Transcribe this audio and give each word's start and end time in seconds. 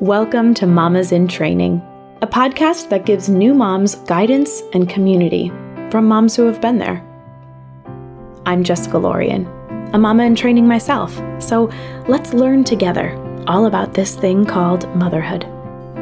Welcome 0.00 0.54
to 0.54 0.66
Mamas 0.66 1.12
in 1.12 1.28
Training, 1.28 1.82
a 2.22 2.26
podcast 2.26 2.88
that 2.88 3.04
gives 3.04 3.28
new 3.28 3.52
moms 3.52 3.96
guidance 3.96 4.62
and 4.72 4.88
community 4.88 5.50
from 5.90 6.06
moms 6.06 6.34
who 6.34 6.46
have 6.46 6.58
been 6.58 6.78
there. 6.78 7.04
I'm 8.46 8.64
Jessica 8.64 8.96
Lorian, 8.96 9.44
a 9.92 9.98
mama 9.98 10.24
in 10.24 10.34
training 10.34 10.66
myself, 10.66 11.14
so 11.38 11.70
let's 12.08 12.32
learn 12.32 12.64
together 12.64 13.14
all 13.46 13.66
about 13.66 13.92
this 13.92 14.14
thing 14.14 14.46
called 14.46 14.88
motherhood. 14.96 15.42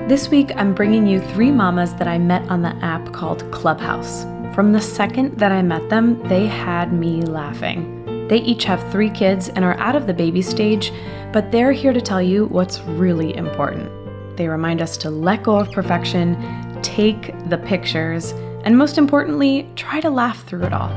This 0.09 0.29
week, 0.29 0.53
I'm 0.55 0.75
bringing 0.75 1.05
you 1.05 1.21
three 1.21 1.51
mamas 1.51 1.93
that 1.95 2.07
I 2.07 2.19
met 2.19 2.49
on 2.49 2.63
the 2.63 2.77
app 2.77 3.13
called 3.13 3.51
Clubhouse. 3.51 4.23
From 4.55 4.71
the 4.71 4.81
second 4.81 5.41
that 5.41 5.51
I 5.51 5.63
met 5.63 5.89
them, 5.89 6.23
they 6.29 6.47
had 6.47 6.93
me 6.93 7.23
laughing. 7.23 7.98
They 8.29 8.39
each 8.39 8.65
have 8.65 8.93
three 8.93 9.11
kids 9.11 9.49
and 9.49 9.65
are 9.65 9.79
out 9.79 9.97
of 9.97 10.07
the 10.07 10.15
baby 10.15 10.43
stage, 10.43 10.93
but 11.33 11.51
they're 11.51 11.73
here 11.73 11.93
to 11.93 12.01
tell 12.01 12.23
you 12.23 12.47
what's 12.47 12.81
really 12.81 13.35
important. 13.37 13.91
They 14.37 14.49
remind 14.49 14.83
us 14.83 14.97
to 14.99 15.11
let 15.11 15.43
go 15.43 15.57
of 15.59 15.73
perfection, 15.73 16.37
take 16.83 17.33
the 17.49 17.59
pictures, 17.59 18.33
and 18.65 18.77
most 18.77 18.99
importantly, 18.99 19.71
try 19.77 20.01
to 20.01 20.11
laugh 20.11 20.45
through 20.45 20.65
it 20.65 20.73
all. 20.73 20.91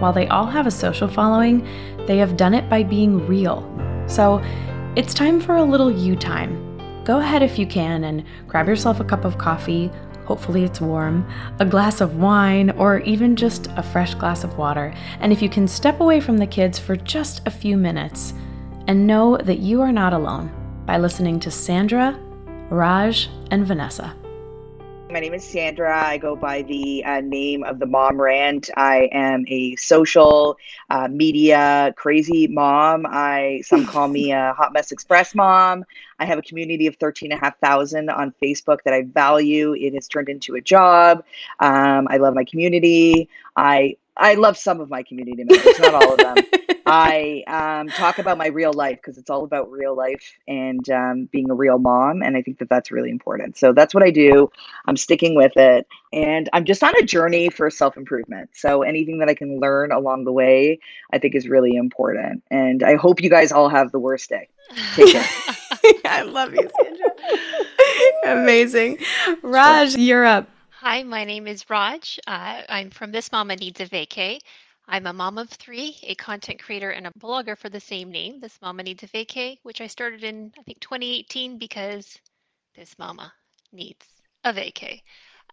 While 0.00 0.12
they 0.12 0.26
all 0.28 0.46
have 0.46 0.66
a 0.66 0.70
social 0.70 1.08
following, 1.08 1.66
they 2.06 2.18
have 2.18 2.36
done 2.36 2.52
it 2.52 2.68
by 2.68 2.82
being 2.82 3.26
real. 3.26 3.64
So 4.08 4.42
it's 4.96 5.14
time 5.14 5.40
for 5.40 5.56
a 5.56 5.64
little 5.64 5.90
you 5.90 6.16
time. 6.16 6.62
Go 7.04 7.18
ahead 7.18 7.42
if 7.42 7.58
you 7.58 7.66
can 7.66 8.04
and 8.04 8.24
grab 8.48 8.66
yourself 8.66 8.98
a 8.98 9.04
cup 9.04 9.24
of 9.24 9.38
coffee. 9.38 9.90
Hopefully, 10.26 10.64
it's 10.64 10.80
warm, 10.80 11.26
a 11.60 11.64
glass 11.64 12.00
of 12.00 12.16
wine, 12.16 12.70
or 12.70 12.98
even 13.00 13.36
just 13.36 13.68
a 13.76 13.82
fresh 13.82 14.14
glass 14.14 14.44
of 14.44 14.58
water. 14.58 14.92
And 15.20 15.32
if 15.32 15.40
you 15.40 15.48
can 15.48 15.66
step 15.68 16.00
away 16.00 16.20
from 16.20 16.36
the 16.36 16.46
kids 16.46 16.78
for 16.78 16.96
just 16.96 17.46
a 17.46 17.50
few 17.50 17.76
minutes, 17.76 18.34
and 18.88 19.06
know 19.06 19.36
that 19.38 19.58
you 19.58 19.80
are 19.82 19.92
not 19.92 20.12
alone 20.12 20.50
by 20.86 20.98
listening 20.98 21.40
to 21.40 21.50
Sandra, 21.50 22.18
Raj, 22.70 23.28
and 23.50 23.66
Vanessa. 23.66 24.14
My 25.08 25.20
name 25.20 25.34
is 25.34 25.44
Sandra. 25.44 26.04
I 26.04 26.18
go 26.18 26.34
by 26.34 26.62
the 26.62 27.04
uh, 27.04 27.20
name 27.20 27.62
of 27.62 27.78
the 27.78 27.86
Mom 27.86 28.20
Rant. 28.20 28.70
I 28.76 29.08
am 29.12 29.44
a 29.46 29.76
social 29.76 30.58
uh, 30.90 31.06
media 31.06 31.94
crazy 31.96 32.48
mom. 32.48 33.06
I 33.08 33.62
some 33.64 33.86
call 33.92 34.08
me 34.08 34.32
a 34.32 34.52
hot 34.54 34.72
mess 34.72 34.90
express 34.90 35.32
mom. 35.32 35.84
I 36.18 36.24
have 36.24 36.40
a 36.40 36.42
community 36.42 36.88
of 36.88 36.96
13,500 36.96 38.10
on 38.10 38.34
Facebook 38.42 38.78
that 38.84 38.94
I 38.94 39.02
value. 39.02 39.74
It 39.74 39.94
has 39.94 40.08
turned 40.08 40.28
into 40.28 40.56
a 40.56 40.60
job. 40.60 41.22
Um, 41.60 42.08
I 42.10 42.16
love 42.16 42.34
my 42.34 42.44
community. 42.44 43.28
I 43.54 43.98
I 44.16 44.34
love 44.34 44.56
some 44.56 44.80
of 44.80 44.88
my 44.88 45.02
community 45.02 45.44
members, 45.44 45.78
not 45.78 45.94
all 45.94 46.14
of 46.14 46.18
them. 46.18 46.36
I 46.86 47.42
um, 47.48 47.88
talk 47.88 48.20
about 48.20 48.38
my 48.38 48.46
real 48.46 48.72
life 48.72 48.98
because 48.98 49.18
it's 49.18 49.28
all 49.28 49.42
about 49.42 49.68
real 49.72 49.96
life 49.96 50.34
and 50.46 50.88
um, 50.88 51.24
being 51.32 51.50
a 51.50 51.54
real 51.54 51.78
mom. 51.78 52.22
And 52.22 52.36
I 52.36 52.42
think 52.42 52.60
that 52.60 52.68
that's 52.68 52.92
really 52.92 53.10
important. 53.10 53.56
So 53.56 53.72
that's 53.72 53.92
what 53.92 54.04
I 54.04 54.10
do. 54.10 54.50
I'm 54.86 54.96
sticking 54.96 55.34
with 55.34 55.56
it. 55.56 55.86
And 56.12 56.48
I'm 56.52 56.64
just 56.64 56.84
on 56.84 56.96
a 56.96 57.02
journey 57.02 57.50
for 57.50 57.68
self 57.70 57.96
improvement. 57.96 58.50
So 58.54 58.82
anything 58.82 59.18
that 59.18 59.28
I 59.28 59.34
can 59.34 59.58
learn 59.58 59.90
along 59.90 60.24
the 60.24 60.32
way, 60.32 60.78
I 61.12 61.18
think 61.18 61.34
is 61.34 61.48
really 61.48 61.74
important. 61.74 62.44
And 62.52 62.84
I 62.84 62.94
hope 62.94 63.20
you 63.20 63.30
guys 63.30 63.50
all 63.50 63.68
have 63.68 63.90
the 63.90 63.98
worst 63.98 64.28
day. 64.30 64.48
Take 64.94 65.12
care. 65.12 65.24
I 66.04 66.22
love 66.22 66.54
you, 66.54 66.70
Sandra. 66.80 67.06
Amazing. 68.42 68.98
Raj, 69.42 69.96
you're 69.96 70.24
up. 70.24 70.48
Hi, 70.80 71.02
my 71.04 71.24
name 71.24 71.46
is 71.46 71.70
Raj. 71.70 72.20
Uh, 72.26 72.60
I'm 72.68 72.90
from 72.90 73.10
This 73.10 73.32
Mama 73.32 73.56
Needs 73.56 73.80
a 73.80 73.86
Vacay. 73.86 74.40
I'm 74.86 75.06
a 75.06 75.12
mom 75.14 75.38
of 75.38 75.48
three, 75.48 75.96
a 76.02 76.14
content 76.16 76.62
creator, 76.62 76.90
and 76.90 77.06
a 77.06 77.12
blogger 77.18 77.56
for 77.56 77.70
the 77.70 77.80
same 77.80 78.12
name, 78.12 78.40
This 78.40 78.60
Mama 78.60 78.82
Needs 78.82 79.02
a 79.02 79.08
Vacay, 79.08 79.56
which 79.62 79.80
I 79.80 79.86
started 79.86 80.22
in, 80.22 80.52
I 80.58 80.62
think, 80.64 80.80
2018 80.80 81.56
because 81.56 82.18
this 82.74 82.94
mama 82.98 83.32
needs 83.72 84.04
a 84.44 84.52
vacay. 84.52 85.00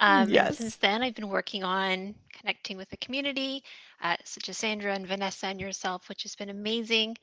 Um, 0.02 0.30
yes. 0.30 0.58
Since 0.58 0.76
then, 0.76 1.02
I've 1.02 1.16
been 1.16 1.30
working 1.30 1.64
on 1.64 2.16
connecting 2.34 2.76
with 2.76 2.90
the 2.90 2.98
community, 2.98 3.64
uh, 4.02 4.18
such 4.26 4.50
as 4.50 4.58
Sandra 4.58 4.94
and 4.94 5.08
Vanessa 5.08 5.47
and 5.47 5.62
yourself, 5.62 6.09
which 6.09 6.24
has 6.24 6.36
been 6.36 6.50
amazing. 6.50 7.16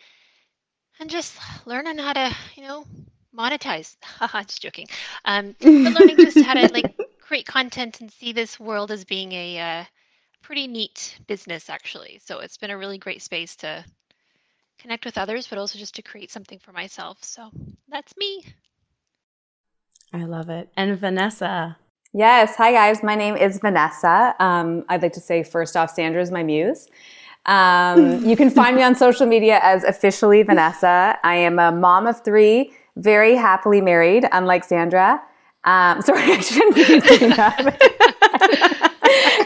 And 1.00 1.10
just 1.10 1.38
learning 1.66 1.98
how 1.98 2.14
to, 2.14 2.34
you 2.56 2.62
know, 2.62 2.86
monetize. 3.36 3.98
just 4.46 4.62
joking. 4.62 4.88
Um, 5.26 5.54
but 5.60 5.92
learning 5.92 6.16
just 6.16 6.40
how 6.40 6.54
to 6.54 6.72
like 6.72 6.86
create 7.30 7.46
content 7.46 8.00
and 8.00 8.10
see 8.10 8.32
this 8.32 8.58
world 8.58 8.90
as 8.90 9.04
being 9.04 9.30
a 9.30 9.56
uh, 9.56 9.84
pretty 10.42 10.66
neat 10.66 11.16
business, 11.28 11.70
actually. 11.70 12.20
So 12.24 12.40
it's 12.40 12.56
been 12.56 12.72
a 12.72 12.76
really 12.76 12.98
great 12.98 13.22
space 13.22 13.54
to 13.56 13.84
connect 14.80 15.04
with 15.04 15.16
others, 15.16 15.46
but 15.46 15.56
also 15.56 15.78
just 15.78 15.94
to 15.94 16.02
create 16.02 16.32
something 16.32 16.58
for 16.58 16.72
myself. 16.72 17.18
So 17.22 17.48
that's 17.88 18.16
me. 18.16 18.42
I 20.12 20.24
love 20.24 20.50
it. 20.50 20.70
And 20.76 20.98
Vanessa. 20.98 21.76
Yes. 22.12 22.56
Hi, 22.56 22.72
guys. 22.72 23.00
My 23.04 23.14
name 23.14 23.36
is 23.36 23.60
Vanessa. 23.60 24.34
Um, 24.40 24.84
I'd 24.88 25.00
like 25.00 25.12
to 25.12 25.20
say, 25.20 25.44
first 25.44 25.76
off, 25.76 25.90
Sandra 25.90 26.20
is 26.20 26.32
my 26.32 26.42
muse. 26.42 26.88
Um, 27.46 28.24
you 28.28 28.36
can 28.36 28.50
find 28.50 28.74
me 28.74 28.82
on 28.82 28.96
social 28.96 29.26
media 29.26 29.60
as 29.62 29.84
officially 29.84 30.42
Vanessa. 30.42 31.16
I 31.22 31.36
am 31.36 31.60
a 31.60 31.70
mom 31.70 32.08
of 32.08 32.24
three, 32.24 32.72
very 32.96 33.36
happily 33.36 33.80
married, 33.80 34.26
unlike 34.32 34.64
Sandra. 34.64 35.22
Um, 35.64 36.00
sorry, 36.02 36.22
I 36.22 36.40
shouldn't 36.40 36.74
be 36.74 36.84
saying 36.84 37.30
that. 37.30 37.60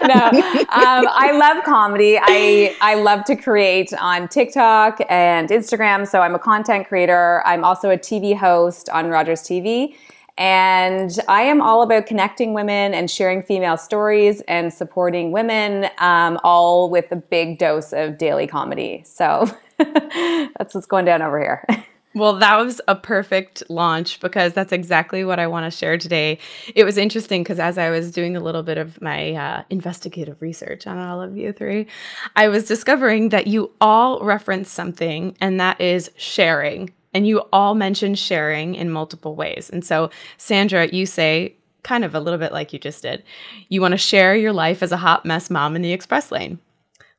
no, 0.03 0.15
um, 0.15 1.09
I 1.11 1.33
love 1.33 1.65
comedy. 1.65 2.19
I 2.21 2.77
I 2.81 2.95
love 2.95 3.25
to 3.25 3.37
create 3.37 3.93
on 3.95 4.29
TikTok 4.29 5.01
and 5.09 5.49
Instagram. 5.49 6.07
So 6.07 6.21
I'm 6.21 6.35
a 6.35 6.39
content 6.39 6.87
creator. 6.89 7.43
I'm 7.45 7.65
also 7.65 7.91
a 7.91 7.99
TV 7.99 8.37
host 8.37 8.89
on 8.91 9.09
Rogers 9.09 9.43
TV. 9.43 9.95
And 10.37 11.17
I 11.29 11.43
am 11.43 11.61
all 11.61 11.83
about 11.83 12.07
connecting 12.07 12.55
women 12.55 12.93
and 12.93 13.09
sharing 13.09 13.41
female 13.41 13.77
stories 13.77 14.41
and 14.43 14.73
supporting 14.73 15.31
women, 15.31 15.89
um, 15.99 16.41
all 16.43 16.91
with 16.91 17.13
a 17.13 17.17
big 17.17 17.59
dose 17.59 17.93
of 17.93 18.19
daily 18.19 18.49
comedy. 18.49 19.03
So 19.07 19.49
that's 19.79 20.75
what's 20.75 20.87
going 20.87 21.05
down 21.05 21.23
over 21.23 21.39
here. 21.39 21.87
Well, 22.15 22.35
that 22.39 22.57
was 22.59 22.81
a 22.87 22.95
perfect 22.95 23.65
launch 23.69 24.21
because 24.21 24.53
that's 24.53 24.73
exactly 24.73 25.25
what 25.25 25.41
I 25.41 25.49
want 25.49 25.71
to 25.71 25.77
share 25.77 25.99
today. 25.99 26.39
It 26.73 26.85
was 26.85 26.97
interesting 26.97 27.43
because 27.43 27.59
as 27.59 27.77
I 27.77 27.91
was 27.91 28.13
doing 28.13 28.37
a 28.37 28.41
little 28.41 28.63
bit 28.63 28.79
of 28.79 29.03
my 29.03 29.33
uh, 29.33 29.65
investigative 29.69 30.41
research 30.41 30.87
on 30.87 30.97
all 30.97 31.21
of 31.21 31.37
you 31.37 31.53
three, 31.53 31.89
I 32.37 32.47
was 32.47 32.67
discovering 32.67 33.31
that 33.31 33.49
you 33.49 33.73
all 33.81 34.23
reference 34.25 34.71
something, 34.71 35.37
and 35.41 35.59
that 35.59 35.81
is 35.81 36.09
sharing. 36.17 36.93
And 37.13 37.27
you 37.27 37.43
all 37.53 37.75
mention 37.75 38.15
sharing 38.15 38.77
in 38.77 38.91
multiple 38.91 39.35
ways. 39.35 39.69
And 39.69 39.85
so, 39.85 40.11
Sandra, 40.37 40.87
you 40.87 41.07
say, 41.07 41.57
kind 41.83 42.05
of 42.05 42.15
a 42.15 42.21
little 42.21 42.39
bit 42.39 42.53
like 42.53 42.73
you 42.73 42.79
just 42.79 43.03
did, 43.03 43.25
you 43.69 43.81
want 43.81 43.93
to 43.93 43.99
share 43.99 44.37
your 44.37 44.53
life 44.53 44.83
as 44.83 44.93
a 44.93 44.97
hot 44.97 45.27
mess 45.27 45.51
mom 45.51 45.75
in 45.75 45.83
the 45.83 45.93
express 45.93 46.31
lane. 46.31 46.61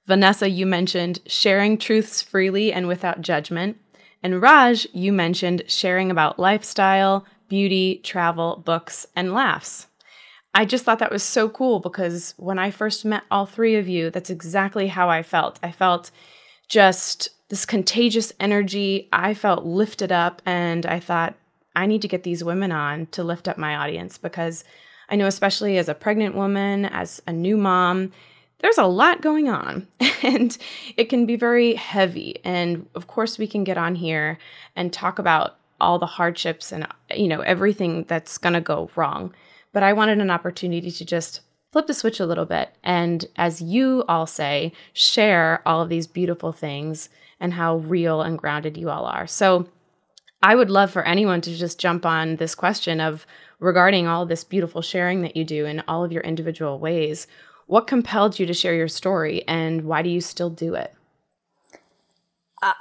Vanessa, 0.06 0.50
you 0.50 0.66
mentioned 0.66 1.20
sharing 1.26 1.78
truths 1.78 2.22
freely 2.22 2.72
and 2.72 2.88
without 2.88 3.22
judgment. 3.22 3.78
And 4.26 4.42
Raj, 4.42 4.88
you 4.92 5.14
mentioned 5.14 5.62
sharing 5.68 6.10
about 6.10 6.40
lifestyle, 6.40 7.28
beauty, 7.48 8.02
travel, 8.04 8.60
books, 8.66 9.06
and 9.16 9.36
laughs. 9.36 9.86
I 10.52 10.66
just 10.66 10.84
thought 10.84 10.98
that 10.98 11.12
was 11.12 11.22
so 11.22 11.48
cool 11.48 11.80
because 11.80 12.34
when 12.38 12.58
I 12.58 12.72
first 12.72 13.06
met 13.06 13.22
all 13.30 13.46
three 13.46 13.76
of 13.76 13.88
you, 13.88 14.10
that's 14.10 14.32
exactly 14.32 14.88
how 14.88 15.12
I 15.12 15.22
felt. 15.22 15.60
I 15.62 15.72
felt 15.72 16.10
just 16.68 17.30
this 17.50 17.68
contagious 17.68 18.34
energy. 18.40 19.10
I 19.14 19.36
felt 19.36 19.64
lifted 19.64 20.12
up, 20.12 20.42
and 20.44 20.88
I 20.88 21.00
thought, 21.00 21.36
I 21.76 21.86
need 21.86 22.02
to 22.02 22.08
get 22.08 22.24
these 22.24 22.44
women 22.44 22.72
on 22.72 23.06
to 23.12 23.24
lift 23.24 23.48
up 23.48 23.60
my 23.60 23.76
audience 23.76 24.18
because 24.18 24.64
I 25.08 25.18
know, 25.18 25.28
especially 25.28 25.78
as 25.78 25.88
a 25.88 25.94
pregnant 25.94 26.34
woman, 26.34 26.86
as 26.86 27.22
a 27.28 27.32
new 27.32 27.58
mom, 27.58 28.12
there's 28.66 28.78
a 28.80 28.86
lot 28.86 29.22
going 29.22 29.48
on 29.48 29.88
and 30.24 30.58
it 30.98 31.06
can 31.06 31.28
be 31.28 31.36
very 31.36 31.76
heavy. 31.76 32.40
And 32.44 32.88
of 32.96 33.06
course, 33.06 33.38
we 33.38 33.46
can 33.46 33.64
get 33.64 33.78
on 33.78 33.94
here 33.94 34.40
and 34.76 34.92
talk 34.92 35.20
about 35.20 35.58
all 35.80 36.00
the 36.00 36.08
hardships 36.08 36.72
and 36.72 36.88
you 37.14 37.28
know 37.28 37.42
everything 37.42 38.06
that's 38.08 38.40
going 38.40 38.54
to 38.54 38.62
go 38.62 38.90
wrong. 38.96 39.36
But 39.72 39.84
I 39.84 39.94
wanted 39.94 40.18
an 40.18 40.32
opportunity 40.32 40.90
to 40.90 41.06
just 41.06 41.42
flip 41.72 41.86
the 41.86 41.94
switch 41.94 42.20
a 42.20 42.26
little 42.26 42.46
bit 42.46 42.70
and 42.84 43.28
as 43.36 43.62
you 43.62 44.04
all 44.08 44.26
say, 44.26 44.74
share 44.94 45.62
all 45.64 45.84
of 45.84 45.90
these 45.90 46.08
beautiful 46.08 46.52
things 46.52 47.10
and 47.40 47.54
how 47.54 47.78
real 47.78 48.24
and 48.24 48.36
grounded 48.36 48.78
you 48.78 48.90
all 48.90 49.06
are. 49.06 49.28
So 49.28 49.68
I 50.42 50.56
would 50.56 50.72
love 50.72 50.90
for 50.90 51.04
anyone 51.04 51.42
to 51.42 51.56
just 51.56 51.80
jump 51.80 52.04
on 52.04 52.38
this 52.38 52.56
question 52.56 53.00
of 53.00 53.28
regarding 53.60 54.08
all 54.08 54.26
this 54.26 54.44
beautiful 54.44 54.82
sharing 54.82 55.22
that 55.22 55.38
you 55.38 55.44
do 55.44 55.68
in 55.68 55.84
all 55.88 56.04
of 56.04 56.12
your 56.12 56.24
individual 56.24 56.80
ways. 56.80 57.28
What 57.68 57.88
compelled 57.88 58.40
you 58.40 58.46
to 58.46 58.54
share 58.54 58.76
your 58.76 58.88
story 58.88 59.44
and 59.48 59.86
why 59.86 60.02
do 60.02 60.10
you 60.10 60.22
still 60.22 60.50
do 60.50 60.76
it? 60.76 60.94
Uh, 62.62 62.74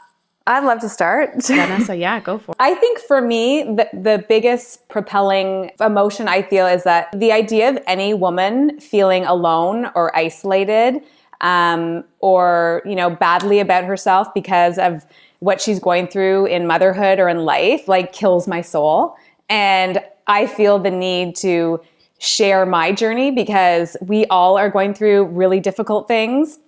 I'd 0.47 0.65
love 0.65 0.81
to 0.81 0.89
start. 0.89 1.43
Vanessa, 1.43 1.97
yeah, 1.97 2.21
go 2.21 2.39
for 2.39 2.53
it. 2.53 2.57
I 2.61 2.75
think 2.75 2.99
for 2.99 3.23
me, 3.23 3.63
the, 3.63 3.89
the 3.95 4.25
biggest 4.29 4.87
propelling 4.89 5.71
emotion 5.81 6.29
I 6.29 6.43
feel 6.43 6.67
is 6.67 6.85
that 6.85 7.09
the 7.19 7.33
idea 7.33 7.71
of 7.71 7.79
any 7.87 8.13
woman 8.13 8.79
feeling 8.79 9.25
alone 9.25 9.91
or 9.95 10.15
isolated 10.15 11.03
um, 11.41 12.05
or, 12.21 12.83
you 12.85 12.95
know, 12.95 13.09
badly 13.09 13.61
about 13.61 13.85
herself 13.85 14.33
because 14.35 14.79
of 14.79 15.07
what 15.39 15.61
she's 15.61 15.79
going 15.79 16.09
through 16.09 16.47
in 16.47 16.67
motherhood 16.67 17.19
or 17.19 17.29
in 17.29 17.45
life, 17.45 17.89
like 17.89 18.13
kills 18.13 18.47
my 18.47 18.61
soul. 18.61 19.17
And 19.49 20.01
I 20.27 20.47
feel 20.47 20.79
the 20.79 20.91
need 20.91 21.37
to 21.37 21.81
share 22.19 22.65
my 22.65 22.93
journey 22.93 23.31
because 23.31 23.97
we 24.01 24.25
all 24.27 24.57
are 24.57 24.71
going 24.71 24.95
through 24.95 25.25
really 25.27 25.61
difficult 25.61 26.09
things 26.09 26.59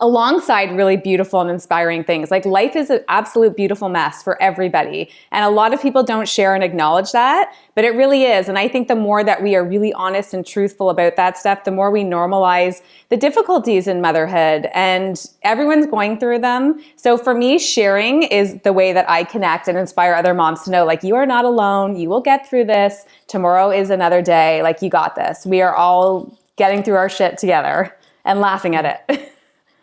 alongside 0.00 0.76
really 0.76 0.96
beautiful 0.96 1.40
and 1.40 1.50
inspiring 1.50 2.04
things. 2.04 2.30
Like 2.30 2.44
life 2.44 2.76
is 2.76 2.90
an 2.90 3.00
absolute 3.08 3.56
beautiful 3.56 3.88
mess 3.88 4.22
for 4.22 4.40
everybody. 4.42 5.10
And 5.32 5.44
a 5.44 5.50
lot 5.50 5.74
of 5.74 5.82
people 5.82 6.02
don't 6.02 6.28
share 6.28 6.54
and 6.54 6.62
acknowledge 6.62 7.12
that, 7.12 7.52
but 7.74 7.84
it 7.84 7.90
really 7.90 8.24
is. 8.24 8.48
And 8.48 8.58
I 8.58 8.68
think 8.68 8.88
the 8.88 8.94
more 8.94 9.24
that 9.24 9.42
we 9.42 9.56
are 9.56 9.64
really 9.64 9.92
honest 9.92 10.34
and 10.34 10.46
truthful 10.46 10.90
about 10.90 11.16
that 11.16 11.36
stuff, 11.36 11.64
the 11.64 11.70
more 11.70 11.90
we 11.90 12.04
normalize 12.04 12.82
the 13.08 13.16
difficulties 13.16 13.86
in 13.86 14.00
motherhood 14.00 14.68
and 14.74 15.24
everyone's 15.42 15.86
going 15.86 16.18
through 16.18 16.40
them. 16.40 16.82
So 16.96 17.16
for 17.16 17.34
me, 17.34 17.58
sharing 17.58 18.22
is 18.24 18.60
the 18.62 18.72
way 18.72 18.92
that 18.92 19.08
I 19.10 19.24
connect 19.24 19.68
and 19.68 19.78
inspire 19.78 20.14
other 20.14 20.34
moms 20.34 20.62
to 20.64 20.70
know 20.70 20.84
like 20.84 21.02
you 21.02 21.14
are 21.16 21.26
not 21.26 21.44
alone. 21.44 21.96
You 21.96 22.08
will 22.08 22.20
get 22.20 22.48
through 22.48 22.64
this. 22.64 23.04
Tomorrow 23.26 23.70
is 23.70 23.90
another 23.90 24.22
day. 24.22 24.62
Like 24.62 24.82
you 24.82 24.90
got 24.90 25.14
this. 25.14 25.44
We 25.46 25.62
are 25.62 25.74
all 25.74 26.36
getting 26.56 26.82
through 26.82 26.96
our 26.96 27.08
shit 27.08 27.38
together 27.38 27.96
and 28.24 28.40
laughing 28.40 28.76
at 28.76 29.02
it. 29.08 29.32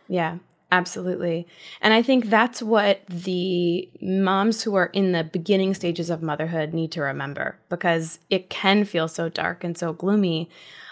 Yeah, 0.08 0.38
absolutely. 0.72 1.48
And 1.82 1.94
I 1.94 2.02
think 2.02 2.26
that's 2.28 2.62
what 2.62 3.02
the 3.08 3.90
moms 4.02 4.64
who 4.64 4.76
are 4.76 4.88
in 4.88 5.12
the 5.12 5.24
beginning 5.24 5.74
stages 5.74 6.10
of 6.10 6.22
motherhood 6.22 6.74
need 6.74 6.92
to 6.94 7.02
remember 7.02 7.58
because 7.70 8.20
it 8.30 8.50
can 8.50 8.86
feel 8.86 9.08
so 9.08 9.30
dark 9.30 9.64
and 9.64 9.78
so 9.78 9.94
gloomy. 9.94 10.50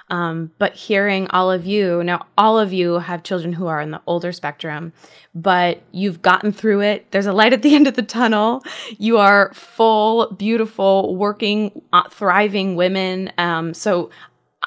Um, 0.09 0.51
but 0.59 0.73
hearing 0.73 1.27
all 1.29 1.49
of 1.49 1.65
you, 1.65 2.03
now 2.03 2.27
all 2.37 2.59
of 2.59 2.73
you 2.73 2.99
have 2.99 3.23
children 3.23 3.53
who 3.53 3.67
are 3.67 3.81
in 3.81 3.91
the 3.91 4.01
older 4.05 4.31
spectrum, 4.31 4.93
but 5.33 5.81
you've 5.91 6.21
gotten 6.21 6.51
through 6.51 6.81
it. 6.81 7.09
There's 7.11 7.25
a 7.25 7.33
light 7.33 7.53
at 7.53 7.61
the 7.61 7.73
end 7.73 7.87
of 7.87 7.95
the 7.95 8.03
tunnel. 8.03 8.63
You 8.97 9.17
are 9.17 9.51
full, 9.53 10.31
beautiful, 10.33 11.15
working, 11.15 11.81
uh, 11.93 12.09
thriving 12.09 12.75
women. 12.75 13.31
Um, 13.37 13.73
so 13.73 14.11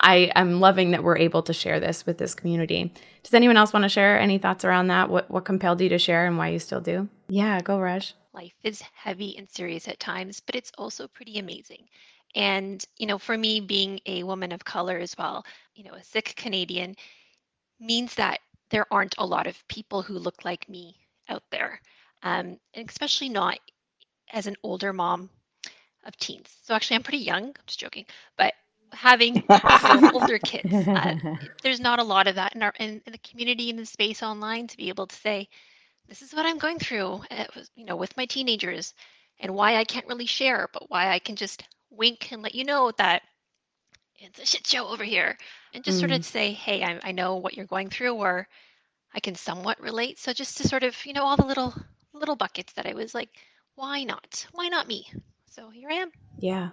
I 0.07 0.31
am 0.37 0.61
loving 0.61 0.93
that 0.93 1.03
we're 1.03 1.19
able 1.19 1.43
to 1.43 1.53
share 1.53 1.81
this 1.81 2.07
with 2.07 2.17
this 2.17 2.33
community. 2.33 2.93
Does 3.25 3.35
anyone 3.35 3.57
else 3.57 3.73
want 3.73 3.83
to 3.83 3.89
share 3.89 4.21
any 4.21 4.39
thoughts 4.39 4.65
around 4.65 4.87
that? 4.87 5.11
What 5.11 5.29
what 5.29 5.45
compelled 5.45 5.81
you 5.81 5.89
to 5.89 5.99
share 5.99 6.29
and 6.29 6.39
why 6.39 6.51
you 6.51 6.61
still 6.61 6.81
do? 6.81 7.09
Yeah, 7.29 7.61
go 7.61 7.81
Raj. 7.81 8.15
Life 8.33 8.55
is 8.63 8.81
heavy 8.95 9.37
and 9.37 9.51
serious 9.51 9.89
at 9.89 9.99
times, 9.99 10.39
but 10.39 10.55
it's 10.55 10.71
also 10.79 11.09
pretty 11.09 11.41
amazing. 11.41 11.89
And, 12.37 12.85
you 12.99 13.07
know, 13.07 13.19
for 13.19 13.37
me 13.37 13.59
being 13.59 13.99
a 14.07 14.23
woman 14.23 14.53
of 14.53 14.65
color 14.65 14.97
as 14.97 15.17
well, 15.19 15.45
you 15.75 15.83
know, 15.83 15.95
a 15.95 16.05
Sikh 16.05 16.37
Canadian 16.37 16.95
means 17.81 18.15
that 18.15 18.39
there 18.71 18.87
aren't 18.93 19.17
a 19.19 19.27
lot 19.27 19.49
of 19.49 19.67
people 19.67 20.03
who 20.03 20.19
look 20.21 20.45
like 20.45 20.69
me 20.69 20.95
out 21.29 21.43
there. 21.51 21.81
Um, 22.23 22.59
and 22.75 22.89
especially 22.89 23.31
not 23.31 23.59
as 24.33 24.47
an 24.47 24.57
older 24.63 24.93
mom 24.93 25.31
of 26.05 26.17
teens. 26.19 26.55
So 26.63 26.75
actually 26.75 26.97
I'm 26.97 27.03
pretty 27.03 27.25
young, 27.25 27.47
I'm 27.47 27.67
just 27.67 27.81
joking, 27.81 28.07
but 28.37 28.55
having 28.93 30.11
older 30.15 30.39
kids. 30.39 30.73
Uh, 30.73 31.17
there's 31.63 31.81
not 31.81 31.99
a 31.99 32.05
lot 32.05 32.27
of 32.27 32.37
that 32.37 32.55
in 32.55 32.63
our 32.63 32.73
in, 32.79 33.03
in, 33.07 33.13
the 33.13 33.19
community 33.19 33.71
in 33.71 33.77
the 33.77 33.87
space 33.87 34.23
online 34.23 34.67
to 34.69 34.77
be 34.77 34.89
able 34.89 35.07
to 35.07 35.17
say, 35.17 35.49
this 36.09 36.23
is 36.23 36.33
what 36.33 36.47
I'm 36.47 36.59
going 36.59 36.79
through, 36.79 37.21
uh, 37.31 37.45
you 37.75 37.85
know, 37.85 37.97
with 37.97 38.17
my 38.17 38.27
teenagers, 38.27 38.95
and 39.41 39.55
why 39.55 39.77
I 39.77 39.85
can't 39.85 40.07
really 40.07 40.27
share, 40.27 40.69
but 40.73 40.91
why 40.91 41.11
I 41.11 41.19
can 41.19 41.37
just 41.37 41.65
wink 41.91 42.33
and 42.33 42.43
let 42.43 42.55
you 42.55 42.65
know 42.65 42.93
that 42.99 43.23
it's 44.19 44.39
a 44.39 44.47
shit 44.47 44.67
show 44.67 44.89
over 44.89 45.05
here, 45.05 45.37
and 45.75 45.85
just 45.85 45.99
mm. 45.99 46.01
sort 46.01 46.13
of 46.13 46.21
mm. 46.21 46.25
say, 46.25 46.53
hey, 46.53 46.83
I, 46.83 47.01
I 47.03 47.13
know 47.13 47.37
what 47.37 47.55
you're 47.55 47.67
going 47.67 47.91
through, 47.91 48.15
or 48.15 48.49
I 49.15 49.21
can 49.21 49.35
somewhat 49.35 49.81
relate. 49.81 50.19
So 50.19 50.33
just 50.33 50.59
to 50.59 50.69
sort 50.69 50.83
of, 50.83 50.97
you 51.05 51.13
know, 51.13 51.25
all 51.25 51.37
the 51.37 51.47
little 51.47 51.75
little 52.13 52.37
buckets 52.37 52.73
that 52.75 52.87
I 52.87 52.95
was 52.95 53.15
like, 53.15 53.29
why 53.75 54.05
not? 54.05 54.47
Why 54.53 54.69
not 54.69 54.89
me? 54.89 55.07
So 55.51 55.71
here 55.71 55.91
I 55.91 55.95
am. 55.95 56.11
Yeah. 56.39 56.71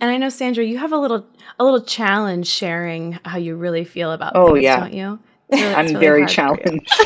And 0.00 0.10
I 0.10 0.18
know 0.18 0.28
Sandra, 0.28 0.64
you 0.64 0.78
have 0.78 0.92
a 0.92 0.98
little 0.98 1.26
a 1.58 1.64
little 1.64 1.82
challenge 1.82 2.46
sharing 2.46 3.18
how 3.24 3.38
you 3.38 3.56
really 3.56 3.84
feel 3.84 4.12
about 4.12 4.32
oh, 4.34 4.52
things, 4.52 4.64
yeah. 4.64 4.80
don't 4.80 4.92
you? 4.92 5.18
Really, 5.48 5.74
I'm 5.76 5.86
really 5.86 6.00
very 6.00 6.26
challenged. 6.26 6.92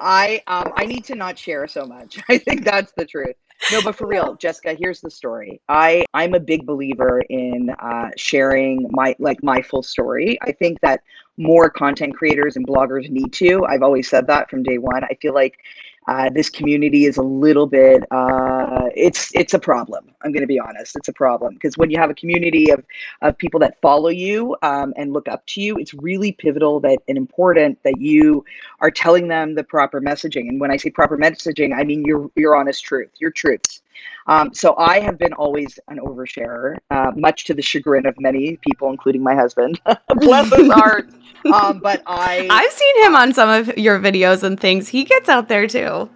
I 0.00 0.42
um 0.46 0.72
I 0.76 0.86
need 0.86 1.04
to 1.06 1.16
not 1.16 1.36
share 1.36 1.66
so 1.66 1.84
much. 1.84 2.20
I 2.28 2.38
think 2.38 2.64
that's 2.64 2.92
the 2.96 3.04
truth. 3.04 3.34
No, 3.72 3.82
but 3.82 3.96
for 3.96 4.06
real, 4.06 4.36
Jessica, 4.36 4.74
here's 4.78 5.00
the 5.00 5.10
story. 5.10 5.60
I 5.68 6.04
I'm 6.14 6.34
a 6.34 6.40
big 6.40 6.64
believer 6.64 7.20
in 7.28 7.70
uh, 7.80 8.10
sharing 8.16 8.88
my 8.90 9.16
like 9.18 9.42
my 9.42 9.60
full 9.60 9.82
story. 9.82 10.38
I 10.42 10.52
think 10.52 10.80
that 10.82 11.02
more 11.36 11.70
content 11.70 12.16
creators 12.16 12.56
and 12.56 12.66
bloggers 12.66 13.08
need 13.10 13.32
to. 13.34 13.64
I've 13.64 13.82
always 13.82 14.08
said 14.08 14.26
that 14.28 14.50
from 14.50 14.62
day 14.62 14.78
one. 14.78 15.04
I 15.04 15.14
feel 15.20 15.34
like 15.34 15.58
uh, 16.08 16.28
this 16.30 16.50
community 16.50 17.04
is 17.04 17.16
a 17.16 17.22
little 17.22 17.66
bit 17.66 18.02
uh, 18.10 18.88
it's 18.94 19.30
it's 19.34 19.54
a 19.54 19.58
problem. 19.58 20.10
I'm 20.22 20.32
going 20.32 20.42
to 20.42 20.46
be 20.46 20.58
honest 20.58 20.96
it's 20.96 21.08
a 21.08 21.12
problem. 21.12 21.54
Because 21.54 21.76
when 21.78 21.90
you 21.90 21.98
have 21.98 22.10
a 22.10 22.14
community 22.14 22.70
of, 22.70 22.84
of 23.20 23.38
people 23.38 23.60
that 23.60 23.80
follow 23.80 24.08
you 24.08 24.56
um, 24.62 24.92
and 24.96 25.12
look 25.12 25.28
up 25.28 25.44
to 25.46 25.60
you 25.60 25.76
it's 25.78 25.94
really 25.94 26.32
pivotal 26.32 26.80
that 26.80 26.98
and 27.08 27.16
important 27.16 27.78
that 27.84 28.00
you 28.00 28.44
are 28.80 28.90
telling 28.90 29.28
them 29.28 29.54
the 29.54 29.64
proper 29.64 30.00
messaging. 30.00 30.48
And 30.48 30.60
when 30.60 30.70
i 30.70 30.76
say 30.76 30.90
proper 30.90 31.16
messaging 31.16 31.74
i 31.76 31.84
mean 31.84 32.04
your 32.04 32.30
your 32.34 32.56
honest 32.56 32.84
truth 32.84 33.10
your 33.18 33.30
truths 33.30 33.82
um, 34.26 34.54
so 34.54 34.76
I 34.76 35.00
have 35.00 35.18
been 35.18 35.32
always 35.32 35.78
an 35.88 35.98
oversharer, 35.98 36.78
uh, 36.90 37.12
much 37.16 37.44
to 37.44 37.54
the 37.54 37.62
chagrin 37.62 38.06
of 38.06 38.18
many 38.20 38.56
people, 38.58 38.90
including 38.90 39.22
my 39.22 39.34
husband. 39.34 39.80
Bless 40.16 40.54
his 40.54 40.70
heart. 40.70 41.10
Um, 41.52 41.80
but 41.80 42.02
I, 42.06 42.46
I've 42.50 42.72
seen 42.72 43.04
him 43.04 43.16
on 43.16 43.32
some 43.32 43.48
of 43.48 43.76
your 43.76 43.98
videos 43.98 44.42
and 44.42 44.58
things. 44.58 44.88
He 44.88 45.04
gets 45.04 45.28
out 45.28 45.48
there 45.48 45.66
too. 45.66 46.08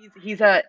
He's, 0.00 0.10
he's 0.22 0.40
a. 0.40 0.62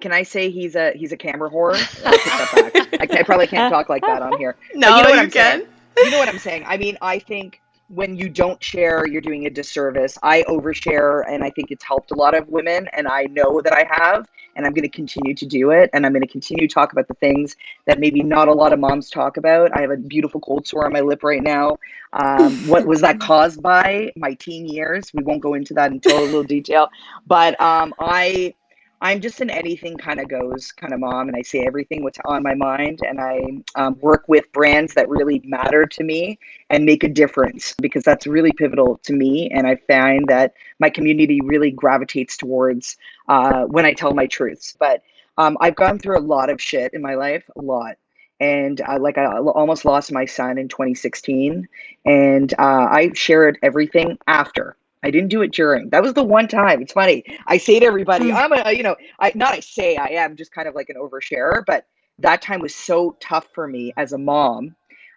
Can 0.00 0.12
I 0.12 0.24
say 0.24 0.50
he's 0.50 0.76
a 0.76 0.92
he's 0.92 1.12
a 1.12 1.16
camera 1.16 1.50
whore? 1.50 1.74
I, 2.04 3.18
I, 3.18 3.22
probably 3.22 3.46
can't 3.46 3.72
talk 3.72 3.88
like 3.88 4.02
that 4.02 4.20
on 4.20 4.36
here. 4.36 4.56
No, 4.74 4.88
you, 4.96 5.02
know 5.02 5.08
what 5.08 5.14
you 5.14 5.20
I'm 5.22 5.30
can. 5.30 5.60
Saying? 5.60 5.68
You 5.96 6.10
know 6.10 6.18
what 6.18 6.28
I'm 6.28 6.38
saying? 6.38 6.64
I 6.66 6.76
mean, 6.76 6.98
I 7.00 7.18
think 7.18 7.62
when 7.88 8.14
you 8.14 8.28
don't 8.28 8.62
share, 8.62 9.06
you're 9.06 9.20
doing 9.20 9.46
a 9.46 9.50
disservice. 9.50 10.18
I 10.22 10.42
overshare, 10.44 11.24
and 11.28 11.42
I 11.42 11.50
think 11.50 11.70
it's 11.70 11.82
helped 11.82 12.10
a 12.10 12.14
lot 12.14 12.34
of 12.34 12.46
women, 12.48 12.88
and 12.92 13.08
I 13.08 13.24
know 13.24 13.60
that 13.62 13.72
I 13.72 13.84
have, 13.90 14.28
and 14.56 14.66
I'm 14.66 14.72
going 14.72 14.82
to 14.82 14.88
continue 14.88 15.34
to 15.34 15.46
do 15.46 15.70
it, 15.70 15.90
and 15.92 16.04
I'm 16.04 16.12
going 16.12 16.22
to 16.22 16.28
continue 16.28 16.66
to 16.66 16.72
talk 16.72 16.92
about 16.92 17.08
the 17.08 17.14
things 17.14 17.56
that 17.86 17.98
maybe 17.98 18.22
not 18.22 18.48
a 18.48 18.52
lot 18.52 18.72
of 18.72 18.78
moms 18.78 19.10
talk 19.10 19.36
about. 19.36 19.76
I 19.76 19.80
have 19.80 19.90
a 19.90 19.96
beautiful 19.96 20.40
cold 20.40 20.66
sore 20.66 20.86
on 20.86 20.92
my 20.92 21.00
lip 21.00 21.22
right 21.22 21.42
now. 21.42 21.78
Um, 22.12 22.52
what 22.68 22.86
was 22.86 23.00
that 23.02 23.20
caused 23.20 23.62
by? 23.62 24.12
My 24.16 24.34
teen 24.34 24.66
years. 24.66 25.10
We 25.14 25.22
won't 25.22 25.40
go 25.40 25.54
into 25.54 25.74
that 25.74 25.92
in 25.92 26.00
total 26.00 26.42
detail, 26.56 26.88
but 27.26 27.60
um, 27.60 27.94
I 27.98 28.54
I'm 29.02 29.20
just 29.20 29.40
an 29.40 29.48
anything 29.48 29.96
kind 29.96 30.20
of 30.20 30.28
goes 30.28 30.72
kind 30.72 30.92
of 30.92 31.00
mom, 31.00 31.28
and 31.28 31.36
I 31.36 31.40
say 31.40 31.64
everything 31.66 32.02
what's 32.02 32.18
on 32.26 32.42
my 32.42 32.54
mind, 32.54 33.00
and 33.06 33.18
I 33.18 33.40
um, 33.74 33.98
work 34.00 34.24
with 34.28 34.52
brands 34.52 34.92
that 34.94 35.08
really 35.08 35.40
matter 35.44 35.86
to 35.86 36.04
me 36.04 36.38
and 36.68 36.84
make 36.84 37.02
a 37.02 37.08
difference 37.08 37.74
because 37.80 38.02
that's 38.02 38.26
really 38.26 38.52
pivotal 38.52 38.98
to 39.04 39.14
me. 39.14 39.48
And 39.50 39.66
I 39.66 39.76
find 39.76 40.28
that 40.28 40.52
my 40.80 40.90
community 40.90 41.40
really 41.42 41.70
gravitates 41.70 42.36
towards 42.36 42.98
uh, 43.28 43.64
when 43.64 43.86
I 43.86 43.94
tell 43.94 44.12
my 44.12 44.26
truths. 44.26 44.76
But 44.78 45.02
um, 45.38 45.56
I've 45.60 45.76
gone 45.76 45.98
through 45.98 46.18
a 46.18 46.20
lot 46.20 46.50
of 46.50 46.60
shit 46.60 46.92
in 46.92 47.00
my 47.00 47.14
life, 47.14 47.48
a 47.56 47.62
lot. 47.62 47.96
And 48.38 48.82
uh, 48.82 48.98
like 48.98 49.16
I 49.16 49.38
almost 49.38 49.86
lost 49.86 50.12
my 50.12 50.26
son 50.26 50.58
in 50.58 50.68
2016, 50.68 51.68
and 52.04 52.52
uh, 52.54 52.86
I 52.90 53.12
shared 53.14 53.58
everything 53.62 54.18
after 54.26 54.76
I 55.02 55.10
didn't 55.10 55.28
do 55.30 55.42
it 55.42 55.52
during. 55.52 55.90
That 55.90 56.02
was 56.02 56.14
the 56.14 56.22
one 56.22 56.48
time. 56.48 56.82
It's 56.82 56.92
funny. 56.92 57.24
I 57.46 57.56
say 57.56 57.80
to 57.80 57.86
everybody, 57.86 58.26
mm. 58.26 58.34
I'm 58.34 58.52
a, 58.52 58.72
you 58.72 58.82
know, 58.82 58.96
I 59.18 59.32
not 59.34 59.54
I 59.54 59.60
say 59.60 59.96
I 59.96 60.08
am 60.08 60.36
just 60.36 60.52
kind 60.52 60.68
of 60.68 60.74
like 60.74 60.90
an 60.90 60.96
oversharer, 60.96 61.64
but 61.66 61.86
that 62.18 62.42
time 62.42 62.60
was 62.60 62.74
so 62.74 63.16
tough 63.20 63.48
for 63.54 63.66
me 63.66 63.92
as 63.96 64.12
a 64.12 64.18
mom 64.18 64.74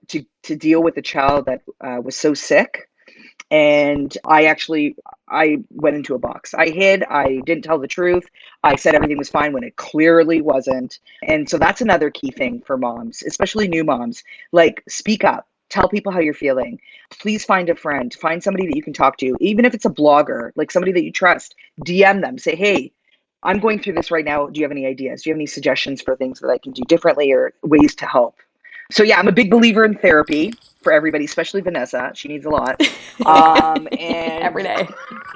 to 0.10 0.24
to 0.44 0.56
deal 0.56 0.82
with 0.82 0.98
a 0.98 1.02
child 1.02 1.46
that 1.46 1.62
uh, 1.82 2.00
was 2.02 2.16
so 2.16 2.34
sick. 2.34 2.90
And 3.52 4.18
I 4.26 4.46
actually 4.46 4.96
I 5.30 5.58
went 5.70 5.98
into 5.98 6.16
a 6.16 6.20
box. 6.20 6.54
I 6.54 6.70
hid. 6.70 7.04
I 7.04 7.42
didn't 7.46 7.64
tell 7.64 7.78
the 7.78 7.88
truth. 7.88 8.26
I 8.64 8.78
said 8.78 8.96
everything 8.96 9.18
was 9.18 9.30
fine 9.30 9.52
when 9.54 9.64
it 9.64 9.76
clearly 9.76 10.42
wasn't. 10.42 11.00
And 11.24 11.50
so 11.50 11.58
that's 11.58 11.82
another 11.82 12.10
key 12.10 12.32
thing 12.32 12.64
for 12.66 12.78
moms, 12.78 13.22
especially 13.24 13.68
new 13.68 13.84
moms. 13.84 14.24
Like 14.54 14.84
speak 14.88 15.24
up 15.24 15.48
tell 15.74 15.90
people 15.90 16.12
how 16.12 16.20
you're 16.20 16.34
feeling. 16.34 16.80
Please 17.10 17.44
find 17.44 17.68
a 17.70 17.76
friend 17.76 18.14
find 18.14 18.44
somebody 18.44 18.68
that 18.68 18.76
you 18.76 18.84
can 18.84 18.94
talk 18.94 19.18
to 19.18 19.36
even 19.40 19.66
if 19.66 19.74
it's 19.74 19.86
a 19.86 19.90
blogger 19.90 20.52
like 20.56 20.72
somebody 20.72 20.92
that 20.92 21.04
you 21.04 21.12
trust 21.12 21.56
dm 21.86 22.22
them 22.22 22.38
say 22.38 22.56
hey 22.56 22.92
i'm 23.44 23.60
going 23.60 23.80
through 23.80 23.94
this 23.94 24.12
right 24.12 24.26
now. 24.26 24.48
Do 24.48 24.60
you 24.60 24.64
have 24.64 24.72
any 24.72 24.86
ideas? 24.86 25.24
Do 25.24 25.30
you 25.30 25.34
have 25.34 25.38
any 25.38 25.46
suggestions 25.46 26.02
for 26.02 26.16
things 26.16 26.40
that 26.40 26.50
i 26.50 26.58
can 26.58 26.72
do 26.72 26.84
differently 26.88 27.32
or 27.32 27.54
ways 27.64 27.96
to 27.96 28.06
help? 28.06 28.36
So 28.92 29.04
yeah 29.04 29.20
i'm 29.20 29.28
a 29.28 29.32
big 29.32 29.50
believer 29.50 29.84
in 29.84 29.96
therapy 29.98 30.54
for 30.82 30.92
everybody 30.94 31.26
especially 31.26 31.62
vanessa. 31.62 32.12
She 32.16 32.28
needs 32.28 32.46
a 32.46 32.50
lot. 32.50 32.82
Um 33.26 33.88
and 33.92 34.44
every 34.44 34.64
day. 34.64 34.88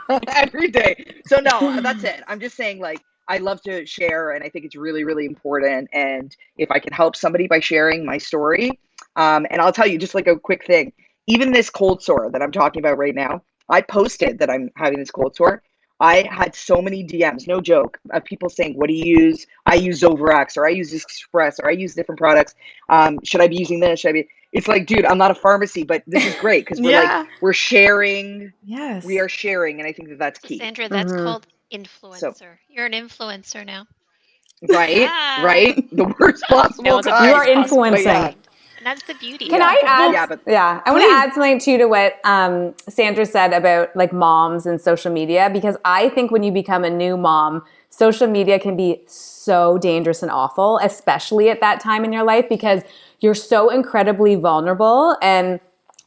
Every 0.29 0.69
day. 0.69 1.21
So 1.27 1.37
no 1.39 1.79
that's 1.81 2.03
it. 2.03 2.23
I'm 2.27 2.39
just 2.39 2.55
saying 2.55 2.79
like 2.79 3.01
I 3.27 3.37
love 3.37 3.61
to 3.63 3.85
share, 3.85 4.31
and 4.31 4.43
I 4.43 4.49
think 4.49 4.63
it's 4.65 4.75
really, 4.75 5.03
really 5.03 5.25
important. 5.25 5.89
And 5.91 6.35
if 6.57 6.71
I 6.71 6.79
can 6.79 6.93
help 6.93 7.15
somebody 7.15 7.45
by 7.45 7.59
sharing 7.59 8.05
my 8.05 8.17
story, 8.17 8.79
um, 9.17 9.45
and 9.51 9.61
I'll 9.61 9.73
tell 9.73 9.87
you 9.87 9.97
just 9.97 10.15
like 10.15 10.27
a 10.27 10.37
quick 10.39 10.65
thing. 10.65 10.93
Even 11.27 11.51
this 11.51 11.69
cold 11.69 12.01
sore 12.01 12.29
that 12.31 12.41
I'm 12.41 12.51
talking 12.53 12.81
about 12.81 12.97
right 12.97 13.13
now, 13.15 13.41
I 13.69 13.81
posted 13.81 14.39
that 14.39 14.49
I'm 14.49 14.69
having 14.77 14.99
this 14.99 15.11
cold 15.11 15.35
sore. 15.35 15.61
I 15.99 16.27
had 16.31 16.55
so 16.55 16.79
many 16.81 17.03
DMs, 17.03 17.47
no 17.47 17.59
joke, 17.59 17.97
of 18.11 18.23
people 18.23 18.49
saying, 18.49 18.75
"What 18.75 18.87
do 18.87 18.93
you 18.93 19.19
use?" 19.19 19.47
I 19.65 19.75
use 19.75 19.99
Zovirax, 20.01 20.55
or 20.55 20.65
I 20.65 20.69
use 20.69 20.93
Express, 20.93 21.59
or 21.59 21.67
I 21.67 21.73
use 21.73 21.95
different 21.95 22.19
products. 22.19 22.53
Um, 22.87 23.17
should 23.23 23.41
I 23.41 23.47
be 23.47 23.57
using 23.57 23.79
this? 23.79 23.99
Should 24.01 24.09
I 24.09 24.13
be? 24.13 24.29
It's 24.53 24.67
like, 24.67 24.85
dude, 24.85 25.05
I'm 25.05 25.17
not 25.17 25.31
a 25.31 25.35
pharmacy, 25.35 25.83
but 25.83 26.03
this 26.07 26.25
is 26.25 26.35
great 26.35 26.65
because 26.65 26.79
we're 26.79 26.91
Yeah. 26.91 27.19
like 27.21 27.27
we're 27.41 27.51
sharing. 27.51 28.53
Yes. 28.63 29.03
We 29.03 29.19
are 29.19 29.27
sharing, 29.27 29.79
and 29.79 29.87
I 29.87 29.91
think 29.91 30.09
that 30.09 30.19
that's 30.19 30.39
key. 30.39 30.59
Sandra, 30.59 30.87
that's 30.87 31.11
Mhm. 31.11 31.23
called 31.23 31.47
influencer. 31.73 32.57
You're 32.69 32.85
an 32.85 32.93
influencer 32.93 33.65
now. 33.65 33.87
Right? 34.69 34.97
Yeah. 34.97 35.43
Right? 35.43 35.89
The 35.91 36.15
worst 36.19 36.43
possible 36.49 36.83
No, 36.83 37.01
the 37.01 37.09
time. 37.09 37.27
You 37.27 37.35
are 37.35 37.45
best 37.45 37.55
possible 37.55 37.83
influencing. 37.85 38.35
Time. 38.87 38.91
And 38.91 38.97
that's 39.01 39.07
the 39.07 39.13
beauty. 39.25 39.49
Can 39.49 39.59
Yeah. 39.59 39.67
I 39.67 39.81
add? 39.85 40.13
Yeah, 40.13 40.25
but- 40.25 40.39
yeah, 40.47 40.81
I 40.85 40.91
want 40.91 41.03
to 41.03 41.09
add 41.09 41.33
something 41.33 41.59
too 41.59 41.77
to 41.77 41.85
what 41.85 42.15
um, 42.23 42.73
Sandra 42.89 43.25
said 43.25 43.53
about 43.53 43.95
like 43.95 44.13
moms 44.13 44.65
and 44.65 44.79
social 44.79 45.11
media 45.11 45.49
because 45.51 45.77
I 45.85 46.09
think 46.09 46.31
when 46.31 46.43
you 46.43 46.51
become 46.51 46.83
a 46.83 46.89
new 46.89 47.17
mom, 47.17 47.63
social 47.89 48.27
media 48.27 48.59
can 48.59 48.75
be 48.77 49.01
so 49.07 49.77
dangerous 49.77 50.21
and 50.21 50.31
awful, 50.31 50.79
especially 50.83 51.49
at 51.49 51.61
that 51.61 51.79
time 51.79 52.05
in 52.05 52.13
your 52.13 52.23
life 52.23 52.47
because 52.49 52.83
you're 53.19 53.33
so 53.35 53.69
incredibly 53.69 54.35
vulnerable 54.35 55.17
and 55.21 55.59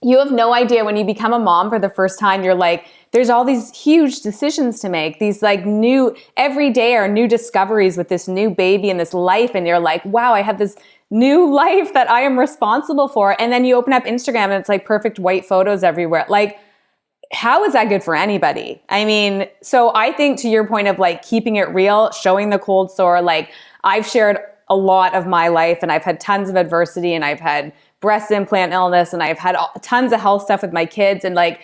you 0.02 0.18
have 0.18 0.32
no 0.32 0.54
idea 0.54 0.84
when 0.84 0.96
you 0.96 1.04
become 1.04 1.32
a 1.34 1.38
mom 1.38 1.68
for 1.68 1.78
the 1.78 1.90
first 1.90 2.18
time 2.18 2.42
you're 2.42 2.54
like 2.54 2.86
there's 3.12 3.28
all 3.28 3.44
these 3.44 3.70
huge 3.76 4.20
decisions 4.20 4.80
to 4.80 4.88
make 4.88 5.18
these 5.18 5.42
like 5.42 5.66
new 5.66 6.14
every 6.38 6.70
day 6.70 6.94
are 6.94 7.08
new 7.08 7.28
discoveries 7.28 7.96
with 7.98 8.08
this 8.08 8.26
new 8.28 8.48
baby 8.48 8.88
and 8.88 8.98
this 8.98 9.12
life 9.12 9.50
and 9.54 9.66
you're 9.66 9.78
like 9.80 10.02
wow 10.06 10.32
i 10.32 10.40
have 10.40 10.56
this 10.58 10.74
new 11.10 11.52
life 11.62 11.92
that 11.94 12.10
i 12.10 12.20
am 12.20 12.38
responsible 12.38 13.08
for. 13.08 13.40
And 13.40 13.52
then 13.52 13.64
you 13.64 13.74
open 13.74 13.92
up 13.92 14.04
instagram 14.04 14.44
and 14.44 14.54
it's 14.54 14.68
like 14.68 14.84
perfect 14.84 15.18
white 15.18 15.44
photos 15.44 15.82
everywhere. 15.82 16.24
Like 16.28 16.58
how 17.32 17.64
is 17.64 17.74
that 17.74 17.88
good 17.88 18.02
for 18.02 18.16
anybody? 18.16 18.82
I 18.88 19.04
mean, 19.04 19.46
so 19.62 19.92
I 19.94 20.12
think 20.12 20.40
to 20.40 20.48
your 20.48 20.66
point 20.66 20.88
of 20.88 20.98
like 20.98 21.22
keeping 21.22 21.56
it 21.56 21.68
real, 21.68 22.10
showing 22.10 22.50
the 22.50 22.58
cold 22.58 22.90
sore, 22.90 23.22
like 23.22 23.52
I've 23.84 24.06
shared 24.06 24.38
a 24.68 24.76
lot 24.76 25.14
of 25.14 25.26
my 25.26 25.48
life 25.48 25.78
and 25.82 25.92
I've 25.92 26.02
had 26.02 26.20
tons 26.20 26.48
of 26.48 26.56
adversity 26.56 27.14
and 27.14 27.24
I've 27.24 27.40
had 27.40 27.72
breast 28.00 28.30
implant 28.30 28.72
illness 28.72 29.12
and 29.12 29.22
I've 29.22 29.38
had 29.38 29.56
tons 29.82 30.12
of 30.12 30.20
health 30.20 30.42
stuff 30.42 30.62
with 30.62 30.72
my 30.72 30.86
kids. 30.86 31.24
And 31.24 31.34
like 31.34 31.60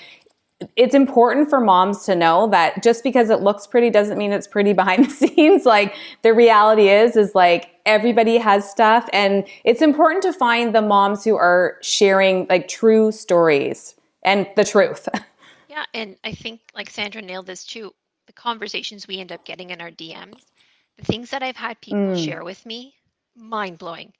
it's 0.76 0.94
important 0.94 1.50
for 1.50 1.60
moms 1.60 2.04
to 2.04 2.14
know 2.16 2.48
that 2.48 2.82
just 2.82 3.04
because 3.04 3.28
it 3.30 3.40
looks 3.40 3.66
pretty 3.66 3.90
doesn't 3.90 4.16
mean 4.16 4.32
it's 4.32 4.46
pretty 4.46 4.72
behind 4.72 5.04
the 5.04 5.10
scenes 5.28 5.66
like 5.66 5.94
the 6.22 6.32
reality 6.32 6.88
is 6.88 7.16
is 7.16 7.34
like 7.34 7.70
everybody 7.84 8.38
has 8.38 8.68
stuff 8.68 9.08
and 9.12 9.44
it's 9.64 9.82
important 9.82 10.22
to 10.22 10.32
find 10.32 10.74
the 10.74 10.80
moms 10.82 11.24
who 11.24 11.36
are 11.36 11.76
sharing 11.82 12.46
like 12.48 12.68
true 12.68 13.12
stories 13.12 13.94
and 14.22 14.46
the 14.56 14.64
truth 14.64 15.08
Yeah, 15.68 15.84
and 15.92 16.16
I 16.24 16.32
think 16.32 16.60
like 16.74 16.88
Sandra 16.88 17.20
nailed 17.20 17.46
this 17.46 17.64
too. 17.64 17.92
The 18.28 18.32
conversations 18.32 19.06
we 19.06 19.18
end 19.18 19.30
up 19.30 19.44
getting 19.44 19.70
in 19.70 19.82
our 19.82 19.90
DMs, 19.90 20.40
the 20.96 21.04
things 21.04 21.28
that 21.30 21.42
I've 21.42 21.56
had 21.56 21.78
people 21.82 21.98
Mm. 21.98 22.24
share 22.24 22.44
with 22.44 22.64
me, 22.64 22.94
mind 23.34 23.76
blowing. 23.76 24.14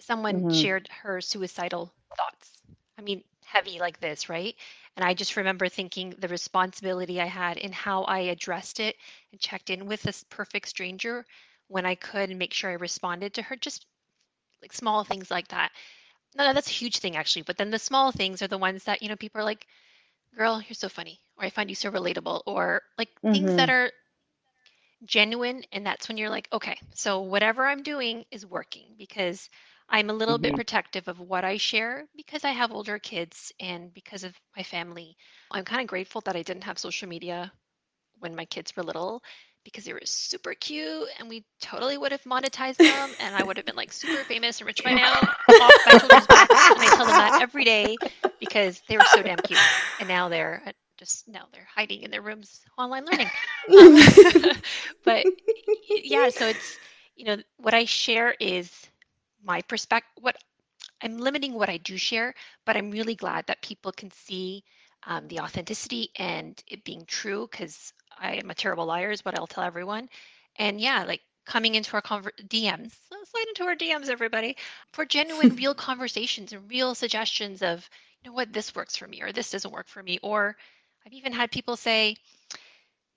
Someone 0.00 0.42
Mhm. 0.42 0.60
shared 0.60 0.88
her 1.02 1.20
suicidal 1.20 1.92
thoughts. 2.16 2.50
I 2.98 3.02
mean, 3.02 3.22
heavy 3.44 3.78
like 3.78 4.00
this, 4.00 4.28
right? 4.28 4.56
And 4.98 5.04
I 5.04 5.14
just 5.14 5.36
remember 5.36 5.68
thinking 5.68 6.12
the 6.18 6.26
responsibility 6.26 7.20
I 7.20 7.26
had 7.26 7.56
in 7.56 7.70
how 7.70 8.02
I 8.02 8.18
addressed 8.18 8.80
it 8.80 8.96
and 9.30 9.40
checked 9.40 9.70
in 9.70 9.86
with 9.86 10.02
this 10.02 10.24
perfect 10.24 10.68
stranger 10.68 11.24
when 11.68 11.86
I 11.86 11.94
could 11.94 12.30
and 12.30 12.38
make 12.38 12.52
sure 12.52 12.68
I 12.68 12.74
responded 12.74 13.34
to 13.34 13.42
her. 13.42 13.54
Just 13.54 13.86
like 14.60 14.72
small 14.72 15.04
things 15.04 15.30
like 15.30 15.46
that. 15.48 15.70
No, 16.34 16.48
no, 16.48 16.52
that's 16.52 16.68
a 16.68 16.72
huge 16.72 16.98
thing 16.98 17.14
actually. 17.14 17.42
But 17.42 17.56
then 17.56 17.70
the 17.70 17.78
small 17.78 18.10
things 18.10 18.42
are 18.42 18.48
the 18.48 18.58
ones 18.58 18.82
that, 18.84 19.00
you 19.00 19.08
know, 19.08 19.14
people 19.14 19.40
are 19.40 19.44
like, 19.44 19.68
girl, 20.36 20.60
you're 20.60 20.74
so 20.74 20.88
funny, 20.88 21.20
or 21.36 21.44
I 21.44 21.50
find 21.50 21.70
you 21.70 21.76
so 21.76 21.92
relatable, 21.92 22.42
or 22.44 22.82
like 22.98 23.10
things 23.22 23.54
that 23.54 23.68
mm-hmm. 23.68 23.86
are 23.86 23.90
genuine. 25.04 25.62
And 25.70 25.86
that's 25.86 26.08
when 26.08 26.16
you're 26.16 26.28
like, 26.28 26.48
okay, 26.52 26.76
so 26.92 27.20
whatever 27.20 27.64
I'm 27.64 27.84
doing 27.84 28.24
is 28.32 28.44
working 28.44 28.96
because 28.98 29.48
I'm 29.88 30.10
a 30.10 30.14
little 30.14 30.38
bit 30.38 30.54
Mhm. 30.54 30.56
protective 30.56 31.08
of 31.08 31.20
what 31.20 31.44
I 31.44 31.56
share 31.58 32.06
because 32.16 32.44
I 32.44 32.50
have 32.50 32.72
older 32.72 32.98
kids 32.98 33.52
and 33.60 33.92
because 33.92 34.24
of 34.24 34.34
my 34.56 34.62
family. 34.62 35.16
I'm 35.50 35.64
kind 35.64 35.80
of 35.82 35.86
grateful 35.88 36.20
that 36.22 36.36
I 36.36 36.42
didn't 36.42 36.64
have 36.64 36.78
social 36.78 37.08
media 37.08 37.52
when 38.18 38.34
my 38.34 38.44
kids 38.44 38.74
were 38.76 38.82
little 38.82 39.22
because 39.64 39.84
they 39.84 39.92
were 39.92 40.00
super 40.04 40.54
cute 40.54 41.08
and 41.18 41.28
we 41.28 41.44
totally 41.60 41.96
would 41.98 42.12
have 42.12 42.22
monetized 42.24 42.82
them 42.82 43.14
and 43.18 43.34
I 43.36 43.42
would 43.42 43.56
have 43.56 43.66
been 43.66 43.76
like 43.76 43.92
super 43.92 44.24
famous 44.24 44.60
and 44.60 44.66
rich 44.66 44.82
by 44.82 44.94
now. 44.94 45.28
off 45.58 45.76
my 45.84 45.94
shoulders 45.94 46.26
back. 46.26 46.54
And 46.74 46.82
I 46.82 46.88
tell 46.90 47.06
them 47.06 47.16
that 47.16 47.34
every 47.36 47.64
day 47.64 48.00
because 48.38 48.82
they 48.88 48.96
were 48.98 49.04
so 49.04 49.22
damn 49.22 49.40
cute. 49.40 49.66
And 49.98 50.08
now 50.08 50.28
they're 50.28 50.62
uh, 50.66 50.72
just 50.98 51.28
now 51.28 51.46
they're 51.52 51.68
hiding 51.74 52.02
in 52.02 52.10
their 52.10 52.22
rooms 52.22 52.62
online 52.78 53.04
learning. 53.06 53.30
Um, 53.76 53.94
but 55.04 55.26
y- 55.90 56.02
yeah, 56.04 56.28
so 56.30 56.46
it's 56.48 56.78
you 57.16 57.24
know 57.24 57.36
what 57.58 57.74
I 57.74 57.84
share 57.84 58.34
is 58.40 58.88
my 59.48 59.62
perspective. 59.62 60.22
What 60.22 60.36
I'm 61.02 61.18
limiting 61.18 61.54
what 61.54 61.70
I 61.70 61.78
do 61.78 61.96
share, 61.96 62.34
but 62.64 62.76
I'm 62.76 62.90
really 62.90 63.16
glad 63.16 63.46
that 63.46 63.62
people 63.62 63.90
can 63.90 64.10
see 64.10 64.62
um, 65.06 65.26
the 65.28 65.40
authenticity 65.40 66.10
and 66.16 66.62
it 66.68 66.84
being 66.84 67.04
true 67.06 67.48
because 67.50 67.92
I 68.18 68.34
am 68.34 68.50
a 68.50 68.54
terrible 68.54 68.86
liar, 68.86 69.10
is 69.10 69.24
what 69.24 69.36
I'll 69.38 69.46
tell 69.46 69.64
everyone. 69.64 70.08
And 70.56 70.80
yeah, 70.80 71.04
like 71.04 71.22
coming 71.46 71.76
into 71.76 71.94
our 71.94 72.02
conver- 72.02 72.46
DMs, 72.48 72.92
slide 73.08 73.48
into 73.48 73.64
our 73.64 73.76
DMs, 73.76 74.08
everybody, 74.08 74.56
for 74.92 75.04
genuine, 75.04 75.56
real 75.56 75.74
conversations 75.88 76.52
and 76.52 76.70
real 76.70 76.94
suggestions 76.94 77.62
of, 77.62 77.88
you 78.20 78.30
know 78.30 78.34
what, 78.34 78.52
this 78.52 78.74
works 78.74 78.96
for 78.96 79.08
me 79.08 79.22
or 79.22 79.32
this 79.32 79.50
doesn't 79.50 79.72
work 79.72 79.88
for 79.88 80.02
me. 80.02 80.18
Or 80.22 80.56
I've 81.06 81.12
even 81.12 81.32
had 81.32 81.50
people 81.50 81.76
say, 81.76 82.16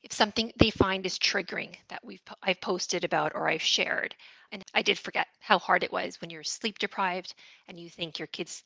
if 0.03 0.13
something 0.13 0.51
they 0.57 0.69
find 0.69 1.05
is 1.05 1.19
triggering 1.19 1.75
that 1.89 2.03
we've 2.03 2.21
I've 2.41 2.61
posted 2.61 3.03
about 3.03 3.33
or 3.35 3.47
I've 3.49 3.61
shared, 3.61 4.15
and 4.51 4.63
I 4.73 4.81
did 4.81 4.99
forget 4.99 5.27
how 5.39 5.59
hard 5.59 5.83
it 5.83 5.91
was 5.91 6.19
when 6.19 6.29
you're 6.29 6.43
sleep 6.43 6.79
deprived 6.79 7.33
and 7.67 7.79
you 7.79 7.89
think 7.89 8.19
your 8.19 8.27
kid's 8.27 8.63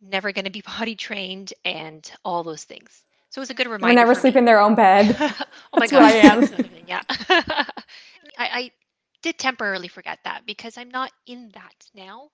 never 0.00 0.32
going 0.32 0.44
to 0.44 0.50
be 0.50 0.62
potty 0.66 0.96
trained 0.96 1.52
and 1.64 2.10
all 2.24 2.42
those 2.42 2.64
things. 2.64 3.02
So 3.30 3.38
it 3.38 3.42
was 3.42 3.50
a 3.50 3.54
good 3.54 3.66
reminder. 3.66 3.88
I 3.88 3.94
never 3.94 4.14
sleep 4.14 4.34
me. 4.34 4.40
in 4.40 4.44
their 4.44 4.60
own 4.60 4.74
bed. 4.74 5.16
oh 5.20 5.78
my 5.78 5.86
gosh, 5.86 6.02
I 6.02 6.16
am. 6.16 6.40
that's 6.40 6.52
another 6.52 6.68
thing, 6.68 6.84
Yeah. 6.86 7.02
I, 8.38 8.48
I 8.48 8.70
did 9.22 9.38
temporarily 9.38 9.88
forget 9.88 10.18
that 10.24 10.44
because 10.46 10.76
I'm 10.76 10.90
not 10.90 11.12
in 11.26 11.50
that 11.54 11.74
now. 11.94 12.30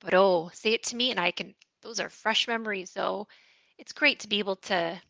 But 0.00 0.14
oh, 0.14 0.50
say 0.54 0.72
it 0.72 0.84
to 0.84 0.96
me 0.96 1.10
and 1.10 1.20
I 1.20 1.30
can, 1.30 1.54
those 1.82 2.00
are 2.00 2.08
fresh 2.08 2.48
memories. 2.48 2.90
So 2.90 3.28
it's 3.78 3.92
great 3.92 4.20
to 4.20 4.28
be 4.28 4.38
able 4.38 4.56
to, 4.56 5.00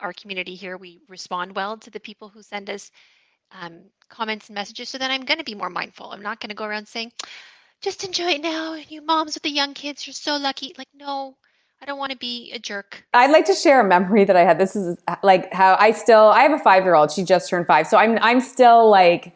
our 0.00 0.12
community 0.12 0.54
here, 0.54 0.76
we 0.76 1.00
respond 1.08 1.54
well 1.54 1.76
to 1.78 1.90
the 1.90 2.00
people 2.00 2.28
who 2.28 2.42
send 2.42 2.70
us 2.70 2.90
um, 3.60 3.80
comments 4.08 4.48
and 4.48 4.54
messages. 4.54 4.88
So 4.88 4.98
then 4.98 5.10
I'm 5.10 5.24
going 5.24 5.38
to 5.38 5.44
be 5.44 5.54
more 5.54 5.70
mindful. 5.70 6.10
I'm 6.10 6.22
not 6.22 6.40
going 6.40 6.50
to 6.50 6.54
go 6.56 6.64
around 6.64 6.86
saying, 6.88 7.12
just 7.80 8.04
enjoy 8.04 8.32
it 8.32 8.42
now. 8.42 8.74
You 8.74 9.02
moms 9.02 9.34
with 9.34 9.42
the 9.42 9.50
young 9.50 9.74
kids, 9.74 10.06
you're 10.06 10.14
so 10.14 10.36
lucky. 10.36 10.74
Like, 10.78 10.88
no, 10.94 11.36
I 11.82 11.86
don't 11.86 11.98
want 11.98 12.12
to 12.12 12.18
be 12.18 12.50
a 12.54 12.58
jerk. 12.58 13.04
I'd 13.12 13.30
like 13.30 13.44
to 13.46 13.54
share 13.54 13.80
a 13.80 13.84
memory 13.84 14.24
that 14.24 14.36
I 14.36 14.42
had. 14.42 14.58
This 14.58 14.74
is 14.74 14.96
like 15.22 15.52
how 15.52 15.76
I 15.78 15.90
still 15.92 16.26
I 16.28 16.42
have 16.42 16.52
a 16.52 16.58
five 16.58 16.84
year 16.84 16.94
old. 16.94 17.10
She 17.12 17.22
just 17.24 17.48
turned 17.50 17.66
five, 17.66 17.86
so 17.86 17.98
I'm 17.98 18.18
I'm 18.22 18.40
still 18.40 18.88
like 18.90 19.34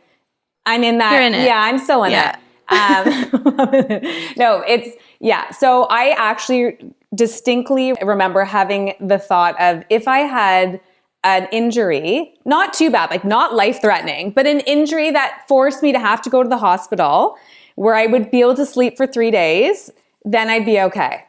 I'm 0.65 0.83
in 0.83 0.99
that. 0.99 1.13
You're 1.13 1.23
in 1.23 1.35
it. 1.35 1.45
Yeah, 1.45 1.61
I'm 1.61 1.79
still 1.79 2.05
in 2.05 2.13
Yeah. 2.13 2.31
it. 2.31 2.37
Um, 2.71 4.33
no, 4.39 4.63
it's 4.67 4.89
yeah. 5.21 5.51
So 5.51 5.85
I 5.91 6.15
actually 6.17 6.79
distinctly 7.15 7.95
remember 8.03 8.45
having 8.45 8.95
the 9.01 9.19
thought 9.19 9.61
of 9.61 9.85
if 9.91 10.07
I 10.09 10.21
had 10.21 10.81
an 11.25 11.49
injury, 11.51 12.35
not 12.45 12.73
too 12.73 12.91
bad, 12.91 13.11
like 13.11 13.25
not 13.25 13.55
life 13.55 13.81
threatening, 13.81 14.31
but 14.31 14.47
an 14.47 14.61
injury 14.61 15.11
that 15.11 15.43
forced 15.49 15.83
me 15.83 15.93
to 15.93 15.99
have 15.99 16.23
to 16.23 16.31
go 16.31 16.43
to 16.43 16.49
the 16.49 16.59
hospital 16.59 17.37
where 17.75 17.95
I 17.95 18.07
would 18.07 18.31
be 18.31 18.41
able 18.41 18.57
to 18.57 18.67
sleep 18.67 18.97
for 18.97 19.07
three 19.07 19.31
days, 19.31 19.91
then 20.25 20.49
I'd 20.49 20.67
be 20.67 20.81
okay. 20.81 21.25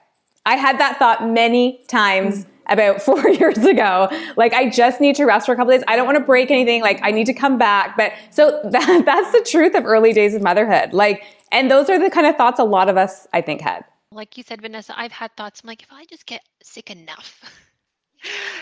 I 0.46 0.56
had 0.56 0.80
that 0.80 0.98
thought 0.98 1.28
many 1.28 1.82
times 1.88 2.46
mm. 2.46 2.50
about 2.70 3.02
four 3.04 3.30
years 3.30 3.60
ago. 3.60 4.10
Like, 4.36 4.54
I 4.54 4.70
just 4.70 5.00
need 5.00 5.16
to 5.18 5.26
rest 5.26 5.46
for 5.46 5.54
a 5.54 5.56
couple 5.56 5.72
days. 5.72 5.84
I 5.88 5.96
don't 5.96 6.06
want 6.06 6.18
to 6.18 6.24
break 6.24 6.50
anything. 6.50 6.82
Like, 6.82 7.00
I 7.04 7.12
need 7.12 7.26
to 7.26 7.34
come 7.34 7.58
back. 7.58 7.96
But 7.96 8.14
so 8.32 8.62
that, 8.72 9.04
that's 9.06 9.32
the 9.32 9.48
truth 9.50 9.76
of 9.76 9.86
early 9.86 10.12
days 10.14 10.34
of 10.34 10.42
motherhood. 10.42 10.94
Like, 10.94 11.24
and 11.52 11.70
those 11.70 11.90
are 11.90 12.00
the 12.00 12.10
kind 12.10 12.26
of 12.26 12.36
thoughts 12.36 12.60
a 12.60 12.64
lot 12.64 12.90
of 12.90 12.98
us, 12.98 13.28
I 13.34 13.42
think, 13.42 13.62
had. 13.62 13.84
Like 14.12 14.38
you 14.38 14.44
said, 14.44 14.62
Vanessa, 14.62 15.00
I've 15.00 15.12
had 15.12 15.36
thoughts. 15.36 15.62
I'm 15.64 15.68
like, 15.68 15.84
if 15.84 15.92
I 15.92 16.06
just 16.06 16.26
get 16.26 16.42
sick 16.64 16.90
enough, 16.90 17.44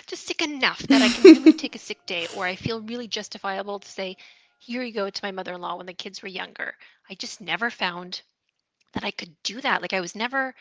just 0.06 0.28
sick 0.28 0.42
enough 0.42 0.80
that 0.88 1.02
I 1.02 1.10
can 1.10 1.24
really 1.24 1.54
take 1.54 1.76
a 1.76 1.80
sick 1.80 2.06
day, 2.06 2.28
or 2.36 2.46
I 2.46 2.56
feel 2.56 2.82
really 2.82 3.08
justifiable 3.08 3.80
to 3.80 3.88
say, 3.88 4.18
here 4.60 4.84
you 4.84 4.94
go 4.94 5.10
to 5.10 5.20
my 5.24 5.32
mother 5.32 5.54
in 5.54 5.62
law 5.62 5.78
when 5.78 5.86
the 5.86 5.94
kids 5.94 6.22
were 6.22 6.28
younger. 6.28 6.74
I 7.10 7.16
just 7.16 7.42
never 7.42 7.70
found 7.70 8.22
that 8.94 9.04
I 9.04 9.12
could 9.12 9.36
do 9.44 9.62
that. 9.62 9.82
Like, 9.82 9.94
I 9.94 10.02
was 10.02 10.16
never, 10.16 10.54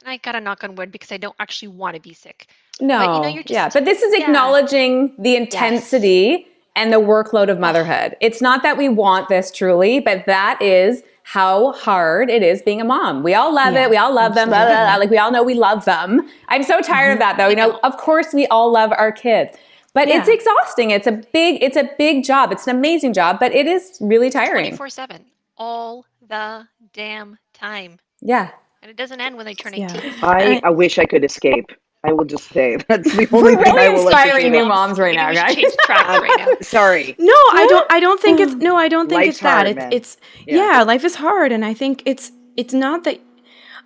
and 0.00 0.10
I 0.10 0.16
got 0.18 0.32
to 0.32 0.40
knock 0.40 0.64
on 0.64 0.74
wood 0.74 0.90
because 0.90 1.12
I 1.12 1.16
don't 1.16 1.36
actually 1.38 1.68
want 1.68 1.96
to 1.96 2.00
be 2.00 2.14
sick. 2.14 2.46
No, 2.80 2.98
But, 2.98 3.14
you 3.16 3.22
know, 3.22 3.28
you're 3.28 3.44
yeah, 3.46 3.68
but 3.72 3.84
this 3.84 4.02
is 4.02 4.14
yeah. 4.16 4.24
acknowledging 4.24 5.14
the 5.18 5.36
intensity 5.36 6.46
and 6.74 6.92
the 6.92 7.00
workload 7.00 7.50
of 7.50 7.58
motherhood. 7.58 8.16
It's 8.20 8.40
not 8.40 8.62
that 8.62 8.78
we 8.78 8.88
want 8.88 9.28
this 9.28 9.50
truly, 9.50 10.00
but 10.00 10.24
that 10.26 10.60
is 10.62 11.02
how 11.24 11.72
hard 11.72 12.30
it 12.30 12.42
is 12.42 12.62
being 12.62 12.80
a 12.80 12.84
mom. 12.84 13.22
We 13.22 13.34
all 13.34 13.54
love 13.54 13.74
Yeah, 13.74 13.84
it. 13.84 13.90
We 13.90 13.96
all 13.96 14.12
love 14.12 14.34
them. 14.34 14.48
Blah, 14.48 14.66
blah, 14.66 14.84
blah. 14.84 14.96
Like 14.96 15.10
we 15.10 15.18
all 15.18 15.30
know 15.30 15.42
we 15.42 15.54
love 15.54 15.84
them. 15.84 16.28
I'm 16.48 16.62
so 16.62 16.80
tired 16.80 17.12
of 17.12 17.18
mm-hmm. 17.18 17.20
that 17.20 17.36
though. 17.36 17.48
You 17.48 17.56
know, 17.56 17.78
of 17.82 17.96
course 17.96 18.32
we 18.32 18.46
all 18.48 18.72
love 18.72 18.92
our 18.92 19.12
kids. 19.12 19.56
but 19.94 20.08
Yeah. 20.08 20.18
it's 20.20 20.28
exhausting. 20.28 20.90
It's 20.90 21.06
a 21.06 21.12
big 21.32 21.62
it's 21.62 21.76
a 21.76 21.88
big 21.98 22.24
job. 22.24 22.50
It's 22.52 22.66
an 22.66 22.76
amazing 22.76 23.12
job, 23.12 23.38
but 23.38 23.52
it 23.52 23.66
is 23.66 23.98
really 24.00 24.30
tiring. 24.30 24.64
24 24.76 24.88
7, 24.88 25.24
all 25.56 26.06
the 26.28 26.66
damn 26.92 27.38
time. 27.52 27.98
Yeah. 28.20 28.50
And 28.82 28.90
it 28.90 28.96
doesn't 28.96 29.20
end 29.20 29.36
when 29.36 29.46
they 29.46 29.54
turn 29.54 29.74
Yeah. 29.74 29.94
18. 29.94 30.12
I, 30.24 30.60
I 30.64 30.70
wish 30.70 30.98
I 30.98 31.04
could 31.04 31.24
escape. 31.24 31.70
I 32.04 32.12
will 32.12 32.24
just 32.24 32.48
say 32.48 32.76
that's 32.88 33.14
the 33.16 33.28
only 33.32 33.56
We're 33.56 33.64
thing 33.64 33.72
I 33.74 33.84
really 33.86 33.94
will 33.94 34.04
like 34.04 34.14
to 34.14 34.20
inspiring 34.22 34.52
new 34.52 34.58
about- 34.60 34.68
moms 34.68 34.98
right 34.98 35.14
now, 35.14 35.32
guys. 35.32 35.54
changed 35.54 35.76
track 35.84 36.08
right 36.08 36.34
now. 36.38 36.46
Uh, 36.52 36.62
sorry. 36.62 37.14
No, 37.18 37.32
I 37.52 37.66
don't 37.68 37.92
I 37.92 38.00
don't 38.00 38.20
think 38.20 38.40
it's 38.40 38.54
mm. 38.54 38.60
no, 38.62 38.76
I 38.76 38.88
don't 38.88 39.08
think 39.08 39.20
Life's 39.20 39.36
it's 39.36 39.40
that. 39.40 39.66
hard, 39.66 39.78
it's 39.92 40.16
it's 40.16 40.16
Yeah. 40.46 40.78
yeah. 40.78 40.82
life 40.82 41.04
is 41.04 41.14
hard 41.16 41.52
and 41.52 41.64
I 41.64 41.74
think 41.74 42.02
it's 42.06 42.32
it's 42.56 42.74
not 42.74 43.04
that 43.04 43.20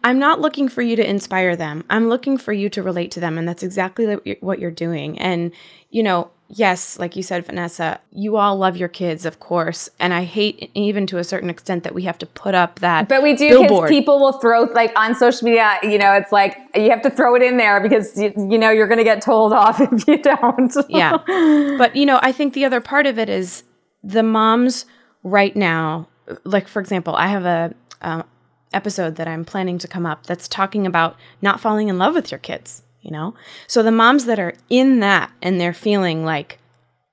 I'm 0.04 0.18
not 0.18 0.40
looking 0.40 0.68
for 0.68 0.82
you 0.82 0.94
to 0.96 1.08
inspire 1.08 1.56
them. 1.56 1.84
I'm 1.90 2.08
looking 2.08 2.38
for 2.38 2.52
you 2.52 2.68
to 2.70 2.82
relate 2.82 3.10
to 3.12 3.20
them 3.20 3.38
and 3.38 3.48
that's 3.48 3.62
exactly 3.62 4.06
what 4.40 4.58
you're- 4.58 4.74
doing. 4.74 5.18
And 5.18 5.52
you 5.90 6.02
know, 6.02 6.30
yes, 6.48 6.98
like 6.98 7.16
you 7.16 7.22
said 7.22 7.46
Vanessa, 7.46 7.98
you 8.12 8.36
all 8.36 8.56
love 8.56 8.76
your 8.76 8.88
kids, 8.88 9.24
of 9.24 9.40
course, 9.40 9.88
and 9.98 10.12
I 10.12 10.24
hate 10.24 10.70
even 10.74 11.06
to 11.06 11.18
a 11.18 11.24
certain 11.24 11.48
extent 11.48 11.82
that 11.84 11.94
we 11.94 12.02
have 12.02 12.18
to 12.18 12.26
put 12.26 12.54
up 12.54 12.80
that 12.80 13.08
But 13.08 13.22
we 13.22 13.34
do 13.34 13.48
because 13.48 13.66
billboard. 13.68 13.88
people 13.88 14.20
will 14.20 14.32
throw 14.34 14.62
like 14.64 14.92
on 14.96 15.14
social 15.14 15.44
media, 15.46 15.78
you 15.82 15.98
know, 15.98 16.12
it's 16.12 16.30
like 16.32 16.56
you 16.74 16.90
have 16.90 17.02
to 17.02 17.10
throw 17.10 17.34
it 17.36 17.42
in 17.42 17.56
there 17.56 17.80
because 17.80 18.16
you, 18.20 18.32
you 18.36 18.58
know 18.58 18.70
you're 18.70 18.88
going 18.88 18.98
to 18.98 19.04
get 19.04 19.22
told 19.22 19.52
off 19.52 19.80
if 19.92 20.06
you 20.06 20.18
don't. 20.22 20.74
Yeah. 20.88 21.18
But, 21.78 21.96
you 21.96 22.04
know, 22.06 22.18
I 22.22 22.32
think 22.32 22.52
the 22.54 22.64
other 22.64 22.80
part 22.80 23.06
of 23.06 23.18
it 23.18 23.28
is 23.28 23.62
the 24.04 24.22
moms 24.22 24.84
right 25.22 25.54
now, 25.56 26.08
like, 26.44 26.68
for 26.68 26.80
example, 26.80 27.14
I 27.16 27.28
have 27.28 27.44
a 27.44 27.74
um, 28.02 28.24
episode 28.72 29.16
that 29.16 29.28
I'm 29.28 29.44
planning 29.44 29.78
to 29.78 29.88
come 29.88 30.06
up 30.06 30.26
that's 30.26 30.48
talking 30.48 30.86
about 30.86 31.16
not 31.42 31.60
falling 31.60 31.88
in 31.88 31.98
love 31.98 32.14
with 32.14 32.30
your 32.30 32.38
kids, 32.38 32.82
you 33.02 33.10
know? 33.10 33.34
So 33.66 33.82
the 33.82 33.92
moms 33.92 34.24
that 34.26 34.38
are 34.38 34.54
in 34.68 35.00
that 35.00 35.30
and 35.42 35.60
they're 35.60 35.74
feeling 35.74 36.24
like, 36.24 36.58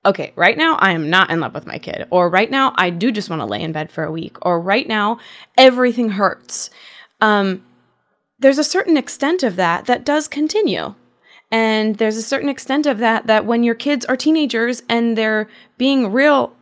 okay, 0.06 0.32
right 0.36 0.58
now 0.58 0.76
I 0.76 0.92
am 0.92 1.08
not 1.08 1.30
in 1.30 1.40
love 1.40 1.54
with 1.54 1.66
my 1.66 1.78
kid, 1.78 2.06
or 2.10 2.28
right 2.28 2.50
now 2.50 2.74
I 2.76 2.90
do 2.90 3.10
just 3.10 3.30
want 3.30 3.40
to 3.40 3.46
lay 3.46 3.62
in 3.62 3.72
bed 3.72 3.90
for 3.90 4.04
a 4.04 4.12
week, 4.12 4.36
or 4.42 4.60
right 4.60 4.86
now 4.86 5.18
everything 5.56 6.10
hurts. 6.10 6.70
Um, 7.20 7.64
there's 8.38 8.58
a 8.58 8.64
certain 8.64 8.96
extent 8.96 9.42
of 9.42 9.56
that 9.56 9.86
that 9.86 10.04
does 10.04 10.28
continue. 10.28 10.94
And 11.50 11.96
there's 11.96 12.16
a 12.16 12.22
certain 12.22 12.48
extent 12.48 12.86
of 12.86 12.98
that 12.98 13.26
that 13.26 13.46
when 13.46 13.62
your 13.62 13.74
kids 13.74 14.04
are 14.06 14.16
teenagers 14.16 14.82
and 14.88 15.16
they're 15.16 15.48
being 15.78 16.10
real 16.10 16.54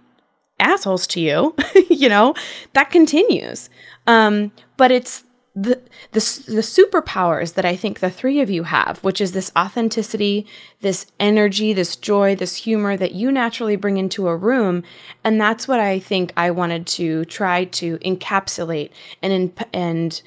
assholes 0.61 1.07
to 1.09 1.21
you, 1.21 1.57
you 1.91 2.09
know, 2.09 2.35
that 2.75 2.91
continues. 2.91 3.71
Um, 4.07 4.53
but 4.77 4.91
it's 4.91 5.25
the, 5.55 5.81
the 6.13 6.43
the 6.49 6.63
superpowers 6.63 7.55
that 7.55 7.67
I 7.67 7.77
think 7.77 8.01
the 8.01 8.11
three 8.11 8.41
of 8.41 8.49
you 8.49 8.63
have, 8.63 8.99
which 9.05 9.21
is 9.21 9.33
this 9.33 9.53
authenticity, 9.57 10.47
this 10.81 11.07
energy, 11.21 11.75
this 11.75 11.95
joy, 11.95 12.35
this 12.35 12.57
humor 12.57 12.97
that 12.97 13.13
you 13.13 13.31
naturally 13.31 13.77
bring 13.77 13.99
into 13.99 14.29
a 14.29 14.37
room, 14.37 14.83
and 15.23 15.39
that's 15.41 15.69
what 15.69 15.79
I 15.79 15.99
think 15.99 16.33
I 16.37 16.51
wanted 16.51 16.87
to 16.89 17.27
try 17.27 17.65
to 17.65 17.99
encapsulate 17.99 18.91
and 19.23 19.33
in, 19.33 19.53
and 19.75 20.23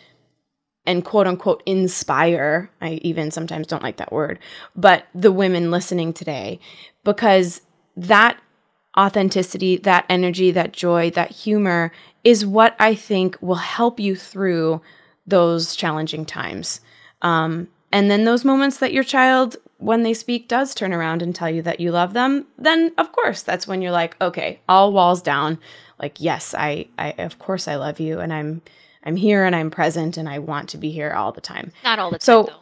and 0.86 1.03
quote 1.03 1.25
unquote 1.25 1.63
inspire. 1.65 2.70
I 2.79 3.00
even 3.01 3.32
sometimes 3.32 3.65
don't 3.65 3.84
like 3.84 3.98
that 3.98 4.12
word, 4.12 4.38
but 4.75 5.08
the 5.15 5.32
women 5.32 5.72
listening 5.72 6.13
today, 6.13 6.60
because 7.03 7.62
that 7.98 8.39
authenticity, 8.96 9.77
that 9.77 10.05
energy, 10.08 10.51
that 10.51 10.72
joy, 10.72 11.10
that 11.12 11.32
humor 11.32 11.91
is 12.25 12.46
what 12.46 12.75
I 12.79 12.94
think 12.96 13.38
will 13.39 13.55
help 13.55 14.00
you 14.00 14.15
through 14.17 14.82
those 15.25 15.75
challenging 15.75 16.25
times. 16.25 16.82
Um, 17.22 17.70
and 17.91 18.12
then 18.12 18.25
those 18.25 18.44
moments 18.44 18.79
that 18.79 18.91
your 18.91 19.03
child, 19.05 19.55
when 19.77 20.03
they 20.03 20.13
speak, 20.13 20.48
does 20.50 20.75
turn 20.75 20.91
around 20.91 21.22
and 21.22 21.34
tell 21.34 21.50
you 21.50 21.62
that 21.62 21.79
you 21.79 21.91
love 21.91 22.12
them, 22.13 22.46
then 22.58 22.91
of 22.98 23.12
course 23.13 23.41
that's 23.44 23.67
when 23.67 23.82
you're 23.82 23.91
like, 23.91 24.20
okay, 24.22 24.60
all 24.67 24.91
walls 24.91 25.22
down. 25.22 25.58
Like, 26.00 26.20
yes, 26.20 26.53
I, 26.53 26.88
I 27.00 27.12
of 27.20 27.39
course 27.39 27.67
I 27.70 27.75
love 27.75 28.01
you, 28.01 28.20
and 28.20 28.34
I'm, 28.34 28.62
I'm 29.05 29.15
here 29.15 29.46
and 29.46 29.55
I'm 29.55 29.72
present, 29.72 30.17
and 30.17 30.27
I 30.27 30.39
want 30.39 30.67
to 30.70 30.77
be 30.77 30.91
here 30.91 31.12
all 31.12 31.32
the 31.32 31.39
time. 31.41 31.72
Not 31.86 32.00
all 32.00 32.12
the 32.12 32.17
time, 32.17 32.25
So- 32.25 32.44
though. 32.44 32.60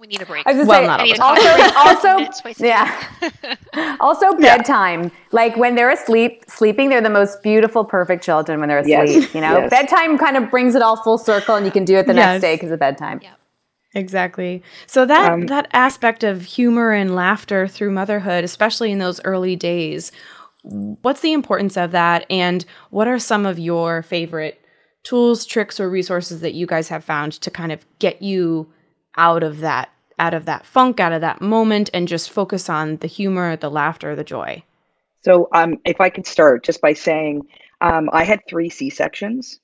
Like, 0.00 0.08
we 0.08 0.12
need 0.14 0.22
a 0.22 0.26
break. 0.26 0.46
I 0.46 0.52
was 0.52 0.66
Well, 0.66 0.80
gonna 0.86 0.86
not 0.86 1.00
say, 1.00 1.12
I 1.12 1.14
a 1.14 1.16
time. 1.16 1.36
coffee 1.36 1.76
also, 1.76 2.08
also, 2.08 2.24
It's 2.24 2.40
twice 2.40 2.60
a 2.60 2.66
yeah. 2.66 3.96
also 4.00 4.32
bedtime. 4.36 5.10
Like 5.32 5.56
when 5.56 5.74
they're 5.74 5.90
asleep, 5.90 6.44
sleeping, 6.48 6.88
they're 6.88 7.00
the 7.02 7.10
most 7.10 7.42
beautiful, 7.42 7.84
perfect 7.84 8.24
children 8.24 8.60
when 8.60 8.68
they're 8.68 8.78
asleep. 8.78 9.22
Yes, 9.22 9.34
You 9.34 9.40
know, 9.40 9.58
yes. 9.58 9.70
bedtime 9.70 10.18
kind 10.18 10.36
of 10.36 10.50
brings 10.50 10.74
it 10.74 10.82
all 10.82 10.96
full 10.96 11.18
circle, 11.18 11.54
and 11.56 11.66
you 11.66 11.72
can 11.72 11.84
do 11.84 11.96
it 11.96 12.06
the 12.06 12.14
next 12.14 12.40
day 12.40 12.54
because 12.56 12.70
of 12.70 12.78
bedtime. 12.78 13.20
Yeah. 13.22 13.34
Exactly. 13.94 14.62
So 14.86 15.04
that 15.06 15.32
Um, 15.32 15.46
that 15.46 15.68
aspect 15.72 16.22
of 16.24 16.42
humor 16.42 16.92
and 16.92 17.14
laughter 17.14 17.66
through 17.66 17.90
motherhood, 17.90 18.44
especially 18.44 18.92
in 18.92 18.98
those 19.00 19.20
early 19.24 19.56
days, 19.56 20.12
what's 20.62 21.20
the 21.20 21.32
importance 21.32 21.76
of 21.76 21.90
that 21.90 22.24
and 22.30 22.64
what 22.90 23.08
are 23.08 23.18
some 23.18 23.44
of 23.46 23.58
your 23.58 24.02
favorite 24.02 24.60
tools, 25.02 25.44
tricks 25.44 25.80
or 25.80 25.90
resources 25.90 26.40
that 26.42 26.54
you 26.54 26.66
guys 26.66 26.88
have 26.88 27.02
found 27.02 27.32
to 27.32 27.50
kind 27.50 27.72
of 27.72 27.84
get 27.98 28.22
you 28.22 28.70
out 29.16 29.42
of 29.42 29.60
that 29.60 29.90
out 30.18 30.34
of 30.34 30.44
that 30.44 30.66
funk, 30.66 31.00
out 31.00 31.12
of 31.12 31.22
that 31.22 31.40
moment 31.40 31.88
and 31.94 32.06
just 32.06 32.30
focus 32.30 32.68
on 32.68 32.98
the 32.98 33.06
humor, 33.06 33.56
the 33.56 33.70
laughter, 33.70 34.14
the 34.14 34.22
joy? 34.22 34.62
So, 35.22 35.48
um, 35.52 35.78
if 35.86 36.00
I 36.00 36.10
could 36.10 36.26
start 36.26 36.62
just 36.62 36.80
by 36.82 36.92
saying, 36.92 37.42
um, 37.80 38.10
I 38.12 38.24
had 38.24 38.40
three 38.48 38.68
C 38.68 38.90
sections, 38.90 39.60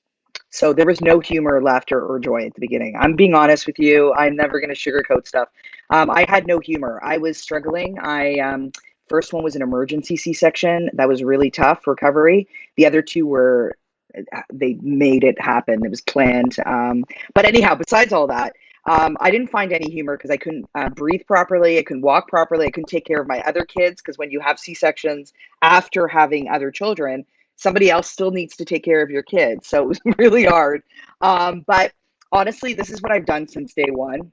so 0.50 0.72
there 0.72 0.86
was 0.86 1.00
no 1.00 1.20
humor, 1.20 1.62
laughter, 1.62 2.00
or 2.00 2.18
joy 2.18 2.46
at 2.46 2.54
the 2.54 2.60
beginning. 2.60 2.96
I'm 2.98 3.14
being 3.14 3.34
honest 3.34 3.66
with 3.66 3.78
you. 3.78 4.12
I'm 4.14 4.36
never 4.36 4.60
going 4.60 4.74
to 4.74 4.76
sugarcoat 4.76 5.26
stuff. 5.26 5.48
Um, 5.90 6.10
I 6.10 6.24
had 6.28 6.46
no 6.46 6.58
humor. 6.58 7.00
I 7.02 7.18
was 7.18 7.38
struggling. 7.38 7.98
I 7.98 8.38
um, 8.38 8.72
first 9.08 9.32
one 9.32 9.44
was 9.44 9.56
an 9.56 9.62
emergency 9.62 10.16
C 10.16 10.32
section 10.32 10.90
that 10.94 11.08
was 11.08 11.22
really 11.22 11.50
tough 11.50 11.86
recovery. 11.86 12.48
The 12.76 12.86
other 12.86 13.02
two 13.02 13.26
were 13.26 13.76
uh, 14.16 14.42
they 14.52 14.78
made 14.80 15.24
it 15.24 15.40
happen. 15.40 15.84
It 15.84 15.90
was 15.90 16.00
planned. 16.00 16.56
Um, 16.64 17.04
but 17.34 17.44
anyhow, 17.44 17.74
besides 17.74 18.12
all 18.12 18.26
that, 18.28 18.54
um, 18.86 19.16
I 19.20 19.30
didn't 19.30 19.48
find 19.48 19.72
any 19.72 19.90
humor 19.90 20.16
because 20.16 20.30
I 20.30 20.36
couldn't 20.36 20.66
uh, 20.74 20.88
breathe 20.90 21.22
properly. 21.26 21.78
I 21.78 21.82
couldn't 21.82 22.02
walk 22.02 22.28
properly. 22.28 22.66
I 22.66 22.70
couldn't 22.70 22.88
take 22.88 23.04
care 23.04 23.20
of 23.20 23.26
my 23.26 23.40
other 23.40 23.64
kids 23.64 24.00
because 24.00 24.16
when 24.16 24.30
you 24.30 24.40
have 24.40 24.58
C 24.58 24.74
sections 24.74 25.32
after 25.62 26.06
having 26.06 26.48
other 26.48 26.70
children, 26.70 27.24
somebody 27.56 27.90
else 27.90 28.08
still 28.08 28.30
needs 28.30 28.56
to 28.56 28.64
take 28.64 28.84
care 28.84 29.02
of 29.02 29.10
your 29.10 29.22
kids. 29.22 29.66
So 29.66 29.82
it 29.82 29.88
was 29.88 30.00
really 30.18 30.44
hard. 30.44 30.82
Um, 31.20 31.64
but 31.66 31.92
honestly, 32.30 32.74
this 32.74 32.90
is 32.90 33.02
what 33.02 33.12
I've 33.12 33.26
done 33.26 33.48
since 33.48 33.74
day 33.74 33.90
one. 33.90 34.30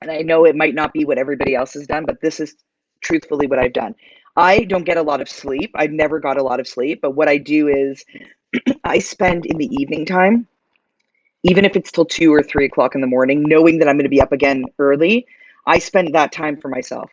And 0.00 0.10
I 0.10 0.18
know 0.22 0.44
it 0.44 0.56
might 0.56 0.74
not 0.74 0.92
be 0.92 1.04
what 1.04 1.18
everybody 1.18 1.54
else 1.54 1.74
has 1.74 1.86
done, 1.86 2.04
but 2.06 2.20
this 2.20 2.40
is 2.40 2.56
truthfully 3.02 3.46
what 3.46 3.58
I've 3.58 3.72
done. 3.72 3.94
I 4.36 4.64
don't 4.64 4.84
get 4.84 4.96
a 4.96 5.02
lot 5.02 5.20
of 5.20 5.28
sleep. 5.28 5.70
I've 5.74 5.92
never 5.92 6.18
got 6.18 6.38
a 6.38 6.42
lot 6.42 6.60
of 6.60 6.66
sleep. 6.66 7.00
But 7.02 7.14
what 7.14 7.28
I 7.28 7.36
do 7.36 7.68
is 7.68 8.04
I 8.84 8.98
spend 8.98 9.46
in 9.46 9.58
the 9.58 9.68
evening 9.70 10.06
time, 10.06 10.46
even 11.42 11.64
if 11.64 11.76
it's 11.76 11.90
till 11.90 12.04
two 12.04 12.32
or 12.32 12.42
three 12.42 12.66
o'clock 12.66 12.94
in 12.94 13.00
the 13.00 13.06
morning, 13.06 13.42
knowing 13.42 13.78
that 13.78 13.88
I'm 13.88 13.96
going 13.96 14.04
to 14.04 14.10
be 14.10 14.20
up 14.20 14.32
again 14.32 14.64
early, 14.78 15.26
I 15.66 15.78
spend 15.78 16.14
that 16.14 16.32
time 16.32 16.56
for 16.56 16.68
myself. 16.68 17.10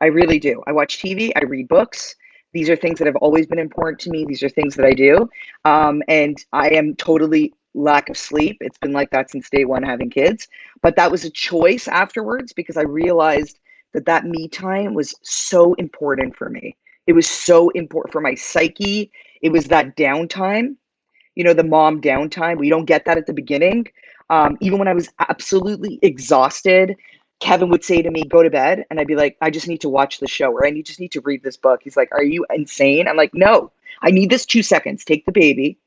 I 0.00 0.06
really 0.06 0.38
do. 0.38 0.62
I 0.66 0.72
watch 0.72 0.98
TV, 0.98 1.32
I 1.36 1.44
read 1.44 1.68
books. 1.68 2.14
These 2.52 2.70
are 2.70 2.76
things 2.76 2.98
that 2.98 3.06
have 3.06 3.16
always 3.16 3.46
been 3.46 3.58
important 3.58 4.00
to 4.00 4.10
me. 4.10 4.24
These 4.24 4.42
are 4.42 4.48
things 4.48 4.74
that 4.76 4.86
I 4.86 4.92
do. 4.92 5.28
Um, 5.64 6.02
and 6.08 6.42
I 6.52 6.70
am 6.70 6.94
totally 6.96 7.52
lack 7.74 8.08
of 8.08 8.16
sleep. 8.16 8.56
It's 8.60 8.78
been 8.78 8.92
like 8.92 9.10
that 9.10 9.30
since 9.30 9.50
day 9.50 9.64
one 9.64 9.82
having 9.82 10.10
kids. 10.10 10.48
But 10.82 10.96
that 10.96 11.10
was 11.10 11.24
a 11.24 11.30
choice 11.30 11.88
afterwards 11.88 12.52
because 12.52 12.76
I 12.76 12.82
realized 12.82 13.58
that 13.92 14.06
that 14.06 14.24
me 14.24 14.48
time 14.48 14.94
was 14.94 15.14
so 15.22 15.74
important 15.74 16.36
for 16.36 16.48
me. 16.48 16.76
It 17.06 17.12
was 17.12 17.28
so 17.28 17.70
important 17.70 18.12
for 18.12 18.20
my 18.20 18.34
psyche. 18.34 19.10
It 19.42 19.50
was 19.50 19.66
that 19.66 19.96
downtime, 19.96 20.76
you 21.38 21.44
know, 21.44 21.54
the 21.54 21.62
mom 21.62 22.00
downtime. 22.00 22.58
We 22.58 22.68
don't 22.68 22.84
get 22.84 23.04
that 23.04 23.16
at 23.16 23.26
the 23.26 23.32
beginning. 23.32 23.86
Um, 24.28 24.58
even 24.60 24.80
when 24.80 24.88
I 24.88 24.92
was 24.92 25.08
absolutely 25.20 26.00
exhausted, 26.02 26.96
Kevin 27.38 27.68
would 27.68 27.84
say 27.84 28.02
to 28.02 28.10
me, 28.10 28.24
"Go 28.24 28.42
to 28.42 28.50
bed," 28.50 28.84
and 28.90 28.98
I'd 28.98 29.06
be 29.06 29.14
like, 29.14 29.36
"I 29.40 29.48
just 29.48 29.68
need 29.68 29.80
to 29.82 29.88
watch 29.88 30.18
the 30.18 30.26
show, 30.26 30.50
or 30.50 30.66
I 30.66 30.70
need 30.70 30.84
just 30.84 30.98
need 30.98 31.12
to 31.12 31.20
read 31.20 31.44
this 31.44 31.56
book." 31.56 31.80
He's 31.84 31.96
like, 31.96 32.10
"Are 32.10 32.24
you 32.24 32.44
insane?" 32.52 33.06
I'm 33.06 33.16
like, 33.16 33.32
"No, 33.34 33.70
I 34.02 34.10
need 34.10 34.30
this 34.30 34.44
two 34.44 34.64
seconds. 34.64 35.04
Take 35.04 35.24
the 35.26 35.32
baby." 35.32 35.78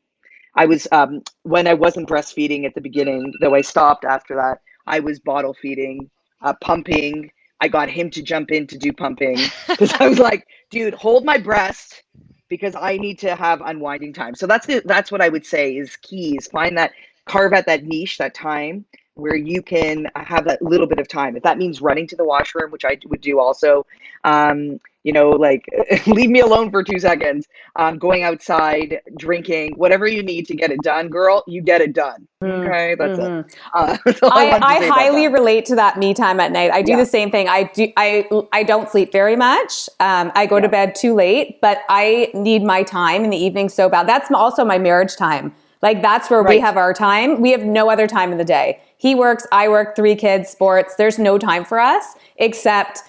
I 0.56 0.66
was 0.66 0.88
um, 0.94 1.22
when 1.44 1.68
I 1.68 1.74
wasn't 1.74 2.08
breastfeeding 2.08 2.66
at 2.66 2.74
the 2.74 2.82
beginning, 2.82 3.34
though 3.42 3.54
I 3.54 3.62
stopped 3.62 4.06
after 4.06 4.36
that. 4.36 4.62
I 4.88 5.02
was 5.02 5.20
bottle 5.20 5.54
feeding, 5.54 6.10
uh, 6.42 6.54
pumping. 6.62 7.30
I 7.60 7.68
got 7.68 7.90
him 7.90 8.10
to 8.12 8.22
jump 8.24 8.52
in 8.52 8.68
to 8.68 8.78
do 8.78 8.94
pumping 8.94 9.38
because 9.68 9.94
I 10.00 10.08
was 10.08 10.18
like, 10.18 10.48
"Dude, 10.70 10.94
hold 10.94 11.26
my 11.26 11.38
breast." 11.38 12.04
Because 12.52 12.76
I 12.76 12.98
need 12.98 13.18
to 13.20 13.36
have 13.36 13.62
unwinding 13.62 14.12
time. 14.12 14.36
So 14.36 14.46
that's 14.46 14.68
the, 14.68 14.82
that's 14.84 15.10
what 15.10 15.22
I 15.22 15.30
would 15.30 15.46
say 15.46 15.72
is 15.78 15.96
keys. 15.96 16.48
Find 16.52 16.78
that 16.78 16.92
carve 17.26 17.54
out 17.54 17.66
that 17.66 17.86
niche, 17.86 18.18
that 18.18 18.36
time 18.36 18.84
where 19.16 19.36
you 19.36 19.62
can 19.62 20.08
have 20.16 20.46
that 20.46 20.62
little 20.62 20.88
bit 20.88 21.00
of 21.00 21.08
time. 21.08 21.38
If 21.38 21.44
that 21.44 21.58
means 21.58 21.82
running 21.82 22.08
to 22.08 22.16
the 22.16 22.26
washroom, 22.26 22.70
which 22.72 22.84
I 22.84 22.98
would 23.06 23.22
do 23.22 23.40
also, 23.40 23.86
um, 24.24 24.80
you 25.04 25.14
know, 25.14 25.30
like 25.30 25.66
leave 26.08 26.30
me 26.30 26.40
alone 26.40 26.72
for 26.72 26.84
two 26.84 27.00
seconds. 27.00 27.48
Um, 27.76 27.98
going 27.98 28.24
outside, 28.24 29.02
drinking, 29.18 29.74
whatever 29.78 30.08
you 30.08 30.24
need 30.24 30.46
to 30.48 30.56
get 30.56 30.72
it 30.72 30.82
done, 30.84 31.10
girl, 31.10 31.44
you 31.48 31.62
get 31.62 31.82
it 31.82 31.94
done. 31.94 32.28
Mm, 32.44 32.68
okay, 32.68 32.96
that's 32.96 33.20
mm-hmm. 33.20 33.48
it. 33.48 33.56
Uh, 33.74 33.98
that's 34.06 34.24
I, 34.24 34.50
I, 34.50 34.78
I 34.78 34.88
highly 34.88 35.28
relate 35.28 35.66
to 35.66 35.76
that 35.76 35.98
me 35.98 36.14
time 36.14 36.40
at 36.40 36.52
night. 36.52 36.72
I 36.72 36.82
do 36.82 36.94
yeah. 36.94 36.98
the 36.98 37.06
same 37.06 37.32
thing. 37.32 37.48
I 37.48 37.64
do. 37.64 37.92
I 37.98 38.28
I 38.52 38.64
don't 38.64 38.90
sleep 38.90 39.12
very 39.12 39.36
much. 39.36 39.90
Um, 40.00 40.32
I 40.36 40.46
go 40.46 40.58
yeah. 40.58 40.62
to 40.64 40.70
bed 40.70 40.96
too 40.96 41.14
late, 41.14 41.60
but 41.62 41.80
I 41.90 42.32
need 42.34 42.64
my 42.64 42.84
time 42.84 43.24
in 43.24 43.30
the 43.30 43.38
evening 43.38 43.70
so 43.70 43.90
bad. 43.90 44.08
That's 44.08 44.30
also 44.32 44.64
my 44.66 44.78
marriage 44.78 45.16
time. 45.16 45.54
Like 45.82 46.02
that's 46.02 46.30
where 46.30 46.42
right. 46.42 46.50
we 46.50 46.60
have 46.60 46.78
our 46.78 46.94
time. 46.94 47.42
We 47.42 47.52
have 47.52 47.64
no 47.64 47.90
other 47.90 48.08
time 48.08 48.32
in 48.32 48.38
the 48.38 48.46
day. 48.46 48.80
He 48.98 49.16
works, 49.16 49.48
I 49.52 49.68
work, 49.68 49.96
three 49.96 50.16
kids, 50.16 50.50
sports. 50.50 50.96
There's 50.96 51.18
no 51.18 51.40
time 51.40 51.66
for 51.66 51.80
us 51.80 52.06
except 52.38 53.02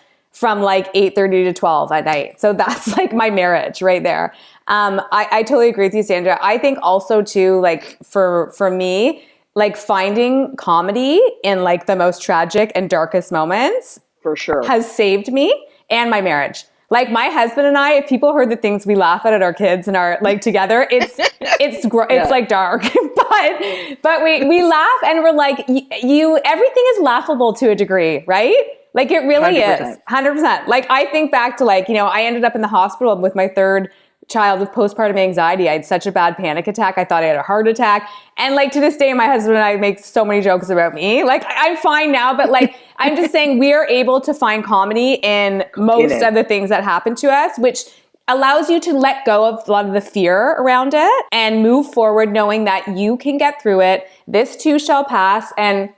from 0.43 0.61
like 0.61 0.93
8.30 0.93 1.45
to 1.45 1.53
12 1.53 1.93
at 1.93 2.05
night 2.05 2.41
so 2.41 2.53
that's 2.53 2.89
like 2.99 3.13
my 3.13 3.31
marriage 3.31 3.81
right 3.81 4.03
there 4.03 4.35
um, 4.67 5.01
I, 5.13 5.29
I 5.31 5.43
totally 5.45 5.69
agree 5.69 5.87
with 5.87 5.95
you 5.95 6.03
sandra 6.03 6.37
i 6.43 6.59
think 6.59 6.81
also 6.83 7.23
too 7.23 7.61
like 7.61 7.97
for 8.03 8.51
for 8.57 8.69
me 8.69 9.23
like 9.55 9.77
finding 9.77 10.57
comedy 10.57 11.23
in 11.45 11.63
like 11.63 11.87
the 11.87 11.95
most 11.95 12.23
tragic 12.23 12.73
and 12.75 12.91
darkest 12.91 13.31
moments 13.31 14.01
for 14.21 14.35
sure 14.35 14.67
has 14.67 14.91
saved 14.91 15.33
me 15.33 15.55
and 15.91 16.11
my 16.11 16.21
marriage 16.21 16.65
like 16.91 17.13
my 17.13 17.29
husband 17.29 17.69
and 17.69 17.79
I, 17.79 17.93
if 17.95 18.09
people 18.09 18.35
heard 18.35 18.51
the 18.51 18.57
things 18.57 18.85
we 18.85 18.97
laugh 18.97 19.25
at 19.25 19.33
at 19.33 19.41
our 19.41 19.55
kids 19.55 19.89
and 19.89 19.97
are 19.97 20.19
like 20.21 20.43
together, 20.43 20.87
it's 20.91 21.15
it's 21.41 21.87
gr- 21.87 22.03
yeah. 22.11 22.21
it's 22.21 22.31
like 22.31 22.49
dark, 22.49 22.83
but 23.17 24.03
but 24.03 24.23
we 24.23 24.45
we 24.47 24.63
laugh 24.63 25.03
and 25.07 25.23
we're 25.23 25.33
like 25.33 25.65
you. 25.69 26.39
Everything 26.45 26.85
is 26.95 27.01
laughable 27.01 27.55
to 27.55 27.71
a 27.71 27.75
degree, 27.75 28.23
right? 28.27 28.55
Like 28.95 29.11
it 29.11 29.21
really 29.21 29.59
100%. 29.59 29.93
is. 29.93 29.99
100%. 30.09 30.67
Like 30.67 30.87
I 30.91 31.07
think 31.07 31.31
back 31.31 31.57
to 31.59 31.65
like, 31.65 31.89
you 31.89 31.95
know, 31.95 32.07
I 32.07 32.23
ended 32.23 32.45
up 32.45 32.55
in 32.55 32.61
the 32.61 32.69
hospital 32.69 33.17
with 33.17 33.35
my 33.35 33.49
third 33.49 33.91
child 34.29 34.61
with 34.61 34.71
postpartum 34.71 35.19
anxiety. 35.19 35.69
I 35.69 35.73
had 35.73 35.85
such 35.85 36.07
a 36.07 36.13
bad 36.13 36.37
panic 36.37 36.67
attack. 36.67 36.97
I 36.97 37.05
thought 37.05 37.23
I 37.23 37.27
had 37.27 37.37
a 37.37 37.43
heart 37.43 37.69
attack. 37.69 38.09
And 38.37 38.55
like 38.55 38.73
to 38.73 38.81
this 38.81 38.97
day, 38.97 39.13
my 39.13 39.27
husband 39.27 39.57
and 39.57 39.65
I 39.65 39.77
make 39.77 39.99
so 39.99 40.25
many 40.25 40.41
jokes 40.41 40.71
about 40.71 40.95
me. 40.95 41.25
Like 41.25 41.45
I'm 41.49 41.77
fine 41.77 42.13
now, 42.13 42.35
but 42.37 42.51
like 42.51 42.75
I'm 42.99 43.17
just 43.17 43.33
saying 43.33 43.59
we 43.59 43.73
are 43.73 43.87
able 43.87 44.21
to 44.21 44.33
find 44.33 44.65
comedy 44.65 45.15
in 45.23 45.65
most 45.77 46.23
of 46.23 46.35
the 46.35 46.45
things 46.45 46.69
that 46.71 46.85
happen 46.85 47.15
to 47.17 47.31
us, 47.31 47.59
which 47.59 47.85
allows 48.29 48.71
you 48.71 48.81
to 48.81 48.93
let 48.93 49.25
go 49.25 49.45
of 49.49 49.67
a 49.69 49.73
lot 49.73 49.85
of 49.85 49.93
the 49.93 50.01
fear 50.01 50.53
around 50.53 50.95
it 50.95 51.25
and 51.33 51.63
move 51.63 51.93
forward 51.93 52.33
knowing 52.33 52.65
that 52.65 52.87
you 52.97 53.17
can 53.17 53.37
get 53.37 53.61
through 53.61 53.81
it. 53.81 54.09
This 54.29 54.57
too 54.57 54.79
shall 54.79 55.05
pass. 55.05 55.53
And 55.59 55.91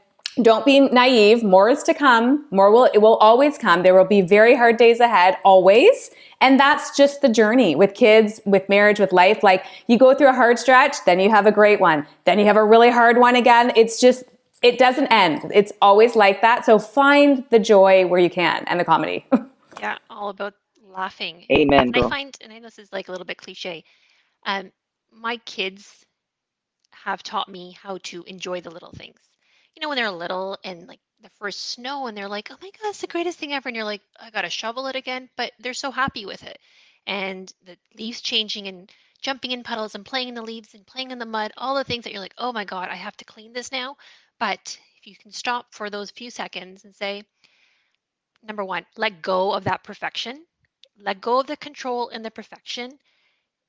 don't 0.42 0.64
be 0.64 0.80
naive. 0.80 1.44
More 1.44 1.68
is 1.68 1.82
to 1.84 1.94
come. 1.94 2.44
More 2.50 2.70
will, 2.70 2.86
it 2.92 2.98
will 2.98 3.16
always 3.16 3.56
come. 3.56 3.82
There 3.82 3.94
will 3.94 4.04
be 4.04 4.20
very 4.20 4.56
hard 4.56 4.76
days 4.76 5.00
ahead, 5.00 5.36
always. 5.44 6.10
And 6.40 6.58
that's 6.58 6.96
just 6.96 7.22
the 7.22 7.28
journey 7.28 7.76
with 7.76 7.94
kids, 7.94 8.40
with 8.44 8.68
marriage, 8.68 8.98
with 8.98 9.12
life. 9.12 9.42
Like 9.42 9.64
you 9.86 9.96
go 9.96 10.14
through 10.14 10.30
a 10.30 10.34
hard 10.34 10.58
stretch, 10.58 10.96
then 11.06 11.20
you 11.20 11.30
have 11.30 11.46
a 11.46 11.52
great 11.52 11.80
one. 11.80 12.06
Then 12.24 12.38
you 12.38 12.46
have 12.46 12.56
a 12.56 12.64
really 12.64 12.90
hard 12.90 13.18
one 13.18 13.36
again. 13.36 13.72
It's 13.76 14.00
just, 14.00 14.24
it 14.62 14.78
doesn't 14.78 15.06
end. 15.06 15.52
It's 15.54 15.72
always 15.80 16.16
like 16.16 16.40
that. 16.40 16.64
So 16.64 16.78
find 16.78 17.44
the 17.50 17.60
joy 17.60 18.06
where 18.06 18.20
you 18.20 18.30
can 18.30 18.64
and 18.66 18.80
the 18.80 18.84
comedy. 18.84 19.26
yeah, 19.80 19.98
all 20.10 20.30
about 20.30 20.54
laughing. 20.82 21.46
Amen. 21.52 21.92
And 21.94 21.96
I 21.96 22.08
find, 22.08 22.36
and 22.40 22.52
I 22.52 22.58
know 22.58 22.66
this 22.66 22.78
is 22.78 22.92
like 22.92 23.08
a 23.08 23.12
little 23.12 23.26
bit 23.26 23.38
cliche, 23.38 23.84
um, 24.46 24.72
my 25.12 25.36
kids 25.44 26.04
have 26.90 27.22
taught 27.22 27.48
me 27.48 27.76
how 27.80 27.98
to 28.02 28.24
enjoy 28.24 28.60
the 28.60 28.70
little 28.70 28.90
things 28.90 29.18
you 29.74 29.82
know, 29.82 29.88
when 29.88 29.96
they're 29.96 30.10
little 30.10 30.58
and 30.64 30.86
like 30.86 31.00
the 31.20 31.30
first 31.38 31.70
snow 31.70 32.06
and 32.06 32.16
they're 32.16 32.28
like, 32.28 32.48
oh 32.50 32.56
my 32.60 32.70
God, 32.70 32.90
it's 32.90 33.00
the 33.00 33.06
greatest 33.06 33.38
thing 33.38 33.52
ever. 33.52 33.68
And 33.68 33.76
you're 33.76 33.84
like, 33.84 34.02
I 34.20 34.30
got 34.30 34.42
to 34.42 34.50
shovel 34.50 34.86
it 34.86 34.96
again. 34.96 35.28
But 35.36 35.52
they're 35.58 35.74
so 35.74 35.90
happy 35.90 36.26
with 36.26 36.42
it. 36.44 36.58
And 37.06 37.52
the 37.64 37.76
leaves 37.96 38.20
changing 38.20 38.68
and 38.68 38.90
jumping 39.20 39.50
in 39.50 39.62
puddles 39.62 39.94
and 39.94 40.04
playing 40.04 40.28
in 40.28 40.34
the 40.34 40.42
leaves 40.42 40.74
and 40.74 40.86
playing 40.86 41.10
in 41.10 41.18
the 41.18 41.26
mud, 41.26 41.52
all 41.56 41.74
the 41.74 41.84
things 41.84 42.04
that 42.04 42.12
you're 42.12 42.20
like, 42.20 42.34
oh 42.38 42.52
my 42.52 42.64
God, 42.64 42.88
I 42.88 42.94
have 42.94 43.16
to 43.16 43.24
clean 43.24 43.52
this 43.52 43.72
now. 43.72 43.96
But 44.38 44.78
if 44.98 45.06
you 45.06 45.16
can 45.16 45.32
stop 45.32 45.66
for 45.72 45.90
those 45.90 46.10
few 46.10 46.30
seconds 46.30 46.84
and 46.84 46.94
say, 46.94 47.24
number 48.42 48.64
one, 48.64 48.86
let 48.96 49.22
go 49.22 49.52
of 49.52 49.64
that 49.64 49.82
perfection, 49.82 50.44
let 51.00 51.20
go 51.20 51.40
of 51.40 51.46
the 51.46 51.56
control 51.56 52.10
and 52.10 52.24
the 52.24 52.30
perfection. 52.30 52.98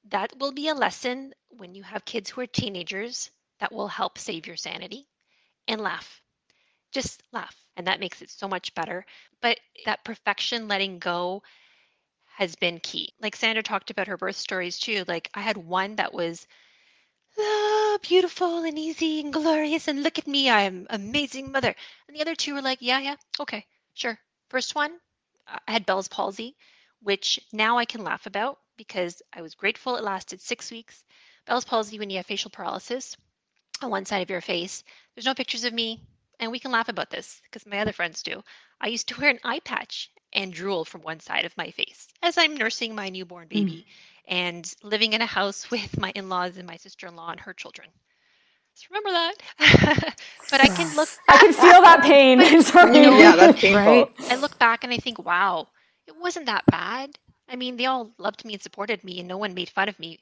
That 0.10 0.38
will 0.40 0.52
be 0.52 0.68
a 0.68 0.76
lesson 0.76 1.34
when 1.50 1.74
you 1.74 1.84
have 1.84 2.06
kids 2.06 2.30
who 2.30 2.42
are 2.42 2.48
teenagers 2.48 3.32
that 3.60 3.72
will 3.72 3.88
help 3.88 4.18
save 4.18 4.46
your 4.46 4.58
sanity 4.58 5.08
and 5.68 5.82
laugh. 5.82 6.22
Just 6.92 7.24
laugh. 7.32 7.56
And 7.76 7.88
that 7.88 8.00
makes 8.00 8.22
it 8.22 8.30
so 8.30 8.48
much 8.48 8.74
better. 8.74 9.06
But 9.42 9.60
that 9.86 10.06
perfection 10.06 10.68
letting 10.68 11.00
go 11.00 11.44
has 12.36 12.56
been 12.56 12.80
key. 12.80 13.14
Like 13.22 13.36
Sandra 13.36 13.64
talked 13.64 13.92
about 13.92 14.08
her 14.08 14.18
birth 14.18 14.36
stories 14.36 14.80
too. 14.80 15.04
Like 15.08 15.30
I 15.34 15.42
had 15.42 15.58
one 15.58 15.96
that 15.98 16.14
was 16.14 16.48
oh, 17.38 18.00
beautiful 18.02 18.64
and 18.64 18.78
easy 18.78 19.22
and 19.22 19.34
glorious, 19.34 19.88
and 19.88 20.04
look 20.04 20.20
at 20.20 20.28
me, 20.28 20.50
I'm 20.50 20.88
amazing 20.90 21.52
mother. 21.52 21.74
And 22.08 22.16
the 22.16 22.22
other 22.22 22.36
two 22.36 22.54
were 22.54 22.62
like, 22.62 22.80
yeah, 22.82 23.00
yeah, 23.00 23.16
okay, 23.40 23.66
sure. 23.94 24.18
First 24.50 24.76
one, 24.76 24.98
I 25.48 25.72
had 25.72 25.86
Bell's 25.86 26.08
palsy, 26.08 26.56
which 27.02 27.40
now 27.52 27.78
I 27.78 27.86
can 27.86 28.04
laugh 28.04 28.26
about 28.26 28.60
because 28.78 29.22
I 29.34 29.42
was 29.42 29.56
grateful 29.56 29.96
it 29.96 30.04
lasted 30.04 30.42
six 30.42 30.72
weeks. 30.72 31.04
Bell's 31.46 31.66
palsy, 31.66 32.00
when 32.00 32.10
you 32.10 32.18
have 32.18 32.26
facial 32.26 32.52
paralysis, 32.52 33.16
on 33.84 33.90
one 33.90 34.06
side 34.06 34.22
of 34.22 34.30
your 34.30 34.42
face. 34.42 34.84
There's 35.14 35.26
no 35.26 35.34
pictures 35.34 35.64
of 35.64 35.74
me, 35.74 36.02
and 36.40 36.52
we 36.52 36.60
can 36.60 36.72
laugh 36.72 36.90
about 36.90 37.10
this 37.10 37.42
because 37.44 37.66
my 37.66 37.80
other 37.80 37.94
friends 37.94 38.24
do. 38.24 38.44
I 38.82 38.88
used 38.88 39.08
to 39.10 39.20
wear 39.20 39.30
an 39.30 39.40
eye 39.44 39.60
patch 39.60 40.12
and 40.34 40.54
drool 40.54 40.86
from 40.86 41.02
one 41.02 41.20
side 41.20 41.46
of 41.46 41.58
my 41.58 41.72
face 41.72 42.08
as 42.22 42.38
I'm 42.38 42.58
nursing 42.58 42.94
my 42.94 43.10
newborn 43.10 43.48
baby 43.48 43.86
mm. 43.88 44.36
and 44.36 44.76
living 44.84 45.14
in 45.14 45.22
a 45.22 45.26
house 45.26 45.72
with 45.72 45.98
my 46.00 46.12
in 46.16 46.30
laws 46.30 46.58
and 46.58 46.68
my 46.68 46.78
sister 46.78 47.08
in 47.08 47.16
law 47.16 47.32
and 47.32 47.40
her 47.40 47.54
children. 47.54 47.88
So 48.74 48.88
remember 48.90 49.12
that. 49.12 50.16
but 50.52 50.60
I 50.60 50.68
can 50.68 50.94
look. 50.98 51.08
I 51.30 51.38
can 51.38 51.54
feel 51.54 51.82
that 51.82 52.02
pain. 52.04 52.40
But, 52.40 52.94
you 52.94 53.02
know, 53.04 53.18
yeah, 53.18 53.38
that's 53.38 53.62
painful. 53.62 53.82
Right? 53.82 54.12
I 54.30 54.36
look 54.36 54.60
back 54.60 54.84
and 54.84 54.92
I 54.92 54.98
think, 54.98 55.24
wow, 55.26 55.70
it 56.08 56.16
wasn't 56.20 56.48
that 56.48 56.66
bad. 56.70 57.18
I 57.48 57.56
mean, 57.56 57.78
they 57.78 57.86
all 57.86 58.12
loved 58.18 58.44
me 58.44 58.54
and 58.54 58.62
supported 58.62 59.04
me, 59.04 59.20
and 59.20 59.30
no 59.30 59.38
one 59.38 59.54
made 59.54 59.70
fun 59.70 59.88
of 59.88 59.98
me 59.98 60.20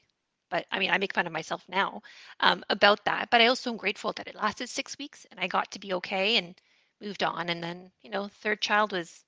but 0.54 0.66
I 0.70 0.78
mean, 0.78 0.92
I 0.92 0.98
make 0.98 1.14
fun 1.14 1.26
of 1.26 1.32
myself 1.32 1.64
now 1.68 2.00
um, 2.38 2.62
about 2.70 3.04
that. 3.06 3.28
But 3.28 3.40
I 3.40 3.48
also 3.48 3.72
am 3.72 3.76
grateful 3.76 4.12
that 4.12 4.28
it 4.28 4.36
lasted 4.36 4.68
six 4.68 4.96
weeks 4.98 5.26
and 5.28 5.40
I 5.40 5.48
got 5.48 5.72
to 5.72 5.80
be 5.80 5.94
okay 5.94 6.36
and 6.36 6.54
moved 7.02 7.24
on. 7.24 7.48
And 7.48 7.60
then, 7.60 7.90
you 8.02 8.10
know, 8.10 8.28
third 8.28 8.60
child 8.60 8.92
was 8.92 9.24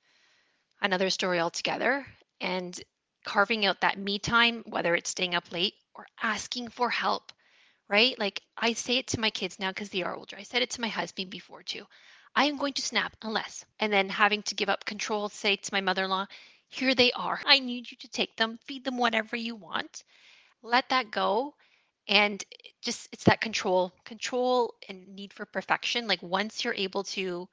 another 0.80 1.10
story 1.10 1.40
altogether. 1.40 2.06
And 2.40 2.80
carving 3.24 3.66
out 3.66 3.80
that 3.80 3.98
me 3.98 4.20
time, 4.20 4.62
whether 4.66 4.94
it's 4.94 5.10
staying 5.10 5.34
up 5.34 5.50
late 5.50 5.74
or 5.96 6.06
asking 6.22 6.68
for 6.68 6.90
help, 6.90 7.32
right? 7.88 8.16
Like 8.20 8.40
I 8.56 8.74
say 8.74 8.98
it 8.98 9.08
to 9.08 9.20
my 9.20 9.30
kids 9.30 9.58
now 9.58 9.70
because 9.70 9.90
they 9.90 10.04
are 10.04 10.14
older. 10.14 10.36
I 10.38 10.44
said 10.44 10.62
it 10.62 10.70
to 10.70 10.80
my 10.80 10.86
husband 10.86 11.30
before 11.30 11.64
too. 11.64 11.86
I 12.36 12.44
am 12.44 12.56
going 12.56 12.74
to 12.74 12.82
snap 12.82 13.16
unless, 13.22 13.64
and 13.80 13.92
then 13.92 14.10
having 14.10 14.44
to 14.44 14.54
give 14.54 14.68
up 14.68 14.84
control, 14.84 15.28
say 15.28 15.56
to 15.56 15.74
my 15.74 15.80
mother 15.80 16.04
in 16.04 16.10
law, 16.10 16.26
here 16.68 16.94
they 16.94 17.10
are. 17.10 17.40
I 17.44 17.58
need 17.58 17.90
you 17.90 17.96
to 17.96 18.08
take 18.08 18.36
them, 18.36 18.60
feed 18.66 18.84
them 18.84 18.96
whatever 18.96 19.34
you 19.34 19.56
want 19.56 20.04
let 20.66 20.88
that 20.88 21.10
go 21.10 21.54
and 22.08 22.44
just 22.82 23.08
it's 23.12 23.24
that 23.24 23.40
control 23.40 23.92
control 24.04 24.74
and 24.88 25.06
need 25.08 25.32
for 25.32 25.46
perfection 25.46 26.06
like 26.06 26.22
once 26.22 26.64
you're 26.64 26.74
able 26.74 27.02
to 27.02 27.48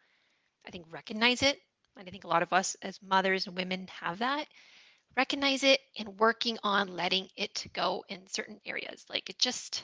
i 0.67 0.71
think 0.71 0.85
recognize 0.91 1.41
it 1.41 1.59
and 1.97 2.07
i 2.07 2.11
think 2.11 2.23
a 2.23 2.27
lot 2.27 2.43
of 2.43 2.53
us 2.53 2.75
as 2.81 2.99
mothers 3.01 3.47
and 3.47 3.55
women 3.55 3.87
have 4.01 4.19
that 4.19 4.47
recognize 5.15 5.63
it 5.63 5.79
and 5.97 6.19
working 6.19 6.57
on 6.63 6.95
letting 6.95 7.27
it 7.37 7.65
go 7.73 8.03
in 8.09 8.19
certain 8.27 8.59
areas 8.65 9.05
like 9.09 9.29
it 9.29 9.37
just 9.37 9.83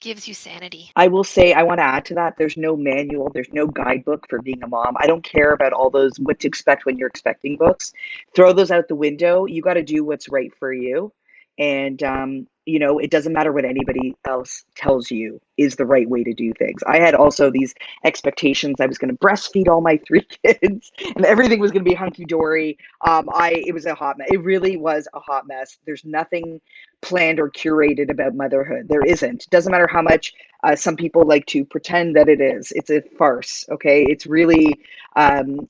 gives 0.00 0.26
you 0.26 0.32
sanity. 0.32 0.90
I 0.96 1.08
will 1.08 1.24
say 1.24 1.52
i 1.52 1.62
want 1.62 1.78
to 1.78 1.84
add 1.84 2.06
to 2.06 2.14
that 2.14 2.36
there's 2.38 2.56
no 2.56 2.74
manual 2.74 3.30
there's 3.34 3.52
no 3.52 3.66
guidebook 3.66 4.26
for 4.30 4.40
being 4.40 4.62
a 4.62 4.66
mom. 4.66 4.96
I 4.98 5.06
don't 5.06 5.22
care 5.22 5.52
about 5.52 5.74
all 5.74 5.90
those 5.90 6.18
what 6.18 6.40
to 6.40 6.48
expect 6.48 6.86
when 6.86 6.96
you're 6.96 7.08
expecting 7.08 7.56
books. 7.58 7.92
Throw 8.34 8.52
those 8.54 8.70
out 8.70 8.88
the 8.88 8.94
window 8.94 9.44
you 9.44 9.60
got 9.60 9.74
to 9.74 9.82
do 9.82 10.02
what's 10.02 10.28
right 10.28 10.52
for 10.58 10.72
you 10.72 11.12
and 11.60 12.02
um, 12.02 12.46
you 12.64 12.78
know 12.78 12.98
it 12.98 13.10
doesn't 13.10 13.32
matter 13.32 13.52
what 13.52 13.64
anybody 13.64 14.16
else 14.26 14.64
tells 14.74 15.10
you 15.10 15.40
is 15.58 15.76
the 15.76 15.86
right 15.86 16.08
way 16.08 16.24
to 16.24 16.32
do 16.32 16.52
things. 16.54 16.82
I 16.86 16.98
had 16.98 17.14
also 17.14 17.50
these 17.50 17.74
expectations 18.04 18.80
i 18.80 18.86
was 18.86 18.98
going 18.98 19.14
to 19.14 19.18
breastfeed 19.18 19.68
all 19.68 19.82
my 19.82 20.00
three 20.06 20.26
kids 20.44 20.90
and 21.14 21.24
everything 21.24 21.60
was 21.60 21.70
going 21.70 21.84
to 21.84 21.88
be 21.88 21.94
hunky-dory. 21.94 22.78
Um, 23.06 23.28
i 23.32 23.62
it 23.66 23.74
was 23.74 23.86
a 23.86 23.94
hot 23.94 24.18
mess 24.18 24.28
it 24.32 24.42
really 24.42 24.76
was 24.76 25.06
a 25.14 25.20
hot 25.20 25.46
mess. 25.46 25.78
There's 25.86 26.04
nothing 26.04 26.60
planned 27.02 27.40
or 27.40 27.50
curated 27.50 28.10
about 28.10 28.34
motherhood. 28.34 28.88
There 28.88 29.04
isn't. 29.04 29.48
Doesn't 29.50 29.70
matter 29.70 29.86
how 29.86 30.02
much 30.02 30.34
uh, 30.64 30.76
some 30.76 30.96
people 30.96 31.24
like 31.26 31.46
to 31.46 31.64
pretend 31.64 32.14
that 32.16 32.28
it 32.28 32.40
is. 32.40 32.72
It's 32.72 32.90
a 32.90 33.02
farce 33.18 33.66
okay? 33.70 34.04
It's 34.08 34.26
really 34.26 34.80
um, 35.16 35.66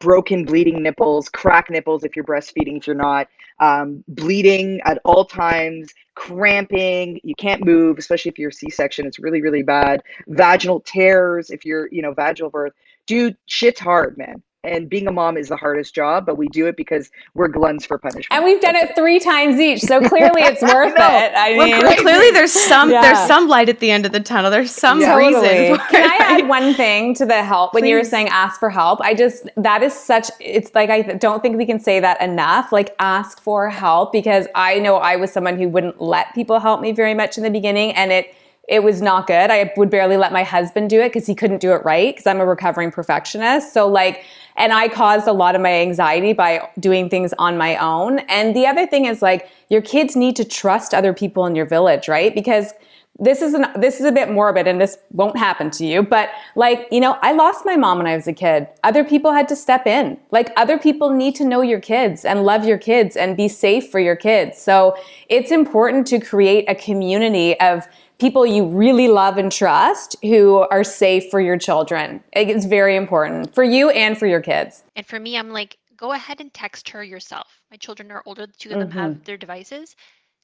broken 0.00 0.44
bleeding 0.44 0.82
nipples 0.82 1.28
crack 1.28 1.70
nipples 1.70 2.02
if 2.02 2.16
you're 2.16 2.24
breastfeeding 2.24 2.78
if 2.78 2.86
you're 2.86 2.96
not 2.96 3.28
um, 3.60 4.04
bleeding 4.08 4.80
at 4.84 4.98
all 5.04 5.24
times 5.24 5.92
cramping 6.14 7.20
you 7.24 7.34
can't 7.36 7.64
move 7.64 7.98
especially 7.98 8.28
if 8.28 8.38
you're 8.38 8.50
c-section 8.50 9.06
it's 9.06 9.18
really 9.18 9.42
really 9.42 9.62
bad. 9.62 10.02
Vaginal 10.28 10.84
tears 10.84 11.50
if 11.50 11.64
you're 11.64 11.88
you 11.90 12.02
know 12.02 12.12
vaginal 12.14 12.50
birth 12.50 12.72
dude 13.06 13.36
shit's 13.46 13.80
hard 13.80 14.16
man 14.16 14.42
and 14.64 14.88
being 14.88 15.06
a 15.06 15.12
mom 15.12 15.36
is 15.36 15.48
the 15.48 15.56
hardest 15.56 15.94
job, 15.94 16.24
but 16.26 16.36
we 16.36 16.48
do 16.48 16.66
it 16.66 16.76
because 16.76 17.10
we're 17.34 17.48
gluns 17.48 17.84
for 17.86 17.98
punishment. 17.98 18.26
And 18.30 18.44
we've 18.44 18.60
done 18.60 18.74
it 18.76 18.94
three 18.94 19.18
times 19.20 19.60
each, 19.60 19.80
so 19.82 20.00
clearly 20.00 20.42
it's 20.42 20.62
worth 20.74 20.94
it. 20.96 20.98
I 21.36 21.56
mean, 21.56 21.80
cl- 21.80 21.96
clearly 22.02 22.30
there's 22.30 22.52
some 22.52 22.90
Yeah. 22.90 23.02
there's 23.02 23.26
some 23.26 23.46
light 23.48 23.68
at 23.68 23.80
the 23.80 23.90
end 23.90 24.06
of 24.06 24.12
the 24.12 24.20
tunnel. 24.20 24.50
There's 24.50 24.70
some 24.70 25.00
Yeah. 25.00 25.16
reason. 25.16 25.42
Totally. 25.42 25.78
Can 25.90 26.10
I 26.10 26.16
add 26.40 26.48
one 26.48 26.74
thing 26.74 27.14
to 27.14 27.26
the 27.26 27.42
help 27.44 27.74
when 27.74 27.84
you 27.84 27.94
were 27.96 28.04
saying 28.04 28.28
ask 28.28 28.58
for 28.58 28.70
help? 28.70 29.00
I 29.02 29.14
just 29.14 29.48
that 29.56 29.82
is 29.82 29.92
such 29.92 30.30
it's 30.40 30.74
like 30.74 30.90
I 30.90 31.02
don't 31.02 31.42
think 31.42 31.56
we 31.56 31.66
can 31.66 31.78
say 31.78 32.00
that 32.00 32.20
enough. 32.22 32.72
Like 32.72 32.94
ask 32.98 33.40
for 33.40 33.68
help 33.68 34.12
because 34.12 34.46
I 34.54 34.78
know 34.78 34.96
I 34.96 35.16
was 35.16 35.30
someone 35.30 35.58
who 35.58 35.68
wouldn't 35.68 36.00
let 36.00 36.34
people 36.34 36.58
help 36.60 36.80
me 36.80 36.92
very 36.92 37.14
much 37.14 37.36
in 37.36 37.44
the 37.44 37.50
beginning 37.50 37.92
and 37.92 38.10
it 38.12 38.34
it 38.66 38.82
was 38.82 39.02
not 39.02 39.26
good. 39.26 39.50
I 39.50 39.70
would 39.76 39.90
barely 39.90 40.16
let 40.16 40.32
my 40.32 40.42
husband 40.42 40.88
do 40.88 40.98
it 41.02 41.08
because 41.12 41.26
he 41.26 41.34
couldn't 41.34 41.60
do 41.60 41.72
it 41.72 41.84
right 41.84 42.14
because 42.14 42.26
I'm 42.26 42.40
a 42.40 42.46
recovering 42.46 42.90
perfectionist. 42.90 43.74
So 43.74 43.86
like 43.86 44.24
and 44.56 44.72
I 44.72 44.88
caused 44.88 45.26
a 45.26 45.32
lot 45.32 45.54
of 45.54 45.60
my 45.60 45.72
anxiety 45.72 46.32
by 46.32 46.68
doing 46.78 47.08
things 47.08 47.32
on 47.38 47.58
my 47.58 47.76
own. 47.76 48.20
And 48.20 48.54
the 48.54 48.66
other 48.66 48.86
thing 48.86 49.06
is 49.06 49.20
like 49.22 49.48
your 49.68 49.82
kids 49.82 50.16
need 50.16 50.36
to 50.36 50.44
trust 50.44 50.94
other 50.94 51.12
people 51.12 51.46
in 51.46 51.54
your 51.54 51.66
village, 51.66 52.08
right? 52.08 52.34
Because 52.34 52.72
this 53.20 53.42
is 53.42 53.54
an 53.54 53.66
this 53.76 54.00
is 54.00 54.06
a 54.06 54.10
bit 54.10 54.28
morbid 54.28 54.66
and 54.66 54.80
this 54.80 54.98
won't 55.12 55.36
happen 55.36 55.70
to 55.70 55.86
you 55.86 56.02
but 56.02 56.30
like 56.56 56.88
you 56.90 56.98
know 56.98 57.16
i 57.22 57.30
lost 57.30 57.64
my 57.64 57.76
mom 57.76 57.98
when 57.98 58.08
i 58.08 58.16
was 58.16 58.26
a 58.26 58.32
kid 58.32 58.66
other 58.82 59.04
people 59.04 59.32
had 59.32 59.46
to 59.46 59.54
step 59.54 59.86
in 59.86 60.18
like 60.32 60.52
other 60.56 60.76
people 60.76 61.10
need 61.10 61.32
to 61.32 61.44
know 61.44 61.60
your 61.60 61.78
kids 61.78 62.24
and 62.24 62.42
love 62.42 62.64
your 62.64 62.76
kids 62.76 63.16
and 63.16 63.36
be 63.36 63.46
safe 63.46 63.88
for 63.88 64.00
your 64.00 64.16
kids 64.16 64.58
so 64.58 64.96
it's 65.28 65.52
important 65.52 66.08
to 66.08 66.18
create 66.18 66.64
a 66.68 66.74
community 66.74 67.58
of 67.60 67.86
people 68.24 68.46
you 68.46 68.64
really 68.64 69.08
love 69.08 69.36
and 69.36 69.52
trust 69.52 70.16
who 70.22 70.64
are 70.70 70.84
safe 70.84 71.24
for 71.30 71.40
your 71.48 71.58
children 71.58 72.22
it's 72.32 72.64
very 72.78 72.96
important 72.96 73.54
for 73.54 73.64
you 73.64 73.90
and 73.90 74.16
for 74.16 74.26
your 74.26 74.40
kids 74.40 74.84
And 74.96 75.06
for 75.06 75.18
me, 75.18 75.36
I'm 75.36 75.50
like, 75.50 75.76
go 75.96 76.12
ahead 76.12 76.40
and 76.40 76.52
text 76.52 76.88
her 76.90 77.02
yourself. 77.02 77.60
My 77.70 77.76
children 77.76 78.10
are 78.10 78.22
older, 78.26 78.46
the 78.46 78.52
two 78.52 78.70
of 78.70 78.78
them 78.78 78.90
have 78.90 79.10
mm-hmm. 79.12 79.22
their 79.24 79.36
devices. 79.36 79.96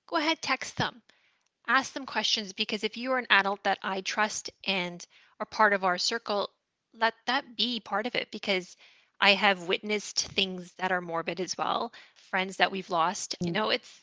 Go 0.09 0.17
ahead, 0.17 0.39
text 0.43 0.77
them. 0.77 1.03
Ask 1.69 1.93
them 1.93 2.07
questions 2.07 2.53
because 2.53 2.83
if 2.85 2.97
you 2.97 3.13
are 3.13 3.19
an 3.19 3.27
adult 3.31 3.63
that 3.65 3.79
I 3.83 4.01
trust 4.01 4.51
and 4.67 5.05
are 5.39 5.47
part 5.47 5.73
of 5.73 5.85
our 5.85 5.99
circle, 5.99 6.51
let 6.99 7.15
that 7.27 7.57
be 7.57 7.81
part 7.81 8.07
of 8.07 8.15
it 8.15 8.29
because 8.31 8.77
I 9.21 9.35
have 9.35 9.69
witnessed 9.69 10.29
things 10.29 10.73
that 10.79 10.93
are 10.93 11.01
morbid 11.01 11.41
as 11.41 11.57
well. 11.57 11.93
Friends 12.31 12.57
that 12.57 12.73
we've 12.73 12.91
lost. 12.91 13.37
You 13.41 13.51
mm. 13.51 13.55
know, 13.55 13.71
it's 13.71 14.03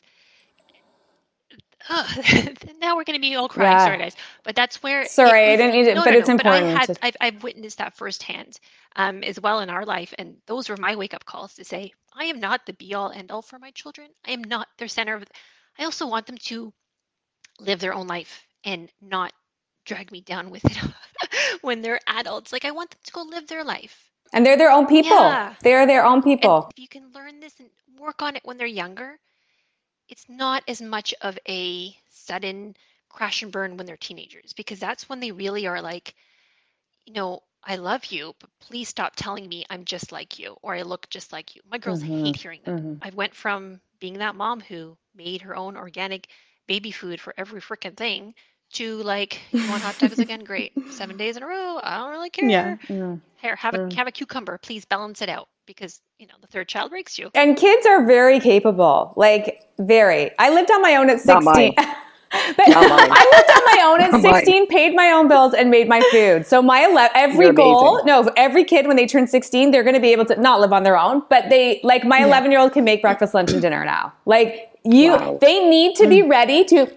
Ugh, 1.88 2.24
now 2.80 2.96
we're 2.96 3.04
going 3.04 3.18
to 3.18 3.20
be 3.20 3.34
all 3.36 3.48
crying. 3.48 3.78
Yeah. 3.78 3.84
Sorry, 3.84 3.98
guys, 3.98 4.16
but 4.44 4.56
that's 4.56 4.82
where. 4.82 5.02
it 5.02 5.10
Sorry, 5.10 5.52
I 5.52 5.56
didn't 5.56 5.72
mean 5.72 5.84
to- 5.94 6.02
but 6.02 6.14
it's 6.14 6.28
But 6.28 6.46
I 6.46 6.58
important 6.58 6.78
had, 6.78 6.86
to- 6.86 6.96
I've, 7.02 7.16
I've 7.20 7.42
witnessed 7.42 7.78
that 7.78 7.96
firsthand 7.96 8.58
um, 8.96 9.22
as 9.22 9.40
well 9.40 9.60
in 9.60 9.70
our 9.70 9.84
life, 9.84 10.12
and 10.18 10.36
those 10.46 10.68
were 10.68 10.76
my 10.76 10.96
wake 10.96 11.14
up 11.14 11.24
calls 11.24 11.54
to 11.54 11.64
say, 11.64 11.92
I 12.14 12.24
am 12.24 12.40
not 12.40 12.66
the 12.66 12.72
be 12.72 12.94
all 12.94 13.10
end 13.12 13.30
all 13.30 13.42
for 13.42 13.58
my 13.58 13.70
children. 13.70 14.08
I 14.26 14.32
am 14.32 14.42
not 14.42 14.66
their 14.78 14.88
center 14.88 15.14
of. 15.14 15.24
I 15.78 15.84
also 15.84 16.06
want 16.08 16.26
them 16.26 16.38
to 16.38 16.72
live 17.60 17.80
their 17.80 17.94
own 17.94 18.06
life 18.08 18.44
and 18.64 18.90
not 19.00 19.32
drag 19.86 20.10
me 20.12 20.20
down 20.20 20.50
with 20.50 20.64
it 20.64 20.78
when 21.62 21.80
they're 21.82 22.00
adults. 22.08 22.52
Like 22.52 22.64
I 22.64 22.72
want 22.72 22.90
them 22.90 22.98
to 23.04 23.12
go 23.12 23.22
live 23.22 23.46
their 23.46 23.64
life. 23.64 24.10
and 24.32 24.44
they're 24.44 24.56
their 24.58 24.70
own 24.70 24.86
people 24.86 25.16
Yeah. 25.16 25.54
they're 25.62 25.86
their 25.86 26.04
own 26.04 26.22
And 26.24 26.24
people 26.24 26.68
if 26.72 26.78
you 26.78 26.88
can 26.88 27.12
learn 27.14 27.40
this 27.40 27.54
and 27.60 27.70
work 27.98 28.20
on 28.22 28.36
it 28.36 28.42
when 28.44 28.56
they're 28.58 28.66
younger, 28.66 29.18
it's 30.08 30.28
not 30.28 30.62
as 30.68 30.80
much 30.80 31.14
of 31.22 31.38
a 31.48 31.96
sudden 32.08 32.76
crash 33.08 33.42
and 33.42 33.52
burn 33.52 33.76
when 33.76 33.86
they're 33.86 33.96
teenagers 33.96 34.52
because 34.54 34.78
that's 34.80 35.08
when 35.08 35.20
they 35.20 35.32
really 35.32 35.66
are 35.66 35.80
like, 35.82 36.14
you 37.06 37.12
know, 37.12 37.42
I 37.64 37.76
love 37.76 38.06
you, 38.06 38.34
but 38.40 38.50
please 38.60 38.88
stop 38.88 39.14
telling 39.16 39.48
me 39.48 39.64
I'm 39.70 39.84
just 39.84 40.12
like 40.12 40.38
you 40.38 40.56
or 40.62 40.74
I 40.74 40.82
look 40.82 41.08
just 41.10 41.32
like 41.32 41.54
you. 41.56 41.62
My 41.70 41.78
girls 41.78 42.00
Mhm, 42.00 42.22
hate 42.22 42.36
hearing 42.36 42.60
that. 42.64 42.74
mhm. 42.74 43.00
I 43.02 43.10
went 43.10 43.34
from 43.34 43.80
being 44.00 44.18
that 44.18 44.34
mom 44.36 44.60
who 44.60 44.96
made 45.14 45.42
her 45.42 45.56
own 45.56 45.76
organic 45.76 46.28
baby 46.66 46.90
food 46.90 47.20
for 47.20 47.34
every 47.36 47.60
freaking 47.60 47.96
thing 47.96 48.34
to 48.74 48.96
like, 49.02 49.40
you 49.56 49.66
want 49.66 49.82
hot 49.82 49.98
dogs 49.98 50.20
again? 50.20 50.40
Great. 50.40 50.72
Seven 50.88 51.16
days 51.18 51.36
in 51.36 51.42
a 51.42 51.46
row. 51.46 51.80
I 51.82 51.96
don't 51.98 52.10
really 52.10 52.30
care. 52.30 52.50
Yeah. 52.50 52.76
Mm. 52.88 53.20
Here, 53.36 53.56
have 53.56 53.74
a 53.74 53.80
Mm. 53.80 53.96
have 53.96 54.06
a 54.06 54.12
cucumber. 54.12 54.58
Please 54.58 54.84
balance 54.84 55.20
it 55.22 55.28
out 55.28 55.48
because 55.68 56.00
you 56.18 56.26
know 56.26 56.34
the 56.40 56.48
third 56.48 56.66
child 56.66 56.90
breaks 56.90 57.16
you. 57.16 57.30
And 57.34 57.56
kids 57.56 57.86
are 57.86 58.04
very 58.04 58.40
capable, 58.40 59.12
like 59.16 59.60
very. 59.78 60.32
I 60.40 60.50
lived 60.50 60.72
on 60.72 60.82
my 60.82 60.96
own 60.96 61.08
at 61.10 61.24
Not 61.24 61.44
16. 61.44 61.44
mine. 61.44 61.74
but 62.56 62.68
Not 62.68 62.88
mine. 62.88 63.10
I 63.12 63.30
lived 63.36 63.50
on 63.50 63.64
my 63.76 63.82
own 63.86 64.00
at 64.00 64.10
Not 64.12 64.22
mine. 64.22 64.34
16, 64.44 64.66
paid 64.66 64.96
my 64.96 65.10
own 65.10 65.28
bills, 65.28 65.54
and 65.54 65.70
made 65.70 65.88
my 65.88 66.00
food. 66.10 66.46
So 66.46 66.60
my 66.60 66.82
ele- 66.82 67.10
every 67.14 67.44
You're 67.46 67.54
goal, 67.54 68.04
no, 68.04 68.28
every 68.36 68.64
kid 68.64 68.88
when 68.88 68.96
they 68.96 69.06
turn 69.06 69.28
16, 69.28 69.70
they're 69.70 69.84
going 69.84 69.94
to 69.94 70.00
be 70.00 70.10
able 70.10 70.24
to 70.24 70.40
not 70.40 70.58
live 70.60 70.72
on 70.72 70.82
their 70.82 70.98
own, 70.98 71.22
but 71.30 71.50
they 71.50 71.80
like 71.84 72.04
my 72.04 72.24
11 72.24 72.50
year 72.50 72.58
old 72.60 72.72
can 72.72 72.82
make 72.82 73.02
breakfast, 73.02 73.34
lunch, 73.34 73.52
and 73.52 73.62
dinner 73.62 73.84
now. 73.84 74.12
Like 74.24 74.70
you, 74.84 75.12
Wow. 75.12 75.38
they 75.40 75.68
need 75.68 75.94
to 75.96 76.08
be 76.08 76.22
mm. 76.22 76.30
ready 76.30 76.64
to, 76.64 76.90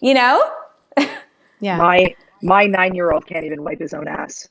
you 0.00 0.14
know. 0.14 0.50
Yeah. 1.60 1.78
My 1.78 2.14
my 2.42 2.66
nine 2.66 2.94
year 2.94 3.10
old 3.10 3.26
can't 3.26 3.46
even 3.46 3.64
wipe 3.64 3.80
his 3.80 3.94
own 3.94 4.06
ass. 4.06 4.48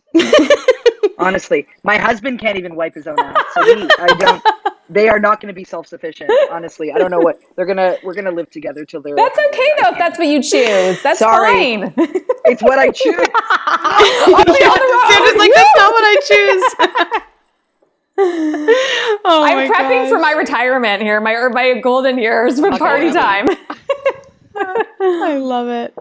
Honestly, 1.18 1.68
my 1.84 1.98
husband 1.98 2.40
can't 2.40 2.58
even 2.58 2.76
wipe 2.76 2.96
his 2.96 3.08
own 3.08 3.20
ass. 3.20 3.44
So 3.54 3.62
me, 3.76 3.90
I 4.00 4.08
don't. 4.08 4.44
They 4.90 5.08
are 5.10 5.20
not 5.20 5.40
going 5.40 5.48
to 5.48 5.56
be 5.56 5.64
self 5.64 5.88
sufficient. 5.88 6.30
Honestly, 6.52 6.92
I 6.92 6.98
don't 6.98 7.12
know 7.12 7.20
what 7.20 7.40
they're 7.56 7.66
gonna. 7.66 7.96
We're 8.04 8.14
gonna 8.14 8.32
live 8.32 8.50
together 8.50 8.84
till 8.86 9.02
they're. 9.02 9.16
That's 9.16 9.38
okay 9.38 9.70
though 9.82 9.92
if 9.92 9.98
that's 9.98 10.20
what 10.20 10.28
you 10.28 10.44
choose. 10.44 11.02
That's 11.02 11.20
Sorry. 11.20 11.78
fine. 11.78 11.94
It's 12.46 12.62
what 12.62 12.78
I 12.78 12.92
choose. 12.92 13.16
Sandra's 13.16 13.32
like, 15.38 15.52
that's 15.56 15.78
not 15.78 15.94
what 15.94 16.04
I 16.04 16.16
choose. 16.28 16.64
oh 18.18 19.44
I'm 19.46 19.70
my 19.70 19.74
prepping 19.74 20.10
for 20.10 20.20
my 20.20 20.34
retirement 20.34 21.02
here, 21.02 21.22
my 21.22 21.48
my 21.54 21.80
golden 21.80 22.18
years 22.18 22.60
for 22.60 22.68
Okay, 22.68 22.78
party 22.78 23.14
time. 23.14 23.48
I 25.24 25.36
love 25.38 25.68
it. 25.68 25.94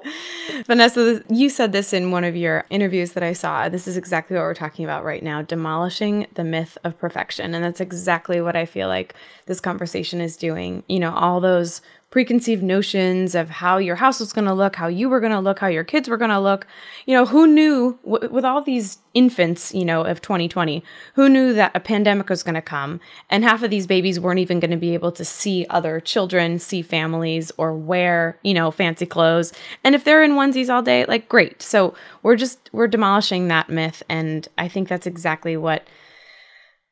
Vanessa, 0.67 1.25
you 1.29 1.49
said 1.49 1.73
this 1.73 1.93
in 1.93 2.13
one 2.13 2.23
of 2.23 2.37
your 2.37 2.65
interviews 2.71 3.13
that 3.13 3.25
I 3.25 3.33
saw. 3.33 3.69
This 3.69 3.89
is 3.89 3.97
exactly 3.97 4.37
what 4.37 4.45
we're 4.45 4.55
talking 4.55 4.85
about 4.85 5.05
right 5.05 5.25
now 5.25 5.43
demolishing 5.43 6.29
the 6.35 6.45
myth 6.45 6.79
of 6.85 6.97
perfection. 6.97 7.53
And 7.53 7.65
that's 7.65 7.81
exactly 7.81 8.41
what 8.41 8.55
I 8.55 8.65
feel 8.65 8.87
like 8.87 9.15
this 9.47 9.61
conversation 9.61 10.21
is 10.21 10.37
doing. 10.37 10.85
You 10.87 11.01
know, 11.01 11.13
all 11.15 11.41
those 11.41 11.83
preconceived 12.13 12.63
notions 12.63 13.35
of 13.35 13.49
how 13.49 13.79
your 13.79 13.97
house 13.97 14.21
was 14.21 14.35
going 14.35 14.45
to 14.45 14.53
look, 14.53 14.77
how 14.77 14.87
you 14.87 15.09
were 15.09 15.19
going 15.19 15.33
to 15.33 15.41
look, 15.41 15.59
how 15.59 15.67
your 15.67 15.83
kids 15.83 16.11
were 16.11 16.19
going 16.19 16.31
to 16.31 16.39
look. 16.39 16.67
You 17.07 17.17
know, 17.17 17.25
who 17.25 17.47
knew 17.47 17.99
w- 18.05 18.31
with 18.31 18.45
all 18.45 18.61
these 18.61 18.99
infants, 19.15 19.73
you 19.75 19.87
know, 19.87 20.03
of 20.03 20.21
2020, 20.21 20.85
who 21.15 21.29
knew 21.31 21.55
that 21.55 21.75
a 21.75 21.81
pandemic 21.81 22.29
was 22.29 22.43
going 22.43 22.55
to 22.55 22.63
come 22.63 23.01
and 23.31 23.43
half 23.43 23.63
of 23.63 23.71
these 23.71 23.87
babies 23.87 24.21
weren't 24.21 24.41
even 24.41 24.61
going 24.61 24.71
to 24.71 24.77
be 24.77 24.93
able 24.93 25.11
to 25.13 25.25
see 25.25 25.65
other 25.71 26.01
children, 26.01 26.59
see 26.59 26.83
families 26.83 27.51
or 27.57 27.73
wear, 27.73 28.39
you 28.43 28.53
know, 28.53 28.71
fancy 28.71 29.07
clothes. 29.07 29.51
And 29.83 29.95
if 29.95 30.05
they're 30.05 30.23
in 30.23 30.33
onesies 30.33 30.73
all 30.73 30.83
day, 30.83 31.07
like 31.07 31.31
great. 31.31 31.63
So, 31.63 31.95
we're 32.23 32.37
just 32.37 32.69
we're 32.73 32.89
demolishing 32.89 33.49
that 33.49 33.69
myth 33.69 34.03
and 34.09 34.47
I 34.59 34.69
think 34.69 34.89
that's 34.89 35.07
exactly 35.07 35.57
what 35.57 35.87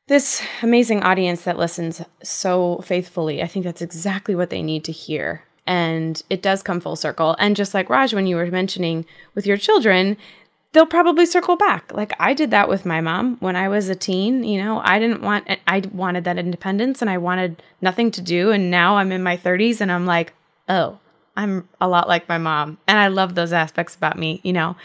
this 0.07 0.41
amazing 0.61 1.03
audience 1.03 1.43
that 1.43 1.57
listens 1.57 2.01
so 2.23 2.81
faithfully, 2.85 3.41
I 3.41 3.47
think 3.47 3.65
that's 3.65 3.81
exactly 3.81 4.35
what 4.35 4.49
they 4.49 4.61
need 4.61 4.83
to 4.85 4.91
hear. 4.91 5.43
And 5.65 6.21
it 6.29 6.41
does 6.41 6.63
come 6.63 6.81
full 6.81 6.95
circle. 6.95 7.35
And 7.39 7.55
just 7.55 7.73
like 7.73 7.89
Raj, 7.89 8.13
when 8.13 8.27
you 8.27 8.35
were 8.35 8.45
mentioning 8.47 9.05
with 9.35 9.45
your 9.45 9.57
children, 9.57 10.17
they'll 10.73 10.85
probably 10.85 11.25
circle 11.25 11.55
back. 11.55 11.93
Like 11.93 12.13
I 12.19 12.33
did 12.33 12.51
that 12.51 12.67
with 12.67 12.85
my 12.85 13.01
mom 13.01 13.37
when 13.39 13.55
I 13.55 13.69
was 13.69 13.89
a 13.89 13.95
teen. 13.95 14.43
You 14.43 14.63
know, 14.63 14.81
I 14.83 14.99
didn't 14.99 15.21
want, 15.21 15.47
I 15.67 15.83
wanted 15.93 16.23
that 16.23 16.37
independence 16.37 17.01
and 17.01 17.09
I 17.09 17.17
wanted 17.17 17.61
nothing 17.81 18.11
to 18.11 18.21
do. 18.21 18.51
And 18.51 18.71
now 18.71 18.97
I'm 18.97 19.11
in 19.11 19.23
my 19.23 19.37
30s 19.37 19.81
and 19.81 19.91
I'm 19.91 20.05
like, 20.05 20.33
oh, 20.67 20.99
I'm 21.35 21.67
a 21.79 21.87
lot 21.87 22.07
like 22.07 22.27
my 22.27 22.37
mom. 22.37 22.77
And 22.87 22.97
I 22.97 23.07
love 23.07 23.35
those 23.35 23.53
aspects 23.53 23.95
about 23.95 24.17
me, 24.17 24.41
you 24.43 24.53
know. 24.53 24.75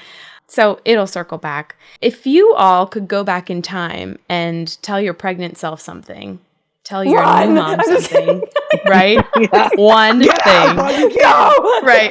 So 0.49 0.81
it'll 0.85 1.07
circle 1.09 1.39
back. 1.39 1.75
If 2.01 2.27
you 2.27 2.55
all 2.55 2.87
could 2.87 3.09
go 3.09 3.25
back 3.25 3.51
in 3.51 3.63
time 3.63 4.19
and 4.29 4.81
tell 4.83 5.01
your 5.01 5.15
pregnant 5.15 5.59
self 5.59 5.81
something, 5.81 6.39
tell 6.85 7.05
your 7.05 7.21
Run. 7.21 7.49
new 7.49 7.55
mom 7.61 7.81
I'm 7.81 8.01
something, 8.01 8.43
right? 8.87 9.25
Yeah. 9.39 9.69
One 9.75 10.21
Get 10.21 10.43
thing. 10.45 10.77
Mom, 10.77 10.89
you 11.01 11.11
can't. 11.11 11.63
No, 11.63 11.81
Right. 11.83 12.11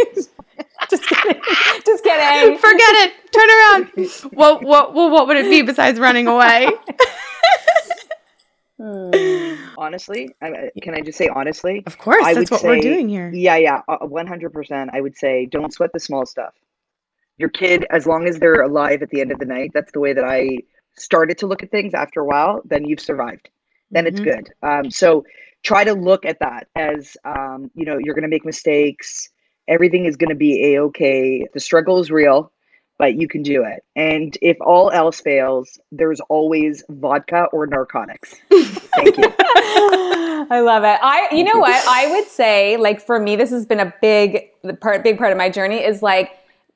just 0.89 1.07
kidding. 1.07 1.41
Just 1.85 2.03
kidding. 2.03 2.57
Forget 2.57 2.93
it. 3.07 3.13
Turn 3.31 3.49
around. 3.49 4.33
What 4.33 4.63
what 4.63 4.93
well, 4.93 5.09
what 5.09 5.27
would 5.27 5.37
it 5.37 5.49
be 5.49 5.61
besides 5.61 5.99
running 5.99 6.27
away? 6.27 6.69
Hmm. 8.77 9.55
Honestly, 9.77 10.35
I, 10.41 10.69
can 10.81 10.93
I 10.95 10.99
just 10.99 11.17
say 11.17 11.29
honestly? 11.29 11.81
Of 11.87 11.97
course, 11.97 12.23
I 12.25 12.33
that's 12.33 12.51
would 12.51 12.61
what 12.61 12.63
we're 12.69 12.81
doing 12.81 13.07
here. 13.07 13.31
Yeah, 13.33 13.55
yeah, 13.55 13.81
one 14.01 14.27
hundred 14.27 14.51
percent. 14.51 14.89
I 14.93 14.99
would 14.99 15.15
say 15.17 15.45
don't 15.45 15.73
sweat 15.73 15.91
the 15.93 15.99
small 15.99 16.25
stuff. 16.25 16.53
Your 17.37 17.49
kid, 17.49 17.85
as 17.89 18.07
long 18.07 18.27
as 18.27 18.39
they're 18.39 18.61
alive 18.61 19.01
at 19.01 19.09
the 19.09 19.21
end 19.21 19.31
of 19.31 19.39
the 19.39 19.45
night, 19.45 19.71
that's 19.73 19.91
the 19.91 19.99
way 19.99 20.13
that 20.13 20.23
I 20.23 20.59
started 20.97 21.37
to 21.39 21.47
look 21.47 21.61
at 21.63 21.71
things. 21.71 21.93
After 21.93 22.21
a 22.21 22.25
while, 22.25 22.61
then 22.65 22.85
you've 22.85 23.01
survived. 23.01 23.49
Then 23.91 24.07
it's 24.07 24.19
Mhm. 24.19 24.23
good. 24.23 24.49
Um, 24.63 24.91
so 24.91 25.25
try 25.63 25.83
to 25.83 25.93
look 25.93 26.25
at 26.25 26.39
that 26.39 26.67
as 26.75 27.17
um, 27.25 27.69
you 27.75 27.85
know 27.85 27.97
you're 27.97 28.15
going 28.15 28.23
to 28.23 28.29
make 28.29 28.45
mistakes. 28.45 29.29
Everything 29.67 30.05
is 30.05 30.15
going 30.15 30.29
to 30.29 30.35
be 30.35 30.73
a 30.75 30.81
okay. 30.83 31.45
The 31.53 31.59
struggle 31.59 31.99
is 31.99 32.11
real, 32.11 32.51
but 32.97 33.15
you 33.15 33.27
can 33.27 33.41
do 33.41 33.63
it. 33.63 33.83
And 33.95 34.37
if 34.41 34.57
all 34.61 34.91
else 34.91 35.19
fails, 35.19 35.79
there's 35.91 36.21
always 36.29 36.83
vodka 36.89 37.47
or 37.51 37.67
narcotics. 37.67 38.35
Thank 38.51 39.17
you. 39.17 39.33
I 40.47 40.59
love 40.63 40.83
it. 40.83 40.99
I, 41.01 41.29
you 41.31 41.43
know 41.43 41.57
what? 41.57 41.83
I 41.87 42.11
would 42.11 42.27
say, 42.27 42.77
like 42.77 43.01
for 43.01 43.19
me, 43.19 43.35
this 43.35 43.49
has 43.49 43.65
been 43.65 43.79
a 43.79 43.93
big 44.01 44.51
part, 44.79 45.03
big 45.03 45.17
part 45.17 45.31
of 45.31 45.37
my 45.37 45.49
journey. 45.49 45.83
Is 45.83 46.03
like 46.03 46.31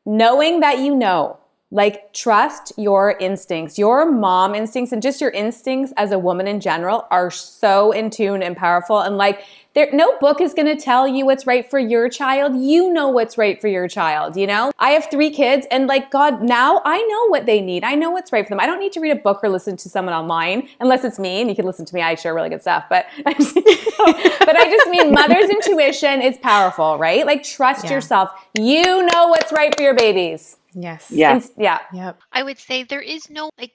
knowing 0.10 0.60
that 0.60 0.80
you 0.80 0.95
know 0.95 1.39
like, 1.72 2.13
trust 2.13 2.74
your 2.78 3.12
instincts. 3.19 3.78
Your 3.78 4.10
mom 4.10 4.56
instincts 4.56 4.91
and 4.91 5.04
just 5.04 5.22
your 5.22 5.30
instincts 5.30 5.93
as 5.98 6.12
a 6.12 6.17
woman 6.17 6.48
in 6.48 6.60
general 6.60 7.06
are 7.12 7.30
so 7.30 7.91
in 7.91 8.10
tune 8.10 8.41
and 8.41 8.58
powerful. 8.58 9.00
And 9.00 9.17
like, 9.17 9.43
there, 9.80 9.89
no 9.94 10.18
book 10.20 10.42
is 10.42 10.54
going 10.54 10.65
to 10.65 10.76
tell 10.76 11.08
you 11.08 11.26
what's 11.26 11.48
right 11.48 11.70
for 11.70 11.80
your 11.80 12.10
child. 12.10 12.56
You 12.58 12.92
know 12.92 13.08
what's 13.08 13.38
right 13.38 13.60
for 13.60 13.68
your 13.68 13.88
child, 13.88 14.36
you 14.36 14.46
know? 14.46 14.72
I 14.78 14.89
have 14.92 15.10
three 15.10 15.32
kids 15.32 15.65
and 15.72 15.88
like, 15.88 16.12
God, 16.12 16.42
now 16.42 16.82
I 16.84 17.02
know 17.04 17.28
what 17.28 17.46
they 17.46 17.62
need. 17.62 17.84
I 17.86 17.96
know 17.96 18.12
what's 18.12 18.34
right 18.34 18.46
for 18.46 18.50
them. 18.50 18.60
I 18.60 18.65
don't 18.65 18.80
need 18.80 18.92
to 18.94 19.00
read 19.00 19.12
a 19.12 19.15
book 19.15 19.39
or 19.42 19.50
listen 19.50 19.78
to 19.78 19.89
someone 19.89 20.13
online 20.13 20.68
unless 20.82 21.06
it's 21.06 21.18
me 21.18 21.39
and 21.39 21.50
you 21.50 21.56
can 21.56 21.65
listen 21.65 21.86
to 21.86 21.96
me. 21.96 22.02
I 22.02 22.15
share 22.15 22.34
really 22.34 22.50
good 22.50 22.62
stuff, 22.62 22.86
but, 22.89 23.06
but 23.24 23.36
I 23.38 24.70
just 24.70 24.89
mean 24.89 25.12
mother's 25.13 25.50
intuition 25.50 26.22
is 26.22 26.38
powerful, 26.38 26.98
right? 26.98 27.26
Like, 27.26 27.44
trust 27.44 27.86
yeah. 27.86 27.94
yourself. 27.94 28.32
You 28.58 29.06
know 29.06 29.28
what's 29.28 29.54
right 29.54 29.74
for 29.76 29.82
your 29.82 29.96
babies. 29.96 30.58
Yes. 30.74 31.10
Yeah. 31.10 31.39
yeah. 31.58 31.80
Yep. 31.94 32.22
I 32.34 32.44
would 32.44 32.60
say 32.60 32.84
there 32.84 33.02
is 33.02 33.30
no 33.30 33.50
like 33.58 33.72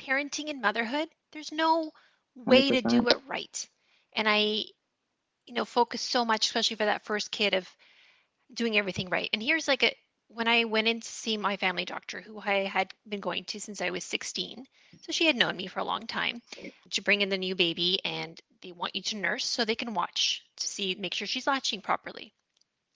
parenting 0.00 0.50
and 0.50 0.60
motherhood. 0.60 1.08
There's 1.32 1.52
no 1.52 1.92
way 2.34 2.70
100%. 2.70 2.82
to 2.82 2.88
do 2.88 3.08
it 3.08 3.16
right. 3.28 3.68
And 4.16 4.28
I, 4.28 4.64
you 5.46 5.54
know, 5.54 5.64
focus 5.64 6.00
so 6.00 6.24
much, 6.24 6.46
especially 6.46 6.76
for 6.76 6.86
that 6.86 7.04
first 7.04 7.30
kid, 7.30 7.54
of 7.54 7.68
doing 8.52 8.76
everything 8.76 9.08
right. 9.08 9.30
And 9.32 9.42
here's 9.42 9.68
like 9.68 9.82
a 9.82 9.94
when 10.28 10.48
I 10.48 10.64
went 10.64 10.88
in 10.88 11.00
to 11.00 11.08
see 11.08 11.36
my 11.36 11.56
family 11.56 11.84
doctor, 11.84 12.20
who 12.20 12.40
I 12.40 12.64
had 12.64 12.92
been 13.08 13.20
going 13.20 13.44
to 13.44 13.60
since 13.60 13.80
I 13.80 13.90
was 13.90 14.04
16. 14.04 14.64
So 15.02 15.12
she 15.12 15.26
had 15.26 15.36
known 15.36 15.56
me 15.56 15.66
for 15.66 15.80
a 15.80 15.84
long 15.84 16.06
time. 16.06 16.40
To 16.90 17.02
bring 17.02 17.20
in 17.20 17.28
the 17.28 17.38
new 17.38 17.54
baby, 17.54 18.00
and 18.04 18.40
they 18.62 18.72
want 18.72 18.96
you 18.96 19.02
to 19.02 19.16
nurse 19.16 19.44
so 19.44 19.64
they 19.64 19.74
can 19.74 19.94
watch 19.94 20.42
to 20.56 20.66
see, 20.66 20.96
make 20.98 21.14
sure 21.14 21.26
she's 21.26 21.46
latching 21.46 21.82
properly. 21.82 22.32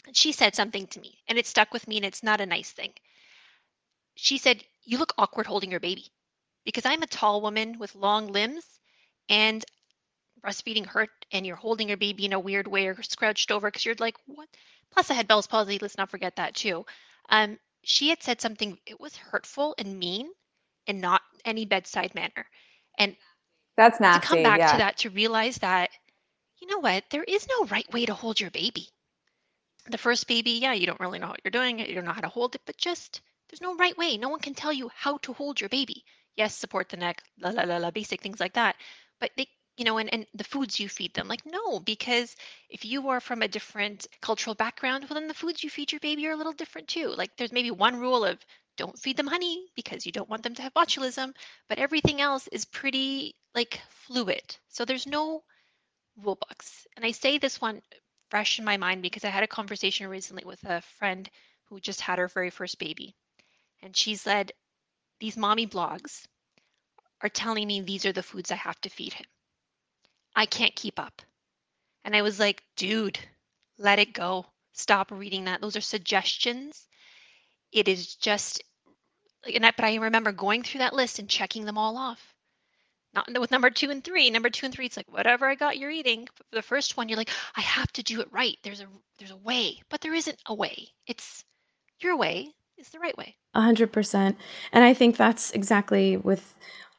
And 0.07 0.17
she 0.17 0.33
said 0.33 0.55
something 0.55 0.87
to 0.89 1.01
me, 1.01 1.19
and 1.29 1.39
it 1.39 1.47
stuck 1.47 1.73
with 1.73 1.87
me, 1.87 1.97
and 1.97 2.07
it's 2.07 2.23
not 2.23 2.41
a 2.41 2.47
nice 2.47 2.73
thing 2.73 2.93
she 4.19 4.37
said, 4.37 4.65
You 4.83 4.99
look 4.99 5.15
awkward 5.17 5.47
holding 5.47 5.71
your 5.71 5.81
baby 5.81 6.07
because 6.65 6.85
I'm 6.85 7.03
a 7.03 7.07
tall 7.07 7.41
woman 7.41 7.79
with 7.79 7.95
long 7.95 8.27
limbs 8.27 8.81
and 9.29 9.65
breastfeeding 10.45 10.87
hurt 10.87 11.11
and 11.33 11.47
you're 11.47 11.57
holding 11.57 11.89
your 11.89 11.97
baby 11.97 12.25
in 12.25 12.33
a 12.33 12.41
weird 12.41 12.67
way 12.67 12.87
or 12.87 13.03
scrouched 13.03 13.51
over 13.51 13.69
because 13.69 13.85
you're 13.85 13.95
like, 13.99 14.17
What? 14.27 14.49
Plus, 14.91 15.11
I 15.11 15.15
had 15.15 15.29
Bell's 15.29 15.47
palsy. 15.47 15.79
Let's 15.81 15.99
not 15.99 16.11
forget 16.11 16.37
that 16.37 16.55
too. 16.55 16.87
Um, 17.29 17.59
she 17.83 18.09
had 18.09 18.23
said 18.23 18.41
something, 18.41 18.79
it 18.87 19.01
was 19.01 19.17
hurtful 19.17 19.75
and 19.79 19.99
mean 19.99 20.29
and 20.87 21.01
not 21.01 21.23
any 21.45 21.67
bedside 21.67 22.15
manner. 22.15 22.47
And 22.99 23.17
that's 23.77 24.01
nasty. 24.01 24.21
To 24.21 24.27
come 24.27 24.43
back 24.43 24.59
yeah. 24.59 24.73
to 24.73 24.79
that, 24.79 24.97
to 24.99 25.11
realize 25.11 25.59
that, 25.59 25.91
you 26.61 26.67
know 26.69 26.81
what, 26.81 27.05
there 27.11 27.25
is 27.25 27.47
no 27.49 27.67
right 27.67 27.91
way 27.93 28.07
to 28.07 28.15
hold 28.15 28.41
your 28.41 28.51
baby. 28.51 28.89
The 29.91 29.99
first 29.99 30.27
baby, 30.27 30.53
yeah, 30.53 30.73
you 30.73 30.87
don't 30.87 31.01
really 31.01 31.19
know 31.19 31.29
what 31.29 31.41
you're 31.45 31.51
doing, 31.51 31.79
you 31.79 31.95
don't 31.95 32.05
know 32.05 32.13
how 32.13 32.21
to 32.21 32.29
hold 32.29 32.55
it, 32.55 32.63
but 32.67 32.77
just 32.77 33.21
there's 33.49 33.63
no 33.63 33.77
right 33.77 33.97
way. 33.97 34.17
No 34.17 34.29
one 34.29 34.41
can 34.41 34.55
tell 34.55 34.73
you 34.73 34.91
how 34.95 35.19
to 35.19 35.33
hold 35.33 35.61
your 35.61 35.71
baby. 35.71 36.05
Yes, 36.37 36.55
support 36.55 36.89
the 36.89 36.97
neck, 36.97 37.23
la 37.41 37.51
la 37.51 37.63
la 37.63 37.79
la, 37.79 37.91
basic 37.91 38.21
things 38.21 38.41
like 38.41 38.55
that. 38.55 38.77
But 39.21 39.31
they, 39.37 39.49
you 39.79 39.85
know, 39.85 39.99
and, 39.99 40.13
and 40.13 40.27
the 40.35 40.43
foods 40.43 40.81
you 40.81 40.89
feed 40.89 41.15
them, 41.15 41.29
like 41.29 41.47
no, 41.47 41.79
because 41.79 42.35
if 42.69 42.85
you 42.85 43.09
are 43.11 43.21
from 43.21 43.43
a 43.43 43.49
different 43.49 44.09
cultural 44.21 44.57
background, 44.57 45.05
well, 45.05 45.19
then 45.19 45.29
the 45.29 45.35
foods 45.35 45.63
you 45.63 45.71
feed 45.71 45.93
your 45.93 46.01
baby 46.01 46.27
are 46.27 46.33
a 46.33 46.37
little 46.37 46.53
different 46.53 46.89
too. 46.89 47.15
Like 47.17 47.37
there's 47.37 47.53
maybe 47.53 47.71
one 47.71 47.97
rule 47.97 48.25
of 48.25 48.45
don't 48.77 48.99
feed 48.99 49.17
them 49.17 49.29
honey 49.29 49.67
because 49.77 50.05
you 50.05 50.11
don't 50.11 50.29
want 50.29 50.43
them 50.43 50.57
to 50.57 50.63
have 50.63 50.75
botulism, 50.75 51.33
but 51.69 51.79
everything 51.79 52.21
else 52.21 52.49
is 52.49 52.65
pretty 52.65 53.37
like 53.55 53.81
fluid. 53.89 54.57
So 54.69 54.85
there's 54.85 55.07
no 55.07 55.45
rule 56.17 56.35
books. 56.49 56.87
And 56.97 57.05
I 57.07 57.13
say 57.13 57.39
this 57.39 57.61
one 57.61 57.81
fresh 58.31 58.59
in 58.59 58.65
my 58.65 58.79
mind 58.79 59.03
because 59.03 59.25
I 59.25 59.29
had 59.31 59.45
a 59.45 59.49
conversation 59.49 60.09
recently 60.09 60.45
with 60.45 60.63
a 60.65 60.81
friend 60.99 61.31
who 61.67 61.79
just 61.79 62.01
had 62.01 62.19
her 62.19 62.27
very 62.27 62.51
first 62.51 62.81
baby. 62.81 63.15
And 63.81 63.97
she 63.97 64.17
said, 64.17 64.51
These 65.21 65.37
mommy 65.37 65.69
blogs 65.69 66.27
are 67.21 67.29
telling 67.29 67.69
me 67.69 67.81
these 67.81 68.07
are 68.07 68.13
the 68.13 68.25
foods 68.25 68.51
I 68.51 68.57
have 68.57 68.81
to 68.81 68.89
feed 68.91 69.13
him. 69.13 69.27
I 70.39 70.47
can't 70.47 70.77
keep 70.77 71.01
up. 71.01 71.21
And 72.05 72.15
I 72.15 72.23
was 72.23 72.39
like, 72.39 72.63
dude, 72.77 73.19
let 73.77 73.99
it 73.99 74.13
go. 74.13 74.47
Stop 74.73 75.11
reading 75.11 75.45
that. 75.45 75.61
Those 75.61 75.77
are 75.77 75.81
suggestions. 75.81 76.87
It 77.73 77.89
is 77.89 78.15
just 78.15 78.63
and 79.53 79.67
I, 79.67 79.73
but 79.77 79.85
I 79.85 79.97
remember 79.97 80.31
going 80.31 80.63
through 80.63 80.79
that 80.79 80.95
list 80.95 81.19
and 81.19 81.29
checking 81.29 81.65
them 81.65 81.77
all 81.77 81.97
off. 81.97 82.35
Not 83.15 83.27
with 83.41 83.51
number 83.51 83.69
two 83.69 83.91
and 83.91 84.05
three. 84.05 84.31
Number 84.31 84.49
two 84.49 84.67
and 84.67 84.75
three, 84.75 84.87
it's 84.87 84.97
like 84.97 85.11
whatever 85.11 85.49
I 85.49 85.57
got, 85.57 85.77
you're 85.77 85.91
eating. 85.91 86.29
But 86.37 86.47
the 86.53 86.63
first 86.63 86.97
one, 86.97 87.09
you're 87.09 87.19
like, 87.19 87.31
I 87.57 87.61
have 87.63 87.91
to 87.95 88.03
do 88.05 88.21
it 88.21 88.29
right. 88.31 88.57
There's 88.63 88.81
a 88.81 88.87
there's 89.19 89.33
a 89.33 89.37
way, 89.37 89.81
but 89.89 90.01
there 90.03 90.15
isn't 90.15 90.39
a 90.47 90.55
way. 90.55 90.89
It's 91.09 91.45
your 92.01 92.17
way 92.17 92.53
is 92.77 92.91
the 92.91 93.01
right 93.01 93.17
way. 93.19 93.35
A 93.55 93.63
hundred 93.63 93.93
percent. 93.93 94.37
And 94.73 94.85
I 94.85 94.95
think 94.95 95.17
that's 95.17 95.51
exactly 95.51 96.17
with 96.17 96.55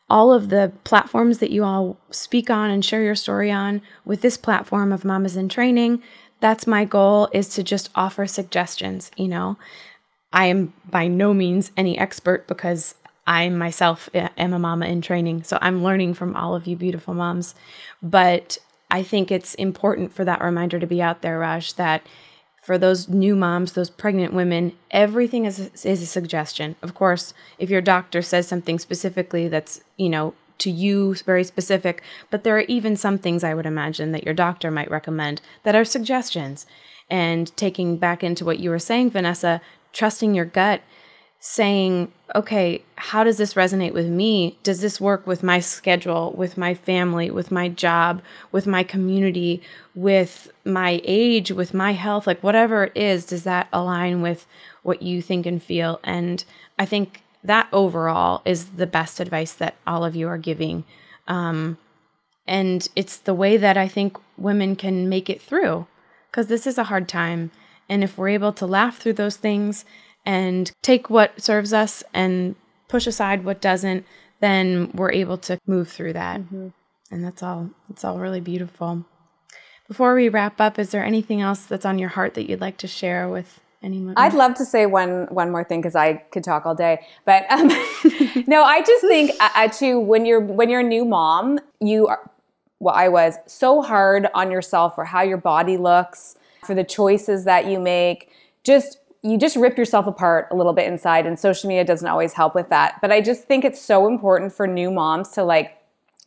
all 0.09 0.33
of 0.33 0.49
the 0.49 0.71
platforms 0.83 1.37
that 1.39 1.51
you 1.51 1.63
all 1.63 1.97
speak 2.11 2.49
on 2.49 2.69
and 2.69 2.83
share 2.83 3.03
your 3.03 3.15
story 3.15 3.51
on 3.51 3.81
with 4.05 4.21
this 4.21 4.37
platform 4.37 4.91
of 4.91 5.05
mamas 5.05 5.35
in 5.35 5.49
training 5.49 6.01
that's 6.39 6.67
my 6.67 6.85
goal 6.85 7.29
is 7.33 7.49
to 7.49 7.63
just 7.63 7.89
offer 7.95 8.25
suggestions 8.25 9.11
you 9.17 9.27
know? 9.27 9.57
I 10.31 10.45
am 10.45 10.73
by 10.89 11.07
no 11.07 11.33
means 11.33 11.71
any 11.75 11.97
expert 11.97 12.47
because 12.47 12.95
i 13.25 13.49
myself 13.49 14.09
eh, 14.13 14.29
am 14.37 14.53
a 14.53 14.59
mama 14.59 14.85
in 14.85 15.01
training 15.01 15.43
so 15.43 15.57
i'm 15.61 15.83
learning 15.83 16.13
from 16.13 16.35
all 16.35 16.55
of 16.55 16.67
you 16.67 16.75
beautiful 16.75 17.13
moms. 17.13 17.55
But 18.01 18.57
i 18.91 19.03
think 19.03 19.31
it's 19.31 19.53
important 19.55 20.13
for 20.13 20.25
that 20.25 20.41
reminder 20.41 20.79
to 20.79 20.87
be 20.87 21.01
out 21.01 21.21
there 21.21 21.39
raj 21.39 21.73
that 21.75 22.03
for 22.61 22.77
those 22.77 23.07
new 23.07 23.35
moms, 23.35 23.73
those 23.73 23.89
pregnant 23.89 24.33
women, 24.33 24.73
everything 24.91 25.45
is 25.45 25.59
a, 25.59 25.89
is 25.89 26.01
a 26.01 26.05
suggestion. 26.05 26.75
Of 26.81 26.93
course, 26.93 27.33
if 27.57 27.69
your 27.69 27.81
doctor 27.81 28.21
says 28.21 28.47
something 28.47 28.79
specifically 28.79 29.47
that's, 29.47 29.81
you 29.97 30.09
know, 30.09 30.33
to 30.59 30.69
you 30.69 31.15
very 31.25 31.43
specific, 31.43 32.03
but 32.29 32.43
there 32.43 32.57
are 32.57 32.61
even 32.61 32.95
some 32.95 33.17
things 33.17 33.43
I 33.43 33.53
would 33.53 33.65
imagine 33.65 34.11
that 34.11 34.25
your 34.25 34.33
doctor 34.33 34.69
might 34.69 34.91
recommend 34.91 35.41
that 35.63 35.75
are 35.75 35.85
suggestions. 35.85 36.65
And 37.09 37.55
taking 37.57 37.97
back 37.97 38.23
into 38.23 38.45
what 38.45 38.59
you 38.59 38.69
were 38.69 38.77
saying, 38.77 39.11
Vanessa, 39.11 39.61
trusting 39.93 40.35
your 40.35 40.45
gut 40.45 40.81
saying, 41.39 42.11
okay, 42.35 42.83
how 42.95 43.23
does 43.23 43.37
this 43.37 43.53
resonate 43.53 43.93
with 43.93 44.07
me? 44.07 44.57
Does 44.61 44.81
this 44.81 44.99
work 44.99 45.25
with 45.25 45.41
my 45.41 45.59
schedule, 45.59 46.33
with 46.35 46.57
my 46.57 46.73
family, 46.73 47.31
with 47.31 47.49
my 47.49 47.69
job, 47.69 48.21
with 48.51 48.67
my 48.67 48.83
community, 48.83 49.61
with 49.95 50.51
my 50.65 51.01
age, 51.05 51.51
with 51.51 51.73
my 51.73 51.93
health? 51.93 52.27
Like, 52.27 52.43
whatever 52.43 52.85
it 52.85 52.91
is, 52.95 53.25
does 53.25 53.43
that 53.43 53.69
align 53.71 54.21
with 54.21 54.45
what 54.83 55.01
you 55.01 55.21
think 55.21 55.45
and 55.45 55.63
feel? 55.63 56.01
And 56.03 56.43
I 56.77 56.85
think 56.85 57.23
that 57.43 57.69
overall 57.71 58.41
is 58.43 58.71
the 58.71 58.87
best 58.87 59.21
advice 59.21 59.53
that 59.53 59.75
all 59.87 60.03
of 60.03 60.17
you 60.17 60.27
are 60.27 60.37
giving. 60.37 60.83
Um, 61.27 61.77
and 62.45 62.87
it's 62.97 63.15
the 63.15 63.33
way 63.33 63.55
that 63.55 63.77
I 63.77 63.87
think 63.87 64.17
women 64.37 64.75
can 64.75 65.07
make 65.07 65.29
it 65.29 65.41
through 65.41 65.87
because 66.29 66.47
this 66.47 66.67
is 66.67 66.77
a 66.77 66.85
hard 66.85 67.07
time. 67.07 67.51
And 67.87 68.03
if 68.03 68.17
we're 68.17 68.29
able 68.29 68.53
to 68.53 68.65
laugh 68.65 68.97
through 68.97 69.13
those 69.13 69.37
things 69.37 69.85
and 70.25 70.71
take 70.81 71.09
what 71.09 71.41
serves 71.41 71.73
us 71.73 72.03
and 72.13 72.55
push 72.87 73.07
aside 73.07 73.45
what 73.45 73.61
doesn't, 73.61 74.05
then 74.39 74.91
we're 74.93 75.11
able 75.11 75.37
to 75.37 75.59
move 75.65 75.89
through 75.89 76.13
that. 76.13 76.41
Mm-hmm. 76.41 76.67
And 77.11 77.23
that's 77.23 77.41
all. 77.41 77.71
It's 77.89 78.03
all 78.03 78.19
really 78.19 78.41
beautiful. 78.41 79.05
Before 79.87 80.13
we 80.13 80.29
wrap 80.29 80.61
up, 80.61 80.77
is 80.77 80.91
there 80.91 81.03
anything 81.03 81.41
else 81.41 81.65
that's 81.65 81.85
on 81.85 81.97
your 81.97 82.09
heart 82.09 82.35
that 82.35 82.47
you'd 82.47 82.61
like 82.61 82.77
to 82.77 82.87
share 82.87 83.27
with 83.27 83.59
anyone? 83.81 84.13
I'd 84.17 84.35
love 84.35 84.53
to 84.55 84.65
say 84.65 84.85
one 84.85 85.25
one 85.31 85.51
more 85.51 85.63
thing 85.63 85.81
because 85.81 85.95
I 85.95 86.13
could 86.31 86.43
talk 86.43 86.67
all 86.67 86.75
day. 86.75 86.99
But 87.25 87.49
um, 87.51 87.67
no, 88.47 88.63
I 88.63 88.83
just 88.85 89.01
think 89.07 89.31
uh, 89.39 89.49
uh, 89.55 89.67
to 89.67 89.99
when 89.99 90.27
you're 90.27 90.39
when 90.39 90.69
you're 90.69 90.81
a 90.81 90.83
new 90.83 91.05
mom, 91.05 91.59
you 91.79 92.05
are 92.07 92.29
well, 92.79 92.95
I 92.95 93.09
was 93.09 93.35
so 93.45 93.81
hard 93.81 94.27
on 94.33 94.51
yourself 94.51 94.95
for 94.95 95.05
how 95.05 95.21
your 95.21 95.37
body 95.37 95.75
looks, 95.75 96.37
for 96.65 96.75
the 96.75 96.83
choices 96.83 97.43
that 97.45 97.65
you 97.65 97.79
make. 97.79 98.29
Just 98.63 98.99
you 99.21 99.37
just 99.37 99.55
rip 99.55 99.77
yourself 99.77 100.07
apart 100.07 100.47
a 100.51 100.55
little 100.55 100.73
bit 100.73 100.87
inside 100.87 101.25
and 101.25 101.37
social 101.37 101.67
media 101.67 101.83
doesn't 101.83 102.07
always 102.07 102.33
help 102.33 102.55
with 102.55 102.69
that. 102.69 102.99
But 103.01 103.11
i 103.11 103.21
just 103.21 103.43
think 103.43 103.65
it's 103.65 103.81
so 103.81 104.07
important 104.07 104.53
for 104.53 104.65
new 104.67 104.91
moms 104.91 105.29
to 105.31 105.43
like 105.43 105.77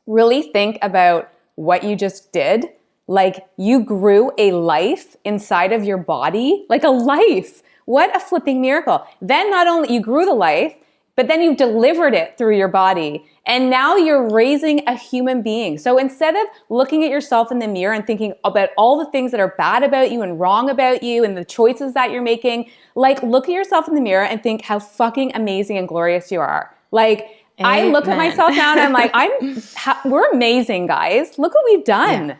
really 0.06 0.42
think 0.42 0.78
about 0.82 1.30
what 1.54 1.84
you 1.84 1.96
just 1.96 2.32
did. 2.32 2.66
Like 3.06 3.46
you 3.56 3.82
grew 3.84 4.32
a 4.38 4.52
life 4.52 5.16
inside 5.24 5.72
of 5.72 5.84
your 5.84 5.98
body 5.98 6.66
like 6.68 6.84
a 6.84 6.90
life. 6.90 7.62
What 7.84 8.14
a 8.14 8.20
flipping 8.20 8.60
miracle. 8.60 9.04
Then 9.20 9.50
not 9.50 9.66
only 9.66 9.92
you 9.92 10.00
grew 10.00 10.24
the 10.24 10.34
life 10.34 10.74
but 11.16 11.28
then 11.28 11.42
you've 11.42 11.56
delivered 11.56 12.14
it 12.14 12.38
through 12.38 12.56
your 12.56 12.68
body. 12.68 13.24
And 13.44 13.70
now 13.70 13.96
you're 13.96 14.30
raising 14.30 14.86
a 14.86 14.96
human 14.96 15.42
being. 15.42 15.76
So 15.76 15.98
instead 15.98 16.36
of 16.36 16.46
looking 16.68 17.04
at 17.04 17.10
yourself 17.10 17.50
in 17.50 17.58
the 17.58 17.68
mirror 17.68 17.92
and 17.92 18.06
thinking 18.06 18.34
about 18.44 18.70
all 18.78 18.98
the 18.98 19.10
things 19.10 19.30
that 19.32 19.40
are 19.40 19.54
bad 19.58 19.82
about 19.82 20.10
you 20.10 20.22
and 20.22 20.38
wrong 20.38 20.70
about 20.70 21.02
you 21.02 21.24
and 21.24 21.36
the 21.36 21.44
choices 21.44 21.92
that 21.94 22.12
you're 22.12 22.22
making, 22.22 22.70
like 22.94 23.22
look 23.22 23.48
at 23.48 23.52
yourself 23.52 23.88
in 23.88 23.94
the 23.94 24.00
mirror 24.00 24.24
and 24.24 24.42
think 24.42 24.62
how 24.62 24.78
fucking 24.78 25.32
amazing 25.34 25.76
and 25.76 25.88
glorious 25.88 26.30
you 26.30 26.40
are. 26.40 26.74
Like, 26.92 27.26
Amen. 27.60 27.72
I 27.72 27.82
look 27.88 28.08
at 28.08 28.16
myself 28.16 28.54
now 28.54 28.72
and 28.72 28.80
I'm 28.80 28.92
like, 28.92 29.10
I'm, 29.12 29.62
we're 30.10 30.30
amazing, 30.30 30.86
guys. 30.86 31.38
Look 31.38 31.54
what 31.54 31.64
we've 31.66 31.84
done. 31.84 32.28
Yeah. 32.28 32.36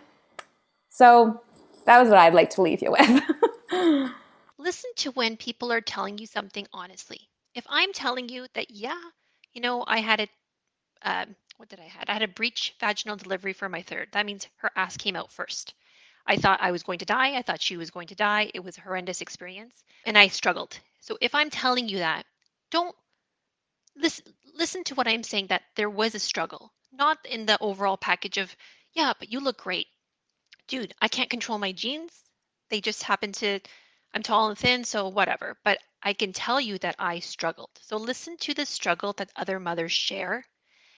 So 0.88 1.42
that 1.84 2.00
was 2.00 2.08
what 2.08 2.18
I'd 2.18 2.34
like 2.34 2.50
to 2.50 2.62
leave 2.62 2.80
you 2.80 2.92
with. 2.92 3.22
Listen 4.58 4.90
to 4.96 5.10
when 5.12 5.36
people 5.36 5.72
are 5.72 5.80
telling 5.80 6.18
you 6.18 6.26
something 6.26 6.66
honestly. 6.72 7.28
If 7.54 7.66
I'm 7.68 7.92
telling 7.92 8.28
you 8.28 8.46
that, 8.54 8.70
yeah, 8.70 9.00
you 9.52 9.60
know, 9.60 9.84
I 9.86 9.98
had 9.98 10.20
a, 10.20 10.28
um, 11.02 11.36
what 11.56 11.68
did 11.68 11.80
I 11.80 11.84
had? 11.84 12.08
I 12.08 12.14
had 12.14 12.22
a 12.22 12.28
breech 12.28 12.74
vaginal 12.80 13.16
delivery 13.16 13.52
for 13.52 13.68
my 13.68 13.82
third. 13.82 14.08
That 14.12 14.26
means 14.26 14.48
her 14.56 14.70
ass 14.76 14.96
came 14.96 15.16
out 15.16 15.32
first. 15.32 15.74
I 16.26 16.36
thought 16.36 16.62
I 16.62 16.70
was 16.70 16.82
going 16.82 17.00
to 17.00 17.04
die. 17.04 17.36
I 17.36 17.42
thought 17.42 17.60
she 17.60 17.76
was 17.76 17.90
going 17.90 18.08
to 18.08 18.14
die. 18.14 18.50
It 18.54 18.60
was 18.64 18.78
a 18.78 18.82
horrendous 18.82 19.20
experience, 19.20 19.82
and 20.06 20.16
I 20.16 20.28
struggled. 20.28 20.78
So 21.00 21.18
if 21.20 21.34
I'm 21.34 21.50
telling 21.50 21.88
you 21.88 21.98
that, 21.98 22.24
don't 22.70 22.94
listen. 23.96 24.24
Listen 24.54 24.84
to 24.84 24.94
what 24.94 25.08
I'm 25.08 25.22
saying. 25.22 25.48
That 25.48 25.62
there 25.76 25.90
was 25.90 26.14
a 26.14 26.20
struggle, 26.20 26.72
not 26.92 27.18
in 27.24 27.46
the 27.46 27.58
overall 27.60 27.96
package 27.96 28.38
of, 28.38 28.54
yeah, 28.92 29.12
but 29.18 29.32
you 29.32 29.40
look 29.40 29.58
great, 29.62 29.88
dude. 30.68 30.94
I 31.00 31.08
can't 31.08 31.30
control 31.30 31.58
my 31.58 31.72
genes. 31.72 32.12
They 32.70 32.80
just 32.80 33.02
happen 33.02 33.32
to 33.32 33.58
I'm 34.14 34.22
tall 34.22 34.48
and 34.48 34.58
thin, 34.58 34.84
so 34.84 35.08
whatever. 35.08 35.56
But 35.64 35.78
I 36.02 36.12
can 36.12 36.32
tell 36.32 36.60
you 36.60 36.78
that 36.78 36.96
I 36.98 37.20
struggled. 37.20 37.70
So 37.80 37.96
listen 37.96 38.36
to 38.38 38.54
the 38.54 38.66
struggle 38.66 39.12
that 39.14 39.30
other 39.36 39.60
mothers 39.60 39.92
share. 39.92 40.44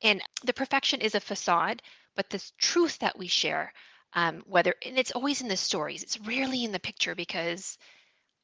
And 0.02 0.22
the 0.44 0.52
perfection 0.52 1.00
is 1.00 1.14
a 1.14 1.20
facade, 1.20 1.82
but 2.16 2.30
the 2.30 2.42
truth 2.58 2.98
that 2.98 3.18
we 3.18 3.26
share, 3.26 3.72
um, 4.14 4.42
whether, 4.46 4.74
and 4.84 4.98
it's 4.98 5.12
always 5.12 5.40
in 5.40 5.48
the 5.48 5.56
stories, 5.56 6.02
it's 6.02 6.20
rarely 6.20 6.64
in 6.64 6.72
the 6.72 6.80
picture 6.80 7.14
because 7.14 7.78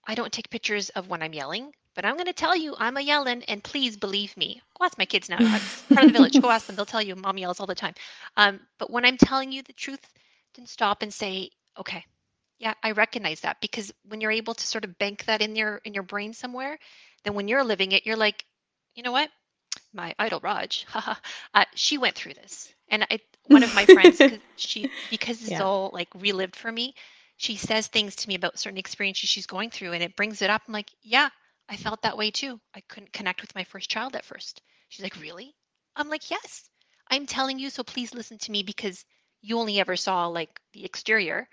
I 0.07 0.15
don't 0.15 0.33
take 0.33 0.51
pictures 0.51 0.89
of 0.91 1.09
when 1.09 1.23
I'm 1.23 1.35
yelling. 1.35 1.73
But 1.95 2.05
I'm 2.05 2.15
going 2.15 2.27
to 2.27 2.33
tell 2.33 2.57
you, 2.57 2.75
I'm 2.79 2.97
a 2.97 3.01
yelling, 3.01 3.43
and 3.45 3.63
please 3.65 3.97
believe 3.97 4.37
me. 4.37 4.63
Go 4.79 4.85
ask 4.85 4.97
my 4.97 5.07
kids 5.07 5.29
now. 5.29 5.45
I'm 5.51 5.71
part 5.93 6.07
of 6.07 6.13
the 6.13 6.19
village. 6.19 6.39
Go 6.41 6.51
ask 6.51 6.67
them. 6.67 6.77
They'll 6.77 6.87
tell 6.87 7.03
you 7.03 7.17
mom 7.17 7.37
yells 7.37 7.59
all 7.59 7.67
the 7.67 7.75
time. 7.75 7.95
Um, 8.37 8.61
but 8.79 8.91
when 8.91 9.05
I'm 9.05 9.17
telling 9.17 9.51
you 9.51 9.63
the 9.63 9.73
truth, 9.73 10.01
then 10.55 10.67
stop 10.67 11.03
and 11.03 11.13
say, 11.13 11.51
okay, 11.79 12.05
yeah, 12.61 12.75
I 12.83 12.93
recognize 12.93 13.41
that 13.41 13.57
because 13.63 13.91
when 14.07 14.21
you're 14.21 14.31
able 14.31 14.53
to 14.53 14.67
sort 14.67 14.85
of 14.85 14.99
bank 14.99 15.25
that 15.25 15.41
in 15.41 15.57
your 15.57 15.81
in 15.85 15.95
your 15.95 16.03
brain 16.03 16.35
somewhere, 16.35 16.79
then 17.25 17.35
when 17.35 17.49
you're 17.49 17.65
living 17.65 17.93
it, 17.93 18.05
you're 18.05 18.17
like, 18.17 18.45
you 18.95 19.03
know 19.03 19.13
what? 19.13 19.31
My 19.95 20.15
idol 20.19 20.41
Raj, 20.41 20.87
uh, 20.95 21.65
she 21.75 21.97
went 21.97 22.17
through 22.17 22.35
this, 22.35 22.73
and 22.89 23.07
I, 23.11 23.21
one 23.47 23.63
of 23.63 23.75
my 23.75 23.87
friends, 23.87 24.21
she 24.57 24.91
because 25.11 25.41
it's 25.41 25.53
yeah. 25.53 25.63
all 25.63 25.91
like 25.95 26.09
relived 26.15 26.55
for 26.55 26.71
me, 26.71 26.95
she 27.39 27.57
says 27.57 27.87
things 27.87 28.15
to 28.17 28.29
me 28.29 28.35
about 28.35 28.59
certain 28.59 28.79
experiences 28.79 29.31
she's 29.31 29.47
going 29.47 29.71
through, 29.71 29.93
and 29.93 30.03
it 30.03 30.15
brings 30.15 30.43
it 30.43 30.51
up. 30.51 30.61
I'm 30.69 30.75
like, 30.75 30.91
yeah, 31.03 31.31
I 31.67 31.77
felt 31.77 32.03
that 32.03 32.19
way 32.19 32.31
too. 32.31 32.61
I 32.75 32.83
couldn't 32.83 33.15
connect 33.15 33.41
with 33.41 33.55
my 33.55 33.65
first 33.65 33.89
child 33.91 34.15
at 34.17 34.25
first. 34.27 34.61
She's 34.91 35.03
like, 35.03 35.19
really? 35.21 35.55
I'm 35.97 36.11
like, 36.11 36.31
yes. 36.31 36.69
I'm 37.11 37.27
telling 37.27 37.59
you, 37.59 37.71
so 37.71 37.83
please 37.83 38.13
listen 38.13 38.37
to 38.39 38.53
me 38.53 38.63
because 38.63 39.05
you 39.41 39.59
only 39.59 39.81
ever 39.81 39.97
saw 39.97 40.27
like 40.27 40.61
the 40.75 40.85
exterior 40.85 41.49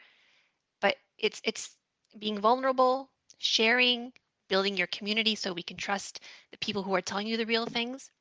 it's 1.18 1.42
it's 1.44 1.76
being 2.18 2.40
vulnerable, 2.40 3.10
sharing, 3.38 4.14
building 4.50 4.78
your 4.78 4.88
community 4.88 5.36
so 5.36 5.54
we 5.54 5.64
can 5.64 5.78
trust 5.78 6.20
the 6.52 6.58
people 6.58 6.84
who 6.84 6.96
are 6.96 7.02
telling 7.02 7.28
you 7.28 7.38
the 7.38 7.46
real 7.46 7.66
things 7.66 8.12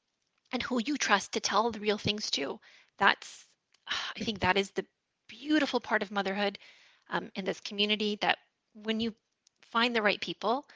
and 0.53 0.62
who 0.62 0.80
you 0.84 0.97
trust 0.97 1.32
to 1.32 1.40
tell 1.40 1.70
the 1.70 1.80
real 1.80 1.99
things 1.99 2.30
to. 2.32 2.59
That's 2.99 3.47
I 3.88 4.24
think 4.24 4.40
that 4.40 4.57
is 4.57 4.70
the 4.70 4.86
beautiful 5.28 5.80
part 5.80 6.03
of 6.03 6.11
motherhood 6.11 6.59
um, 7.11 7.30
in 7.34 7.44
this 7.44 7.61
community 7.61 8.18
that 8.20 8.38
when 8.74 9.01
you 9.01 9.14
find 9.70 9.94
the 9.94 10.03
right 10.03 10.20
people, 10.20 10.66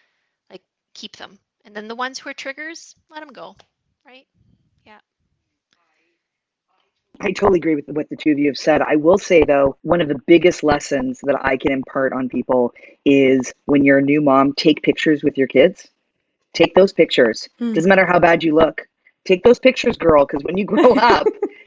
like 0.50 0.62
keep 0.94 1.16
them. 1.16 1.38
And 1.64 1.74
then 1.74 1.88
the 1.88 1.94
ones 1.94 2.18
who 2.18 2.30
are 2.30 2.34
triggers, 2.34 2.94
let 3.10 3.20
them 3.20 3.32
go, 3.32 3.56
right? 4.06 4.26
I 7.22 7.32
totally 7.32 7.58
agree 7.58 7.74
with 7.74 7.88
what 7.88 8.08
the 8.08 8.16
two 8.16 8.32
of 8.32 8.38
you 8.38 8.46
have 8.46 8.56
said. 8.56 8.80
I 8.82 8.96
will 8.96 9.18
say 9.18 9.44
though, 9.44 9.76
one 9.82 10.00
of 10.00 10.08
the 10.08 10.18
biggest 10.26 10.62
lessons 10.62 11.20
that 11.24 11.38
I 11.44 11.56
can 11.56 11.72
impart 11.72 12.12
on 12.12 12.28
people 12.28 12.72
is 13.04 13.52
when 13.66 13.84
you're 13.84 13.98
a 13.98 14.02
new 14.02 14.20
mom, 14.20 14.54
take 14.54 14.82
pictures 14.82 15.22
with 15.22 15.36
your 15.36 15.46
kids. 15.46 15.88
Take 16.54 16.74
those 16.74 16.92
pictures. 16.92 17.48
Mm. 17.60 17.74
Doesn't 17.74 17.88
matter 17.88 18.06
how 18.06 18.18
bad 18.18 18.42
you 18.42 18.54
look. 18.54 18.82
Take 19.24 19.44
those 19.44 19.58
pictures, 19.58 19.96
girl, 19.96 20.24
because 20.24 20.42
when 20.44 20.56
you 20.56 20.64
grow 20.64 20.94
up, 20.96 21.26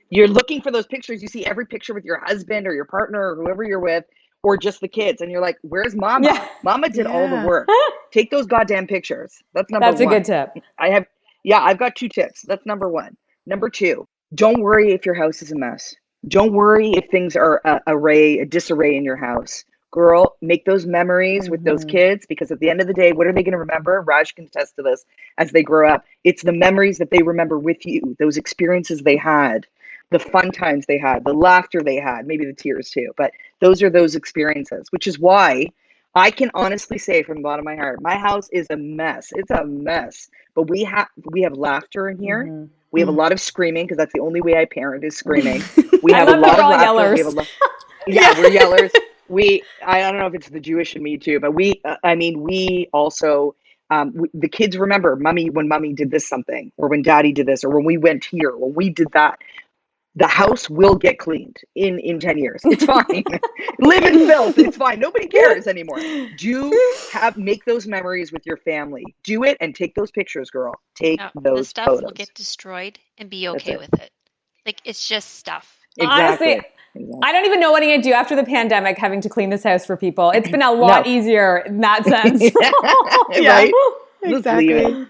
you're 0.10 0.28
looking 0.28 0.62
for 0.62 0.72
those 0.72 0.88
pictures. 0.88 1.22
You 1.22 1.28
see 1.28 1.46
every 1.46 1.66
picture 1.66 1.94
with 1.94 2.04
your 2.04 2.20
husband 2.26 2.68
or 2.68 2.74
your 2.74 2.86
partner 2.86 3.32
or 3.32 3.36
whoever 3.36 3.64
you're 3.64 3.80
with, 3.80 4.04
or 4.44 4.58
just 4.58 4.82
the 4.82 4.88
kids, 4.88 5.22
and 5.22 5.32
you're 5.32 5.42
like, 5.42 5.58
"Where's 5.62 5.96
Mama? 5.96 6.26
Yeah. 6.26 6.48
Mama 6.64 6.90
did 6.90 7.06
yeah. 7.06 7.14
all 7.14 7.30
the 7.30 7.48
work. 7.48 7.70
Take 8.12 8.30
those 8.30 8.46
goddamn 8.46 8.88
pictures." 8.88 9.42
That's 9.54 9.72
number 9.72 9.86
That's 9.86 10.02
one. 10.02 10.12
That's 10.12 10.30
a 10.30 10.34
good 10.34 10.54
tip. 10.54 10.64
I 10.80 10.90
have, 10.90 11.06
yeah, 11.44 11.62
I've 11.62 11.80
got 11.80 11.96
two 11.96 12.10
tips. 12.10 12.42
That's 12.42 12.66
number 12.66 12.90
one. 12.90 13.16
Number 13.46 13.70
two, 13.70 14.08
don't 14.36 14.62
worry 14.62 14.92
if 14.92 15.06
your 15.06 15.16
house 15.16 15.42
is 15.42 15.52
a 15.52 15.56
mess. 15.56 15.96
Don't 16.28 16.54
worry 16.54 16.92
if 16.92 17.10
things 17.10 17.36
are 17.36 17.62
a 17.66 17.82
array, 17.88 18.40
a 18.40 18.46
disarray 18.46 18.96
in 18.96 19.04
your 19.04 19.18
house. 19.18 19.66
Girl, 19.92 20.38
make 20.42 20.66
those 20.66 20.86
memories 20.86 21.44
mm-hmm. 21.44 21.52
with 21.52 21.64
those 21.66 21.82
mm-hmm. 21.82 21.98
kids 21.98 22.26
because 22.28 22.50
at 22.50 22.60
the 22.60 22.70
end 22.70 22.82
of 22.82 22.88
the 22.88 22.94
day, 22.94 23.12
what 23.12 23.28
are 23.28 23.34
they 23.34 23.44
going 23.44 23.52
to 23.52 23.60
remember? 23.60 24.02
Raj 24.02 24.34
can 24.34 24.46
attest 24.46 24.76
to 24.78 24.82
this 24.82 25.06
as 25.38 25.52
they 25.52 25.62
grow 25.62 25.90
up. 25.90 26.06
It's 26.24 26.44
the 26.44 26.54
memories 26.54 26.98
that 26.98 27.12
they 27.12 27.22
remember 27.22 27.60
with 27.60 27.86
you, 27.86 28.16
those 28.20 28.38
experiences 28.38 29.02
they 29.02 29.18
had, 29.18 29.68
the 30.10 30.20
fun 30.20 30.52
times 30.52 30.86
they 30.86 30.98
had, 30.98 31.26
the 31.26 31.34
laughter 31.34 31.84
they 31.84 31.98
had, 31.98 32.26
maybe 32.26 32.46
the 32.46 32.54
tears 32.54 32.90
too. 32.90 33.12
But 33.18 33.34
those 33.60 33.84
are 33.84 33.90
those 33.90 34.16
experiences, 34.16 34.88
which 34.92 35.06
is 35.06 35.20
why 35.20 35.68
I 36.16 36.32
can 36.32 36.50
honestly 36.54 36.98
say 36.98 37.22
from 37.22 37.38
the 37.38 37.44
bottom 37.44 37.68
of 37.68 37.72
my 37.72 37.76
heart, 37.76 38.02
my 38.02 38.18
house 38.18 38.50
is 38.52 38.68
a 38.70 38.78
mess. 38.78 39.32
It's 39.36 39.52
a 39.52 39.66
mess. 39.66 40.30
But 40.56 40.70
we 40.70 40.84
have 40.86 41.10
we 41.32 41.42
have 41.42 41.54
laughter 41.54 42.10
in 42.10 42.18
here. 42.18 42.46
Mm-hmm 42.46 42.66
we 42.94 43.00
have 43.00 43.10
a 43.10 43.12
mm. 43.12 43.18
lot 43.18 43.34
of 43.34 43.42
screaming 43.42 43.86
because 43.86 43.98
that's 43.98 44.14
the 44.14 44.22
only 44.22 44.40
way 44.40 44.56
I 44.56 44.66
parent 44.66 45.04
is 45.04 45.18
screaming. 45.18 45.62
We 46.04 46.12
have 46.12 46.28
a 46.28 46.36
lot 46.36 46.60
of 46.60 46.70
laughter. 46.70 47.14
We 47.14 47.20
have 47.20 47.28
a 47.28 47.36
lo- 47.38 47.46
yeah, 48.08 48.38
we're 48.38 48.50
yellers. 48.50 48.92
We 49.30 49.64
I 49.84 50.02
don't 50.02 50.20
know 50.20 50.28
if 50.28 50.34
it's 50.34 50.50
the 50.50 50.60
Jewish 50.60 50.98
in 50.98 51.02
me 51.02 51.18
too, 51.18 51.40
but 51.40 51.54
we 51.54 51.82
uh, 51.86 51.96
I 52.04 52.14
mean 52.14 52.42
we 52.42 52.90
also 52.92 53.56
um, 53.90 54.12
we, 54.14 54.28
the 54.34 54.50
kids 54.50 54.78
remember 54.78 55.16
mummy 55.16 55.50
when 55.50 55.70
mummy 55.70 55.94
did 55.94 56.12
this 56.12 56.28
something 56.28 56.74
or 56.76 56.90
when 56.90 57.02
daddy 57.02 57.32
did 57.32 57.46
this 57.46 57.64
or 57.64 57.70
when 57.70 57.86
we 57.86 57.98
went 57.98 58.26
here 58.26 58.56
when 58.58 58.74
we 58.74 58.90
did 58.90 59.08
that 59.14 59.40
the 60.16 60.28
house 60.28 60.70
will 60.70 60.96
get 60.96 61.18
cleaned 61.18 61.58
in 61.76 62.00
in 62.00 62.20
10 62.20 62.38
years 62.38 62.62
it's 62.66 62.86
fine 62.86 63.24
live 63.80 64.04
in 64.04 64.28
filth 64.28 64.58
it's 64.58 64.78
fine 64.78 65.00
nobody 65.00 65.28
cares 65.28 65.68
anymore 65.68 66.00
do 66.38 66.94
have 67.12 67.38
make 67.38 67.66
those 67.66 67.88
memories 67.88 68.32
with 68.32 68.46
your 68.46 68.58
family 68.58 69.04
do 69.24 69.44
it 69.44 69.58
and 69.60 69.76
take 69.76 69.96
those 69.96 70.12
pictures 70.12 70.50
girl 70.50 70.74
take 70.96 71.20
no, 71.20 71.42
those 71.42 71.60
the 71.60 71.66
stuff 71.66 71.86
photos. 71.86 72.04
will 72.04 72.12
get 72.12 72.34
destroyed 72.36 73.00
and 73.18 73.30
be 73.30 73.48
okay 73.48 73.74
it. 73.74 73.80
with 73.80 73.94
it 74.02 74.12
like 74.66 74.80
it's 74.86 75.08
just 75.08 75.36
stuff 75.36 75.78
exactly. 75.98 76.24
honestly 76.24 76.62
Exactly. 76.96 77.20
I 77.24 77.32
don't 77.32 77.46
even 77.46 77.60
know 77.60 77.72
what 77.72 77.82
I'm 77.82 77.90
going 77.90 78.02
to 78.02 78.08
do 78.08 78.14
after 78.14 78.36
the 78.36 78.44
pandemic 78.44 79.00
having 79.00 79.20
to 79.22 79.30
clean 79.30 79.50
this 79.50 79.64
house 79.64 79.84
for 79.84 79.98
people. 79.98 80.30
It's 80.30 80.50
been 80.50 80.62
a 80.62 80.72
lot 80.72 81.06
no. 81.06 81.12
easier 81.12 81.60
in 81.66 81.82
that 81.82 82.06
sense. 82.06 82.44
yeah, 83.32 83.58
right? 83.58 83.74
exactly. 84.22 85.08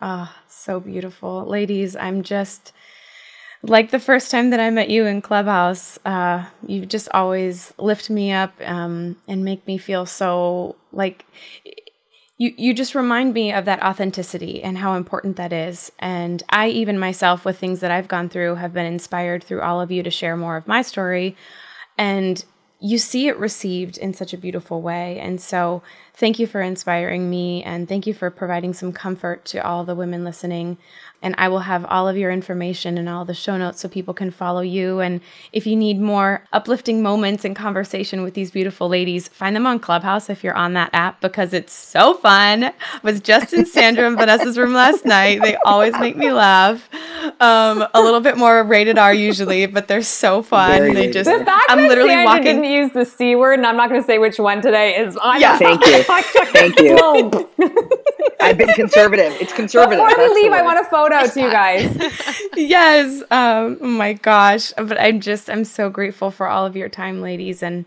Ah, 0.00 0.36
oh, 0.36 0.42
so 0.48 0.80
beautiful. 0.80 1.46
Ladies, 1.46 1.96
I'm 1.96 2.22
just 2.22 2.72
like 3.62 3.90
the 3.90 4.00
first 4.00 4.30
time 4.30 4.50
that 4.50 4.60
I 4.60 4.70
met 4.70 4.90
you 4.90 5.06
in 5.06 5.22
Clubhouse, 5.22 5.98
uh, 6.04 6.46
you 6.66 6.86
just 6.86 7.08
always 7.12 7.72
lift 7.78 8.10
me 8.10 8.32
up 8.32 8.54
um, 8.64 9.16
and 9.28 9.44
make 9.44 9.66
me 9.66 9.78
feel 9.78 10.06
so 10.06 10.76
like 10.92 11.26
you. 12.38 12.54
You 12.56 12.74
just 12.74 12.94
remind 12.94 13.34
me 13.34 13.52
of 13.52 13.66
that 13.66 13.82
authenticity 13.82 14.62
and 14.62 14.78
how 14.78 14.94
important 14.94 15.36
that 15.36 15.52
is. 15.52 15.92
And 15.98 16.42
I, 16.50 16.68
even 16.68 16.98
myself, 16.98 17.44
with 17.44 17.58
things 17.58 17.80
that 17.80 17.90
I've 17.90 18.08
gone 18.08 18.28
through, 18.28 18.56
have 18.56 18.72
been 18.74 18.86
inspired 18.86 19.44
through 19.44 19.62
all 19.62 19.80
of 19.80 19.90
you 19.90 20.02
to 20.04 20.10
share 20.10 20.36
more 20.36 20.56
of 20.56 20.68
my 20.68 20.82
story. 20.82 21.36
And 21.98 22.44
you 22.80 22.98
see 22.98 23.28
it 23.28 23.36
received 23.38 23.98
in 23.98 24.14
such 24.14 24.32
a 24.32 24.38
beautiful 24.38 24.82
way. 24.82 25.18
And 25.18 25.40
so, 25.40 25.82
thank 26.14 26.38
you 26.38 26.46
for 26.46 26.60
inspiring 26.60 27.30
me, 27.30 27.62
and 27.64 27.88
thank 27.88 28.06
you 28.06 28.14
for 28.14 28.30
providing 28.30 28.72
some 28.74 28.92
comfort 28.92 29.44
to 29.46 29.64
all 29.66 29.84
the 29.84 29.96
women 29.96 30.24
listening. 30.24 30.78
And 31.22 31.34
I 31.38 31.48
will 31.48 31.60
have 31.60 31.84
all 31.86 32.08
of 32.08 32.16
your 32.16 32.30
information 32.30 32.98
and 32.98 33.08
all 33.08 33.24
the 33.24 33.34
show 33.34 33.56
notes 33.56 33.80
so 33.80 33.88
people 33.88 34.14
can 34.14 34.30
follow 34.30 34.60
you. 34.60 35.00
And 35.00 35.20
if 35.52 35.66
you 35.66 35.76
need 35.76 36.00
more 36.00 36.44
uplifting 36.52 37.02
moments 37.02 37.44
and 37.44 37.56
conversation 37.56 38.22
with 38.22 38.34
these 38.34 38.50
beautiful 38.50 38.88
ladies, 38.88 39.28
find 39.28 39.56
them 39.56 39.66
on 39.66 39.80
Clubhouse 39.80 40.30
if 40.30 40.44
you're 40.44 40.56
on 40.56 40.74
that 40.74 40.90
app 40.92 41.20
because 41.20 41.52
it's 41.52 41.72
so 41.72 42.14
fun. 42.14 42.64
I 42.64 42.72
was 43.02 43.20
just 43.20 43.52
in 43.52 43.66
Sandra 43.66 44.06
and 44.06 44.16
Vanessa's 44.18 44.58
room 44.58 44.74
last 44.74 45.04
night. 45.04 45.42
They 45.42 45.56
always 45.64 45.92
make 45.98 46.16
me 46.16 46.30
laugh. 46.32 46.88
Um, 47.40 47.86
a 47.94 48.00
little 48.02 48.20
bit 48.20 48.36
more 48.36 48.62
rated 48.64 48.98
R 48.98 49.12
usually, 49.14 49.66
but 49.66 49.86
they're 49.88 50.02
so 50.02 50.42
fun. 50.42 50.70
Very 50.78 50.92
they 50.92 51.00
rated 51.00 51.12
just 51.12 51.30
the 51.30 51.44
fact 51.44 51.66
I'm 51.68 51.78
that 51.78 51.88
literally 51.88 52.10
Sandra 52.10 52.24
walking- 52.26 52.44
didn't 52.44 52.64
use 52.64 52.92
the 52.92 53.04
c 53.04 53.36
word, 53.36 53.54
and 53.54 53.66
I'm 53.66 53.76
not 53.76 53.88
going 53.88 54.00
to 54.00 54.06
say 54.06 54.18
which 54.18 54.38
one 54.38 54.60
today 54.60 54.96
is. 54.96 55.16
I'm 55.22 55.40
Yeah. 55.40 55.56
Thank 55.58 55.86
you. 55.86 56.02
Thank 56.52 56.80
you. 56.80 57.48
I've 58.40 58.56
been 58.58 58.68
conservative. 58.74 59.32
It's 59.40 59.52
conservative. 59.52 59.98
Before 59.98 60.06
we 60.08 60.14
That's 60.14 60.28
the 60.34 60.34
leave, 60.42 60.52
I 60.52 60.62
want 60.62 60.78
a 60.80 60.84
photo 60.84 61.26
too, 61.32 61.50
guys. 61.50 62.50
yes. 62.56 63.20
Um, 63.30 63.78
oh 63.80 63.86
my 63.86 64.12
gosh. 64.14 64.72
But 64.76 65.00
I'm 65.00 65.20
just, 65.20 65.50
I'm 65.50 65.64
so 65.64 65.90
grateful 65.90 66.30
for 66.30 66.46
all 66.46 66.64
of 66.64 66.76
your 66.76 66.88
time, 66.88 67.20
ladies, 67.20 67.62
and 67.62 67.84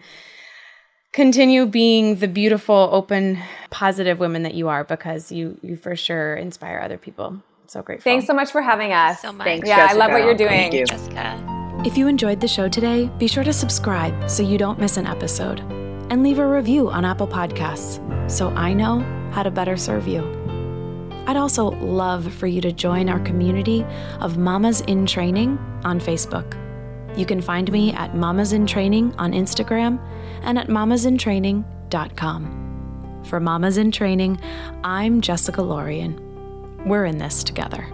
continue 1.14 1.66
being 1.66 2.16
the 2.18 2.28
beautiful, 2.28 2.89
open, 2.91 3.38
positive 3.70 4.20
women 4.20 4.43
that 4.43 4.54
you 4.54 4.68
are 4.70 4.84
because 4.84 5.32
you, 5.32 5.58
you 5.62 5.76
for 5.78 5.95
sure 5.95 6.36
inspire 6.36 6.80
other 6.80 6.97
people. 6.97 7.41
So 7.72 7.82
grateful. 7.82 8.12
Thanks 8.12 8.28
so 8.28 8.34
much 8.34 8.52
for 8.52 8.62
having 8.62 8.92
us. 8.92 9.22
so 9.22 9.32
much. 9.32 9.46
Thanks, 9.46 9.66
Yeah, 9.66 9.88
I 9.90 9.94
love 9.94 10.12
what 10.12 10.26
you're 10.26 10.36
doing. 10.36 10.50
Thank 10.50 10.74
you. 10.74 10.86
Jessica. 10.86 11.82
If 11.86 11.98
you 11.98 12.08
enjoyed 12.08 12.42
the 12.42 12.48
show 12.48 12.68
today, 12.68 13.10
be 13.18 13.28
sure 13.28 13.46
to 13.46 13.54
subscribe 13.54 14.30
so 14.30 14.44
you 14.44 14.58
don't 14.58 14.78
miss 14.78 14.98
an 14.98 15.08
episode 15.08 15.62
and 16.12 16.22
leave 16.22 16.40
a 16.40 16.46
review 16.46 16.90
on 16.90 17.06
Apple 17.06 17.30
Podcasts 17.30 18.02
so 18.30 18.50
I 18.50 18.74
know 18.74 19.00
how 19.32 19.44
to 19.44 19.50
better 19.50 19.78
serve 19.78 20.06
you. 20.06 20.20
I'd 21.28 21.38
also 21.38 21.70
love 21.80 22.34
for 22.34 22.46
you 22.46 22.60
to 22.60 22.74
join 22.74 23.08
our 23.08 23.22
community 23.22 23.86
of 24.20 24.38
Mamas 24.38 24.82
in 24.82 25.06
Training 25.06 25.58
on 25.86 26.02
Facebook. 26.02 26.58
You 27.18 27.26
can 27.26 27.40
find 27.40 27.72
me 27.72 27.94
at 27.94 28.18
Mamas 28.18 28.52
in 28.52 28.68
Training 28.68 29.16
on 29.18 29.32
Instagram 29.32 29.98
and 30.42 30.60
at 30.60 30.68
mamasintraining.com. 30.68 33.24
For 33.30 33.40
Mamas 33.40 33.78
in 33.78 33.92
Training, 33.92 34.42
I'm 34.84 35.22
Jessica 35.22 35.62
Lorian. 35.62 36.31
We're 36.86 37.06
in 37.06 37.18
this 37.18 37.44
together. 37.44 37.88